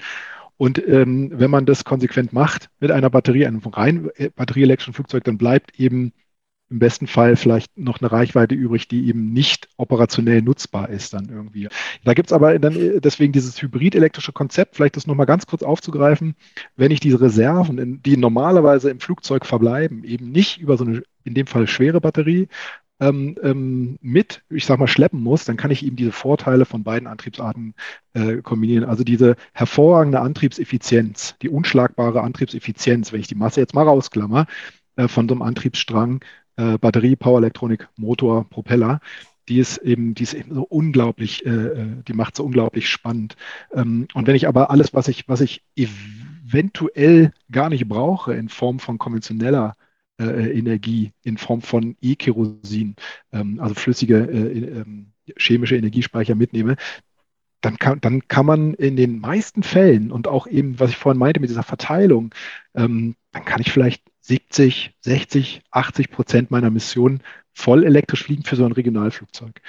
Und 0.58 0.82
ähm, 0.88 1.30
wenn 1.34 1.50
man 1.50 1.66
das 1.66 1.84
konsequent 1.84 2.32
macht 2.32 2.70
mit 2.80 2.90
einer 2.90 3.10
Batterie, 3.10 3.46
einem 3.46 3.58
rein 3.58 4.08
äh, 4.16 4.30
batterieelektrischen 4.30 4.94
Flugzeug, 4.94 5.24
dann 5.24 5.36
bleibt 5.36 5.78
eben 5.78 6.12
im 6.68 6.78
besten 6.78 7.06
Fall 7.06 7.36
vielleicht 7.36 7.76
noch 7.78 8.00
eine 8.00 8.10
Reichweite 8.10 8.54
übrig, 8.54 8.88
die 8.88 9.08
eben 9.08 9.32
nicht 9.32 9.68
operationell 9.76 10.42
nutzbar 10.42 10.88
ist 10.88 11.14
dann 11.14 11.28
irgendwie. 11.28 11.68
Da 12.04 12.14
gibt 12.14 12.30
es 12.30 12.32
aber 12.32 12.58
dann 12.58 12.74
äh, 12.74 13.00
deswegen 13.00 13.32
dieses 13.32 13.60
hybrid-elektrische 13.62 14.32
Konzept, 14.32 14.76
vielleicht 14.76 14.96
das 14.96 15.06
nochmal 15.06 15.26
ganz 15.26 15.46
kurz 15.46 15.62
aufzugreifen, 15.62 16.34
wenn 16.76 16.90
ich 16.90 17.00
diese 17.00 17.20
Reserven, 17.20 18.02
die 18.02 18.16
normalerweise 18.16 18.90
im 18.90 19.00
Flugzeug 19.00 19.46
verbleiben, 19.46 20.02
eben 20.04 20.30
nicht 20.30 20.58
über 20.58 20.76
so 20.76 20.84
eine, 20.84 21.02
in 21.24 21.34
dem 21.34 21.46
Fall 21.46 21.68
schwere 21.68 22.00
Batterie, 22.00 22.48
ähm, 22.98 23.36
ähm, 23.42 23.98
mit, 24.00 24.42
ich 24.48 24.64
sag 24.64 24.78
mal, 24.78 24.86
schleppen 24.86 25.20
muss, 25.22 25.44
dann 25.44 25.56
kann 25.56 25.70
ich 25.70 25.84
eben 25.84 25.96
diese 25.96 26.12
Vorteile 26.12 26.64
von 26.64 26.82
beiden 26.82 27.06
Antriebsarten 27.06 27.74
äh, 28.14 28.38
kombinieren. 28.38 28.84
Also 28.84 29.04
diese 29.04 29.36
hervorragende 29.52 30.20
Antriebseffizienz, 30.20 31.36
die 31.42 31.50
unschlagbare 31.50 32.22
Antriebseffizienz, 32.22 33.12
wenn 33.12 33.20
ich 33.20 33.28
die 33.28 33.34
Masse 33.34 33.60
jetzt 33.60 33.74
mal 33.74 33.82
rausklammer, 33.82 34.46
äh, 34.96 35.08
von 35.08 35.28
so 35.28 35.34
einem 35.34 35.42
Antriebsstrang, 35.42 36.20
äh, 36.56 36.78
Batterie, 36.78 37.16
Powerelektronik, 37.16 37.88
Motor, 37.96 38.48
Propeller, 38.48 39.00
die 39.48 39.58
ist 39.58 39.78
eben, 39.78 40.14
die 40.14 40.24
ist 40.24 40.34
eben 40.34 40.54
so 40.54 40.62
unglaublich, 40.62 41.46
äh, 41.46 41.50
äh, 41.50 41.86
die 42.06 42.14
macht 42.14 42.36
so 42.36 42.44
unglaublich 42.44 42.88
spannend. 42.88 43.36
Ähm, 43.72 44.08
und 44.14 44.26
wenn 44.26 44.36
ich 44.36 44.48
aber 44.48 44.70
alles, 44.70 44.94
was 44.94 45.08
ich, 45.08 45.28
was 45.28 45.40
ich 45.40 45.62
eventuell 45.76 47.32
gar 47.50 47.68
nicht 47.68 47.88
brauche 47.88 48.34
in 48.34 48.48
Form 48.48 48.80
von 48.80 48.98
konventioneller 48.98 49.76
äh, 50.18 50.58
Energie, 50.58 51.12
in 51.22 51.38
Form 51.38 51.62
von 51.62 51.96
E-Kerosin, 52.00 52.96
ähm, 53.32 53.60
also 53.60 53.74
flüssige 53.74 54.18
äh, 54.18 54.80
ähm, 54.80 55.12
chemische 55.36 55.76
Energiespeicher 55.76 56.34
mitnehme, 56.34 56.76
dann 57.60 57.78
kann, 57.78 58.00
dann 58.00 58.28
kann 58.28 58.46
man 58.46 58.74
in 58.74 58.96
den 58.96 59.18
meisten 59.18 59.62
Fällen 59.62 60.12
und 60.12 60.28
auch 60.28 60.46
eben, 60.46 60.78
was 60.78 60.90
ich 60.90 60.96
vorhin 60.96 61.18
meinte 61.18 61.40
mit 61.40 61.50
dieser 61.50 61.62
Verteilung, 61.62 62.34
ähm, 62.74 63.16
dann 63.36 63.44
kann 63.44 63.60
ich 63.60 63.70
vielleicht 63.70 64.02
70, 64.22 64.94
60, 65.02 65.62
80 65.70 66.10
Prozent 66.10 66.50
meiner 66.50 66.70
Mission 66.70 67.20
voll 67.52 67.84
elektrisch 67.84 68.24
fliegen 68.24 68.44
für 68.44 68.56
so 68.56 68.64
ein 68.64 68.72
Regionalflugzeug. 68.72 69.60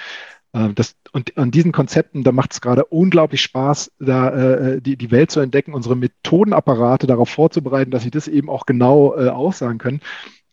Äh, 0.54 0.70
das, 0.74 0.96
und 1.12 1.36
an 1.36 1.50
diesen 1.50 1.72
Konzepten, 1.72 2.24
da 2.24 2.32
macht 2.32 2.52
es 2.52 2.60
gerade 2.62 2.86
unglaublich 2.86 3.42
Spaß, 3.42 3.92
da 3.98 4.30
äh, 4.30 4.80
die, 4.80 4.96
die 4.96 5.10
Welt 5.10 5.30
zu 5.30 5.40
entdecken, 5.40 5.74
unsere 5.74 5.96
Methodenapparate 5.96 7.06
darauf 7.06 7.28
vorzubereiten, 7.28 7.90
dass 7.90 8.02
sie 8.02 8.10
das 8.10 8.26
eben 8.26 8.48
auch 8.48 8.64
genau 8.64 9.14
äh, 9.16 9.28
aussagen 9.28 9.78
können. 9.78 10.00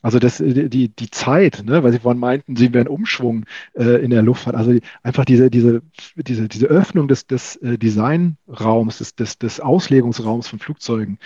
Also 0.02 0.20
das, 0.20 0.38
die, 0.38 0.90
die 0.90 1.10
Zeit, 1.10 1.64
ne, 1.66 1.82
weil 1.82 1.92
Sie 1.92 1.98
vorhin 1.98 2.20
meinten, 2.20 2.56
Sie 2.56 2.72
wären 2.76 2.88
Umschwung 2.88 3.46
äh, 3.74 4.04
in 4.04 4.12
der 4.12 4.22
Luftfahrt. 4.22 4.56
Also 4.56 4.74
die, 4.74 4.82
einfach 5.02 5.26
diese, 5.26 5.50
diese, 5.50 5.82
diese, 6.16 6.48
diese 6.48 6.68
Öffnung 6.68 7.08
des, 7.08 7.26
des 7.26 7.56
äh, 7.56 7.80
Designraums, 7.80 9.00
des, 9.00 9.16
des, 9.16 9.40
des 9.40 9.60
Auslegungsraums 9.60 10.48
von 10.48 10.60
Flugzeugen, 10.60 11.18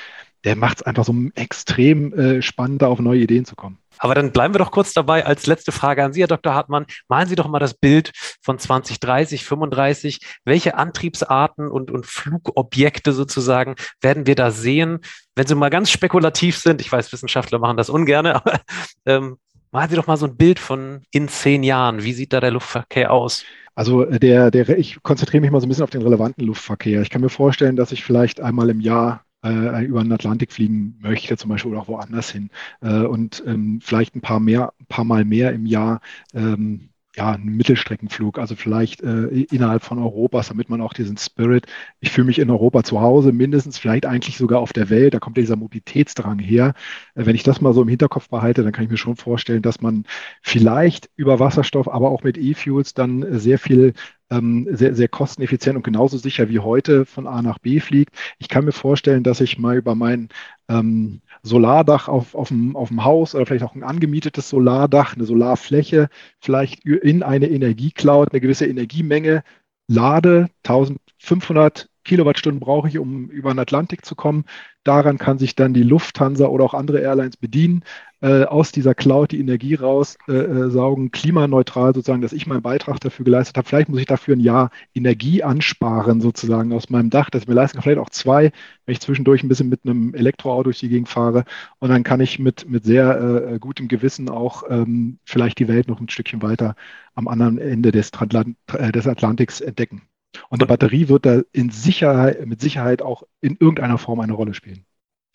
der 0.45 0.55
macht 0.55 0.77
es 0.77 0.83
einfach 0.83 1.05
so 1.05 1.13
extrem 1.35 2.13
äh, 2.13 2.41
spannend, 2.41 2.81
da 2.81 2.87
auf 2.87 2.99
neue 2.99 3.19
Ideen 3.19 3.45
zu 3.45 3.55
kommen. 3.55 3.77
Aber 3.97 4.15
dann 4.15 4.31
bleiben 4.31 4.53
wir 4.53 4.59
doch 4.59 4.71
kurz 4.71 4.93
dabei. 4.93 5.25
Als 5.25 5.45
letzte 5.45 5.73
Frage 5.73 6.03
an 6.03 6.13
Sie, 6.13 6.21
Herr 6.21 6.27
Dr. 6.27 6.53
Hartmann. 6.53 6.85
Malen 7.09 7.27
Sie 7.27 7.35
doch 7.35 7.49
mal 7.49 7.59
das 7.59 7.73
Bild 7.73 8.11
von 8.41 8.57
2030, 8.57 9.43
35. 9.43 10.19
Welche 10.45 10.75
Antriebsarten 10.75 11.67
und, 11.67 11.91
und 11.91 12.05
Flugobjekte 12.05 13.11
sozusagen 13.11 13.75
werden 14.01 14.25
wir 14.25 14.35
da 14.35 14.51
sehen? 14.51 14.99
Wenn 15.35 15.47
Sie 15.47 15.55
mal 15.55 15.69
ganz 15.69 15.91
spekulativ 15.91 16.57
sind, 16.57 16.79
ich 16.79 16.91
weiß, 16.91 17.11
Wissenschaftler 17.11 17.59
machen 17.59 17.77
das 17.77 17.89
ungern, 17.89 18.25
aber 18.27 18.61
ähm, 19.05 19.37
malen 19.71 19.89
Sie 19.89 19.97
doch 19.97 20.07
mal 20.07 20.17
so 20.17 20.27
ein 20.27 20.37
Bild 20.37 20.59
von 20.59 21.01
in 21.11 21.27
zehn 21.27 21.63
Jahren. 21.63 22.03
Wie 22.03 22.13
sieht 22.13 22.31
da 22.31 22.39
der 22.39 22.51
Luftverkehr 22.51 23.11
aus? 23.11 23.43
Also 23.75 24.05
äh, 24.05 24.17
der, 24.17 24.49
der, 24.49 24.69
ich 24.77 25.03
konzentriere 25.03 25.41
mich 25.41 25.51
mal 25.51 25.59
so 25.59 25.65
ein 25.65 25.69
bisschen 25.69 25.83
auf 25.83 25.89
den 25.89 26.01
relevanten 26.03 26.45
Luftverkehr. 26.45 27.01
Ich 27.01 27.09
kann 27.09 27.21
mir 27.21 27.29
vorstellen, 27.29 27.75
dass 27.75 27.91
ich 27.91 28.05
vielleicht 28.05 28.39
einmal 28.39 28.69
im 28.69 28.79
Jahr 28.79 29.25
äh, 29.43 29.85
über 29.85 30.03
den 30.03 30.11
Atlantik 30.11 30.51
fliegen 30.51 30.97
möchte, 30.99 31.37
zum 31.37 31.49
Beispiel 31.49 31.71
oder 31.71 31.81
auch 31.81 31.87
woanders 31.87 32.31
hin. 32.31 32.49
Äh, 32.81 33.01
und 33.03 33.43
ähm, 33.45 33.79
vielleicht 33.81 34.15
ein 34.15 34.21
paar 34.21 34.39
mehr, 34.39 34.73
ein 34.79 34.85
paar 34.87 35.05
Mal 35.05 35.25
mehr 35.25 35.53
im 35.53 35.65
Jahr 35.65 36.01
ähm, 36.33 36.88
ja, 37.15 37.31
einen 37.31 37.57
Mittelstreckenflug, 37.57 38.37
also 38.37 38.55
vielleicht 38.55 39.01
äh, 39.01 39.25
innerhalb 39.25 39.83
von 39.83 39.97
Europas, 39.99 40.49
damit 40.49 40.69
man 40.69 40.79
auch 40.79 40.93
diesen 40.93 41.17
Spirit, 41.17 41.65
ich 41.99 42.11
fühle 42.11 42.27
mich 42.27 42.37
in 42.37 42.49
Europa 42.51 42.83
zu 42.83 43.01
Hause, 43.01 43.31
mindestens 43.31 43.79
vielleicht 43.79 44.05
eigentlich 44.05 44.37
sogar 44.37 44.59
auf 44.59 44.73
der 44.73 44.89
Welt, 44.89 45.15
da 45.15 45.19
kommt 45.19 45.37
dieser 45.37 45.55
Mobilitätsdrang 45.55 46.37
her. 46.39 46.75
Äh, 47.15 47.25
wenn 47.25 47.35
ich 47.35 47.43
das 47.43 47.61
mal 47.61 47.73
so 47.73 47.81
im 47.81 47.87
Hinterkopf 47.87 48.29
behalte, 48.29 48.63
dann 48.63 48.71
kann 48.71 48.83
ich 48.85 48.91
mir 48.91 48.97
schon 48.97 49.15
vorstellen, 49.15 49.63
dass 49.63 49.81
man 49.81 50.05
vielleicht 50.43 51.09
über 51.15 51.39
Wasserstoff, 51.39 51.87
aber 51.87 52.11
auch 52.11 52.23
mit 52.23 52.37
E-Fuels 52.37 52.93
dann 52.93 53.39
sehr 53.39 53.57
viel 53.57 53.93
ähm, 54.29 54.67
sehr, 54.71 54.95
sehr 54.95 55.07
kosteneffizient 55.07 55.75
und 55.75 55.83
genauso 55.83 56.17
sicher 56.17 56.49
wie 56.49 56.59
heute 56.59 57.05
von 57.05 57.27
A 57.27 57.41
nach 57.41 57.59
B 57.59 57.79
fliegt. 57.79 58.15
Ich 58.37 58.47
kann 58.49 58.65
mir 58.65 58.71
vorstellen, 58.71 59.23
dass 59.23 59.41
ich 59.41 59.57
mal 59.57 59.77
über 59.77 59.95
mein 59.95 60.29
ähm, 60.67 61.21
Solardach 61.43 62.07
auf, 62.07 62.35
auf, 62.35 62.49
dem, 62.49 62.75
auf 62.75 62.89
dem 62.89 63.03
Haus 63.03 63.35
oder 63.35 63.45
vielleicht 63.45 63.63
auch 63.63 63.75
ein 63.75 63.83
angemietetes 63.83 64.49
Solardach, 64.49 65.15
eine 65.15 65.25
Solarfläche, 65.25 66.09
vielleicht 66.39 66.85
in 66.85 67.23
eine 67.23 67.47
Energiecloud 67.49 68.31
eine 68.31 68.41
gewisse 68.41 68.65
Energiemenge 68.67 69.43
lade, 69.87 70.49
1500 70.63 71.89
Kilowattstunden 72.09 72.59
brauche 72.59 72.87
ich, 72.87 72.97
um 72.97 73.29
über 73.29 73.53
den 73.53 73.59
Atlantik 73.59 74.03
zu 74.03 74.15
kommen. 74.15 74.45
Daran 74.83 75.19
kann 75.19 75.37
sich 75.37 75.55
dann 75.55 75.73
die 75.73 75.83
Lufthansa 75.83 76.47
oder 76.47 76.65
auch 76.65 76.73
andere 76.73 76.99
Airlines 76.99 77.37
bedienen, 77.37 77.83
äh, 78.21 78.45
aus 78.45 78.71
dieser 78.71 78.95
Cloud 78.95 79.31
die 79.31 79.39
Energie 79.39 79.75
raussaugen, 79.75 81.05
äh, 81.05 81.09
klimaneutral 81.09 81.93
sozusagen, 81.93 82.23
dass 82.23 82.33
ich 82.33 82.47
meinen 82.47 82.63
Beitrag 82.63 82.99
dafür 82.99 83.23
geleistet 83.25 83.57
habe. 83.57 83.67
Vielleicht 83.67 83.89
muss 83.89 83.99
ich 83.99 84.07
dafür 84.07 84.35
ein 84.35 84.39
Jahr 84.39 84.71
Energie 84.95 85.43
ansparen 85.43 86.19
sozusagen 86.19 86.73
aus 86.73 86.89
meinem 86.89 87.11
Dach, 87.11 87.29
dass 87.29 87.43
ich 87.43 87.47
mir 87.47 87.53
leisten 87.53 87.77
kann, 87.77 87.83
vielleicht 87.83 87.99
auch 87.99 88.09
zwei, 88.09 88.51
wenn 88.85 88.93
ich 88.93 88.99
zwischendurch 89.01 89.43
ein 89.43 89.47
bisschen 89.47 89.69
mit 89.69 89.81
einem 89.85 90.15
Elektroauto 90.15 90.63
durch 90.63 90.79
die 90.79 90.89
Gegend 90.89 91.09
fahre. 91.09 91.45
Und 91.77 91.89
dann 91.89 92.03
kann 92.03 92.19
ich 92.19 92.39
mit, 92.39 92.67
mit 92.67 92.83
sehr 92.83 93.51
äh, 93.53 93.59
gutem 93.59 93.87
Gewissen 93.87 94.29
auch 94.29 94.63
ähm, 94.69 95.19
vielleicht 95.25 95.59
die 95.59 95.67
Welt 95.67 95.87
noch 95.87 96.01
ein 96.01 96.09
Stückchen 96.09 96.41
weiter 96.41 96.75
am 97.13 97.27
anderen 97.27 97.59
Ende 97.59 97.91
des, 97.91 98.11
Atlant 98.13 98.57
äh, 98.73 98.91
des 98.91 99.07
Atlantiks 99.07 99.61
entdecken. 99.61 100.01
Und 100.49 100.61
die 100.61 100.65
Batterie 100.65 101.07
wird 101.09 101.25
da 101.25 101.41
in 101.51 101.69
Sicherheit, 101.69 102.45
mit 102.45 102.61
Sicherheit 102.61 103.01
auch 103.01 103.23
in 103.41 103.57
irgendeiner 103.59 103.97
Form 103.97 104.19
eine 104.19 104.33
Rolle 104.33 104.53
spielen. 104.53 104.85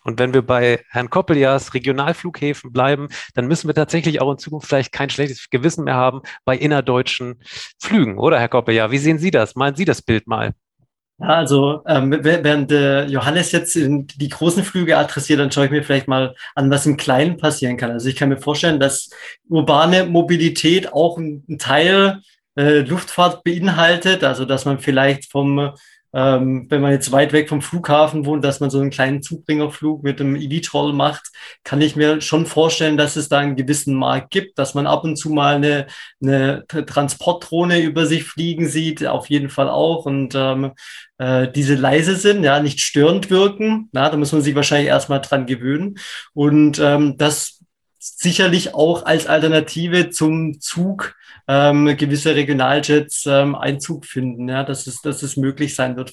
Und 0.04 0.18
wenn 0.18 0.34
wir 0.34 0.42
bei 0.42 0.84
Herrn 0.90 1.08
Koppeljahrs 1.08 1.72
Regionalflughäfen 1.72 2.72
bleiben, 2.72 3.08
dann 3.32 3.46
müssen 3.46 3.68
wir 3.68 3.74
tatsächlich 3.74 4.20
auch 4.20 4.30
in 4.30 4.38
Zukunft 4.38 4.68
vielleicht 4.68 4.92
kein 4.92 5.08
schlechtes 5.08 5.48
Gewissen 5.48 5.84
mehr 5.84 5.94
haben 5.94 6.20
bei 6.44 6.56
innerdeutschen 6.56 7.42
Flügen, 7.80 8.18
oder 8.18 8.38
Herr 8.38 8.50
Koppeljahr? 8.50 8.90
Wie 8.90 8.98
sehen 8.98 9.18
Sie 9.18 9.30
das? 9.30 9.56
Malen 9.56 9.76
Sie 9.76 9.86
das 9.86 10.02
Bild 10.02 10.26
mal? 10.26 10.52
Ja, 11.18 11.28
also 11.28 11.82
ähm, 11.86 12.18
während 12.22 12.72
äh, 12.72 13.04
Johannes 13.06 13.52
jetzt 13.52 13.76
die 13.76 14.28
großen 14.28 14.64
Flüge 14.64 14.98
adressiert, 14.98 15.38
dann 15.38 15.50
schaue 15.50 15.66
ich 15.66 15.70
mir 15.70 15.84
vielleicht 15.84 16.08
mal 16.08 16.34
an, 16.56 16.70
was 16.70 16.86
im 16.86 16.96
Kleinen 16.96 17.36
passieren 17.36 17.76
kann. 17.76 17.92
Also 17.92 18.08
ich 18.08 18.16
kann 18.16 18.28
mir 18.28 18.36
vorstellen, 18.36 18.80
dass 18.80 19.10
urbane 19.48 20.06
Mobilität 20.06 20.92
auch 20.92 21.16
ein 21.16 21.58
Teil 21.58 22.20
äh, 22.56 22.80
Luftfahrt 22.80 23.44
beinhaltet, 23.44 24.24
also 24.24 24.44
dass 24.44 24.64
man 24.64 24.78
vielleicht 24.78 25.30
vom 25.30 25.74
ähm, 26.14 26.66
wenn 26.70 26.80
man 26.80 26.92
jetzt 26.92 27.10
weit 27.10 27.32
weg 27.32 27.48
vom 27.48 27.60
Flughafen 27.60 28.24
wohnt, 28.24 28.44
dass 28.44 28.60
man 28.60 28.70
so 28.70 28.80
einen 28.80 28.90
kleinen 28.90 29.20
Zubringerflug 29.20 30.04
mit 30.04 30.20
einem 30.20 30.36
eVTOL 30.36 30.92
macht, 30.92 31.32
kann 31.64 31.80
ich 31.80 31.96
mir 31.96 32.20
schon 32.20 32.46
vorstellen, 32.46 32.96
dass 32.96 33.16
es 33.16 33.28
da 33.28 33.40
einen 33.40 33.56
gewissen 33.56 33.96
Markt 33.96 34.30
gibt, 34.30 34.56
dass 34.56 34.74
man 34.74 34.86
ab 34.86 35.02
und 35.02 35.16
zu 35.16 35.30
mal 35.30 35.56
eine, 35.56 35.86
eine 36.22 36.64
Transportdrohne 36.68 37.80
über 37.80 38.06
sich 38.06 38.22
fliegen 38.22 38.68
sieht, 38.68 39.04
auf 39.04 39.28
jeden 39.28 39.50
Fall 39.50 39.68
auch. 39.68 40.06
Und 40.06 40.36
ähm, 40.36 40.70
äh, 41.18 41.50
diese 41.50 41.74
leise 41.74 42.14
sind, 42.14 42.44
ja, 42.44 42.60
nicht 42.60 42.80
störend 42.80 43.28
wirken. 43.30 43.88
Na, 43.90 44.08
da 44.08 44.16
muss 44.16 44.30
man 44.30 44.40
sich 44.40 44.54
wahrscheinlich 44.54 44.88
erstmal 44.88 45.20
dran 45.20 45.46
gewöhnen. 45.46 45.98
Und 46.32 46.78
ähm, 46.78 47.16
das 47.18 47.60
sicherlich 47.98 48.72
auch 48.74 49.04
als 49.04 49.26
Alternative 49.26 50.10
zum 50.10 50.60
Zug 50.60 51.16
ähm, 51.48 51.96
gewisse 51.96 52.34
Regionaljets 52.34 53.26
ähm, 53.26 53.54
Einzug 53.54 54.06
finden, 54.06 54.48
ja, 54.48 54.64
dass 54.64 54.86
es, 54.86 55.00
dass 55.00 55.22
es 55.22 55.36
möglich 55.36 55.74
sein 55.74 55.96
wird. 55.96 56.12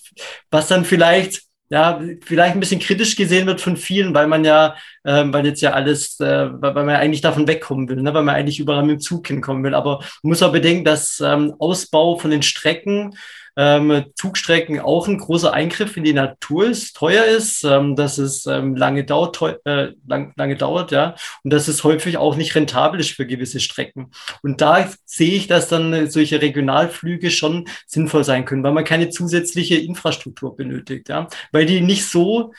Was 0.50 0.68
dann 0.68 0.86
vielleicht 0.86 1.44
ja, 1.72 2.02
vielleicht 2.26 2.54
ein 2.54 2.60
bisschen 2.60 2.82
kritisch 2.82 3.16
gesehen 3.16 3.48
wird 3.48 3.62
von 3.62 3.78
vielen, 3.78 4.14
weil 4.14 4.28
man 4.28 4.44
ja, 4.44 4.76
ähm, 5.06 5.32
weil 5.32 5.46
jetzt 5.46 5.62
ja 5.62 5.72
alles, 5.72 6.20
äh, 6.20 6.50
weil 6.52 6.74
man 6.74 6.90
eigentlich 6.90 7.22
davon 7.22 7.48
wegkommen 7.48 7.88
will, 7.88 8.02
ne? 8.02 8.14
weil 8.14 8.24
man 8.24 8.36
eigentlich 8.36 8.60
überall 8.60 8.84
mit 8.84 8.92
dem 8.92 9.00
Zug 9.00 9.26
hinkommen 9.26 9.64
will. 9.64 9.74
Aber 9.74 10.00
man 10.22 10.32
muss 10.32 10.44
auch 10.44 10.52
bedenken, 10.52 10.84
dass 10.84 11.22
ähm, 11.22 11.54
Ausbau 11.60 12.18
von 12.18 12.30
den 12.30 12.42
Strecken 12.42 13.16
ähm, 13.58 14.06
Zugstrecken 14.16 14.80
auch 14.80 15.08
ein 15.08 15.18
großer 15.18 15.54
Eingriff 15.54 15.98
in 15.98 16.04
die 16.04 16.14
Natur 16.14 16.68
ist, 16.68 16.96
teuer 16.96 17.26
ist, 17.26 17.64
ähm, 17.64 17.96
dass 17.96 18.18
es 18.18 18.46
ähm, 18.46 18.76
lange, 18.76 19.04
dauert, 19.04 19.42
äh, 19.66 19.94
lang, 20.08 20.34
lange 20.36 20.56
dauert, 20.56 20.92
ja, 20.92 21.16
und 21.44 21.52
dass 21.52 21.68
es 21.68 21.84
häufig 21.84 22.18
auch 22.18 22.36
nicht 22.36 22.56
rentabel 22.56 23.00
ist 23.00 23.12
für 23.12 23.26
gewisse 23.26 23.60
Strecken. 23.60 24.12
Und 24.42 24.62
da 24.62 24.90
sehe 25.06 25.34
ich, 25.34 25.48
dass 25.48 25.68
dann 25.68 26.10
solche 26.10 26.42
Regionalflüge 26.42 27.32
schon 27.32 27.68
sinnvoll 27.88 28.24
sein 28.24 28.46
können, 28.46 28.64
weil 28.64 28.74
man 28.74 28.86
keine 28.86 29.10
zusätzliche 29.10 29.76
Infrastruktur 29.76 30.56
benötigt, 30.56 31.10
ja, 31.10 31.28
weil 31.52 31.66
die 31.66 31.82
nicht 31.82 32.06
so 32.06 32.54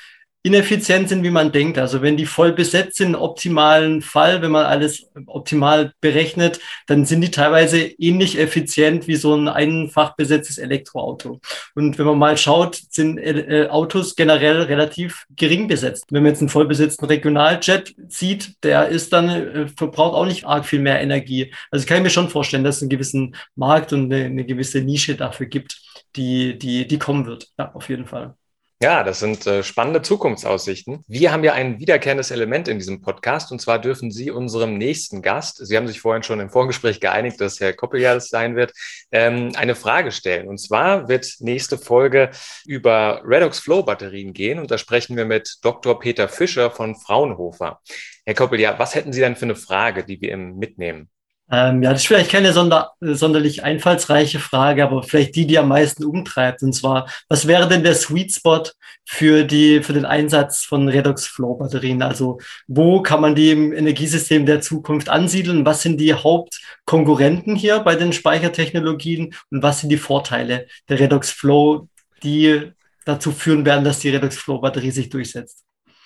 ineffizient 0.44 1.08
sind, 1.08 1.22
wie 1.22 1.30
man 1.30 1.52
denkt. 1.52 1.78
Also 1.78 2.02
wenn 2.02 2.16
die 2.16 2.26
voll 2.26 2.52
besetzt 2.52 2.96
sind, 2.96 3.14
im 3.14 3.20
optimalen 3.20 4.02
Fall, 4.02 4.42
wenn 4.42 4.50
man 4.50 4.66
alles 4.66 5.08
optimal 5.26 5.92
berechnet, 6.00 6.60
dann 6.86 7.04
sind 7.04 7.20
die 7.20 7.30
teilweise 7.30 7.78
ähnlich 7.78 8.38
effizient 8.38 9.06
wie 9.06 9.14
so 9.14 9.34
ein 9.34 9.48
einfach 9.48 10.16
besetztes 10.16 10.58
Elektroauto. 10.58 11.40
Und 11.74 11.98
wenn 11.98 12.06
man 12.06 12.18
mal 12.18 12.36
schaut, 12.36 12.80
sind 12.90 13.18
äh, 13.18 13.68
Autos 13.70 14.16
generell 14.16 14.62
relativ 14.62 15.26
gering 15.36 15.68
besetzt. 15.68 16.06
Wenn 16.10 16.24
man 16.24 16.32
jetzt 16.32 16.40
einen 16.40 16.48
voll 16.48 16.66
besetzten 16.66 17.04
Regionaljet 17.04 17.94
sieht, 18.08 18.62
der 18.64 18.88
ist 18.88 19.12
dann, 19.12 19.28
äh, 19.28 19.68
verbraucht 19.68 20.14
auch 20.14 20.26
nicht 20.26 20.44
arg 20.44 20.66
viel 20.66 20.80
mehr 20.80 21.00
Energie. 21.00 21.54
Also 21.70 21.86
kann 21.86 21.98
ich 21.98 22.02
mir 22.02 22.10
schon 22.10 22.28
vorstellen, 22.28 22.64
dass 22.64 22.76
es 22.76 22.82
einen 22.82 22.90
gewissen 22.90 23.36
Markt 23.54 23.92
und 23.92 24.12
eine, 24.12 24.24
eine 24.24 24.44
gewisse 24.44 24.80
Nische 24.80 25.14
dafür 25.14 25.46
gibt, 25.46 25.80
die, 26.16 26.58
die, 26.58 26.86
die 26.88 26.98
kommen 26.98 27.26
wird. 27.26 27.48
Ja, 27.58 27.72
auf 27.74 27.88
jeden 27.88 28.06
Fall. 28.06 28.34
Ja, 28.82 29.04
das 29.04 29.20
sind 29.20 29.46
äh, 29.46 29.62
spannende 29.62 30.02
Zukunftsaussichten. 30.02 31.04
Wir 31.06 31.30
haben 31.30 31.44
ja 31.44 31.52
ein 31.52 31.78
wiederkehrendes 31.78 32.32
Element 32.32 32.66
in 32.66 32.80
diesem 32.80 33.00
Podcast 33.00 33.52
und 33.52 33.60
zwar 33.60 33.78
dürfen 33.78 34.10
Sie 34.10 34.32
unserem 34.32 34.76
nächsten 34.76 35.22
Gast, 35.22 35.64
Sie 35.64 35.76
haben 35.76 35.86
sich 35.86 36.00
vorhin 36.00 36.24
schon 36.24 36.40
im 36.40 36.50
Vorgespräch 36.50 36.98
geeinigt, 36.98 37.40
dass 37.40 37.60
Herr 37.60 37.74
Koppeljahr 37.74 38.14
das 38.16 38.28
sein 38.28 38.56
wird, 38.56 38.72
ähm, 39.12 39.52
eine 39.54 39.76
Frage 39.76 40.10
stellen. 40.10 40.48
Und 40.48 40.58
zwar 40.58 41.06
wird 41.06 41.32
nächste 41.38 41.78
Folge 41.78 42.30
über 42.66 43.22
Redox 43.24 43.60
Flow 43.60 43.84
Batterien 43.84 44.32
gehen 44.32 44.58
und 44.58 44.72
da 44.72 44.78
sprechen 44.78 45.16
wir 45.16 45.26
mit 45.26 45.58
Dr. 45.62 46.00
Peter 46.00 46.28
Fischer 46.28 46.72
von 46.72 46.96
Fraunhofer. 46.96 47.78
Herr 48.26 48.34
Koppeljahr, 48.34 48.80
was 48.80 48.96
hätten 48.96 49.12
Sie 49.12 49.20
denn 49.20 49.36
für 49.36 49.44
eine 49.44 49.54
Frage, 49.54 50.02
die 50.02 50.20
wir 50.20 50.32
ihm 50.32 50.56
mitnehmen? 50.56 51.08
Ähm, 51.52 51.82
ja, 51.82 51.90
das 51.90 52.00
ist 52.00 52.06
vielleicht 52.06 52.30
keine 52.30 52.54
sonder, 52.54 52.92
sonderlich 53.00 53.62
einfallsreiche 53.62 54.38
Frage, 54.40 54.82
aber 54.82 55.02
vielleicht 55.02 55.36
die, 55.36 55.46
die 55.46 55.58
am 55.58 55.68
meisten 55.68 56.02
umtreibt. 56.02 56.62
Und 56.62 56.72
zwar, 56.72 57.06
was 57.28 57.46
wäre 57.46 57.68
denn 57.68 57.84
der 57.84 57.94
Sweet 57.94 58.32
Spot 58.32 58.62
für 59.04 59.44
die, 59.44 59.82
für 59.82 59.92
den 59.92 60.06
Einsatz 60.06 60.62
von 60.64 60.88
Redox 60.88 61.26
Flow 61.26 61.56
Batterien? 61.56 62.00
Also, 62.00 62.38
wo 62.68 63.02
kann 63.02 63.20
man 63.20 63.34
die 63.34 63.50
im 63.50 63.74
Energiesystem 63.74 64.46
der 64.46 64.62
Zukunft 64.62 65.10
ansiedeln? 65.10 65.66
Was 65.66 65.82
sind 65.82 65.98
die 66.00 66.14
Hauptkonkurrenten 66.14 67.54
hier 67.54 67.80
bei 67.80 67.96
den 67.96 68.14
Speichertechnologien? 68.14 69.34
Und 69.50 69.62
was 69.62 69.80
sind 69.80 69.90
die 69.90 69.98
Vorteile 69.98 70.66
der 70.88 71.00
Redox 71.00 71.30
Flow, 71.30 71.86
die 72.22 72.72
dazu 73.04 73.30
führen 73.30 73.66
werden, 73.66 73.84
dass 73.84 73.98
die 73.98 74.08
Redox 74.08 74.38
Flow 74.38 74.58
Batterie 74.58 74.90
sich 74.90 75.10
durchsetzt? 75.10 75.64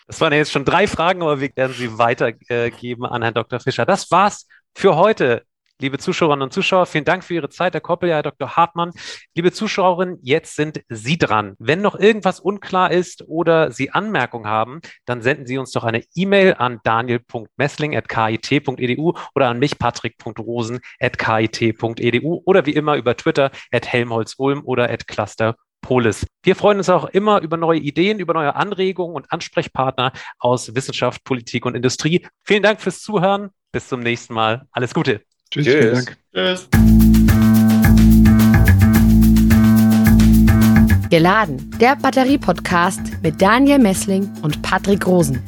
Das 0.08 0.20
waren 0.20 0.32
jetzt 0.32 0.50
schon 0.52 0.64
drei 0.64 0.88
Fragen, 0.88 1.22
aber 1.22 1.40
wir 1.40 1.50
werden 1.54 1.74
sie 1.76 1.98
weitergeben 1.98 3.06
an 3.06 3.22
Herrn 3.22 3.34
Dr. 3.34 3.60
Fischer. 3.60 3.84
Das 3.84 4.10
war's 4.10 4.46
für 4.76 4.96
heute. 4.96 5.42
Liebe 5.78 5.98
Zuschauerinnen 5.98 6.44
und 6.44 6.52
Zuschauer, 6.52 6.86
vielen 6.86 7.04
Dank 7.04 7.22
für 7.22 7.34
Ihre 7.34 7.50
Zeit, 7.50 7.74
Herr 7.74 7.82
Koppel, 7.82 8.08
Herr 8.08 8.22
Dr. 8.22 8.56
Hartmann. 8.56 8.92
Liebe 9.34 9.52
Zuschauerinnen, 9.52 10.18
jetzt 10.22 10.54
sind 10.54 10.80
Sie 10.88 11.18
dran. 11.18 11.54
Wenn 11.58 11.82
noch 11.82 11.98
irgendwas 11.98 12.40
unklar 12.40 12.90
ist 12.90 13.24
oder 13.26 13.72
Sie 13.72 13.90
Anmerkungen 13.90 14.46
haben, 14.46 14.80
dann 15.04 15.20
senden 15.22 15.46
Sie 15.46 15.58
uns 15.58 15.72
doch 15.72 15.84
eine 15.84 16.02
E-Mail 16.14 16.54
an 16.58 16.80
daniel.messling.kit.edu 16.84 19.14
oder 19.34 19.48
an 19.48 19.58
mich, 19.58 19.78
patrick.rosen.kit.edu 19.78 22.42
oder 22.44 22.66
wie 22.66 22.74
immer 22.74 22.96
über 22.96 23.16
Twitter 23.16 23.50
at 23.72 23.86
helmholtz-ulm 23.86 24.62
oder 24.64 24.90
at 24.90 25.06
cluster 25.06 25.56
Polis. 25.82 26.26
Wir 26.42 26.56
freuen 26.56 26.78
uns 26.78 26.88
auch 26.88 27.04
immer 27.06 27.42
über 27.42 27.56
neue 27.56 27.80
Ideen, 27.80 28.18
über 28.18 28.34
neue 28.34 28.56
Anregungen 28.56 29.14
und 29.14 29.30
Ansprechpartner 29.30 30.12
aus 30.38 30.74
Wissenschaft, 30.74 31.22
Politik 31.24 31.64
und 31.64 31.74
Industrie. 31.74 32.26
Vielen 32.44 32.62
Dank 32.62 32.80
fürs 32.80 33.00
Zuhören. 33.00 33.50
Bis 33.76 33.88
zum 33.88 34.00
nächsten 34.00 34.32
Mal. 34.32 34.66
Alles 34.72 34.94
Gute. 34.94 35.20
Tschüss. 35.50 35.66
Tschüss. 35.66 36.06
Tschüss. 36.34 36.68
Geladen, 41.10 41.70
der 41.78 41.96
Batterie-Podcast 41.96 43.22
mit 43.22 43.42
Daniel 43.42 43.78
Messling 43.78 44.32
und 44.40 44.62
Patrick 44.62 45.06
Rosen. 45.06 45.42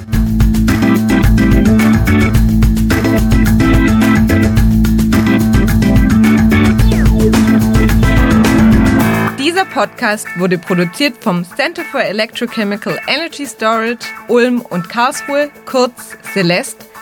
Dieser 9.39 9.65
Podcast 9.65 10.27
wurde 10.37 10.59
produziert 10.59 11.17
vom 11.25 11.47
Center 11.57 11.83
for 11.91 12.03
Electrochemical 12.03 13.01
Energy 13.07 13.47
Storage 13.47 14.05
Ulm 14.29 14.61
und 14.61 14.91
Karlsruhe, 14.91 15.49
kurz 15.65 16.19
Celeste, 16.35 16.88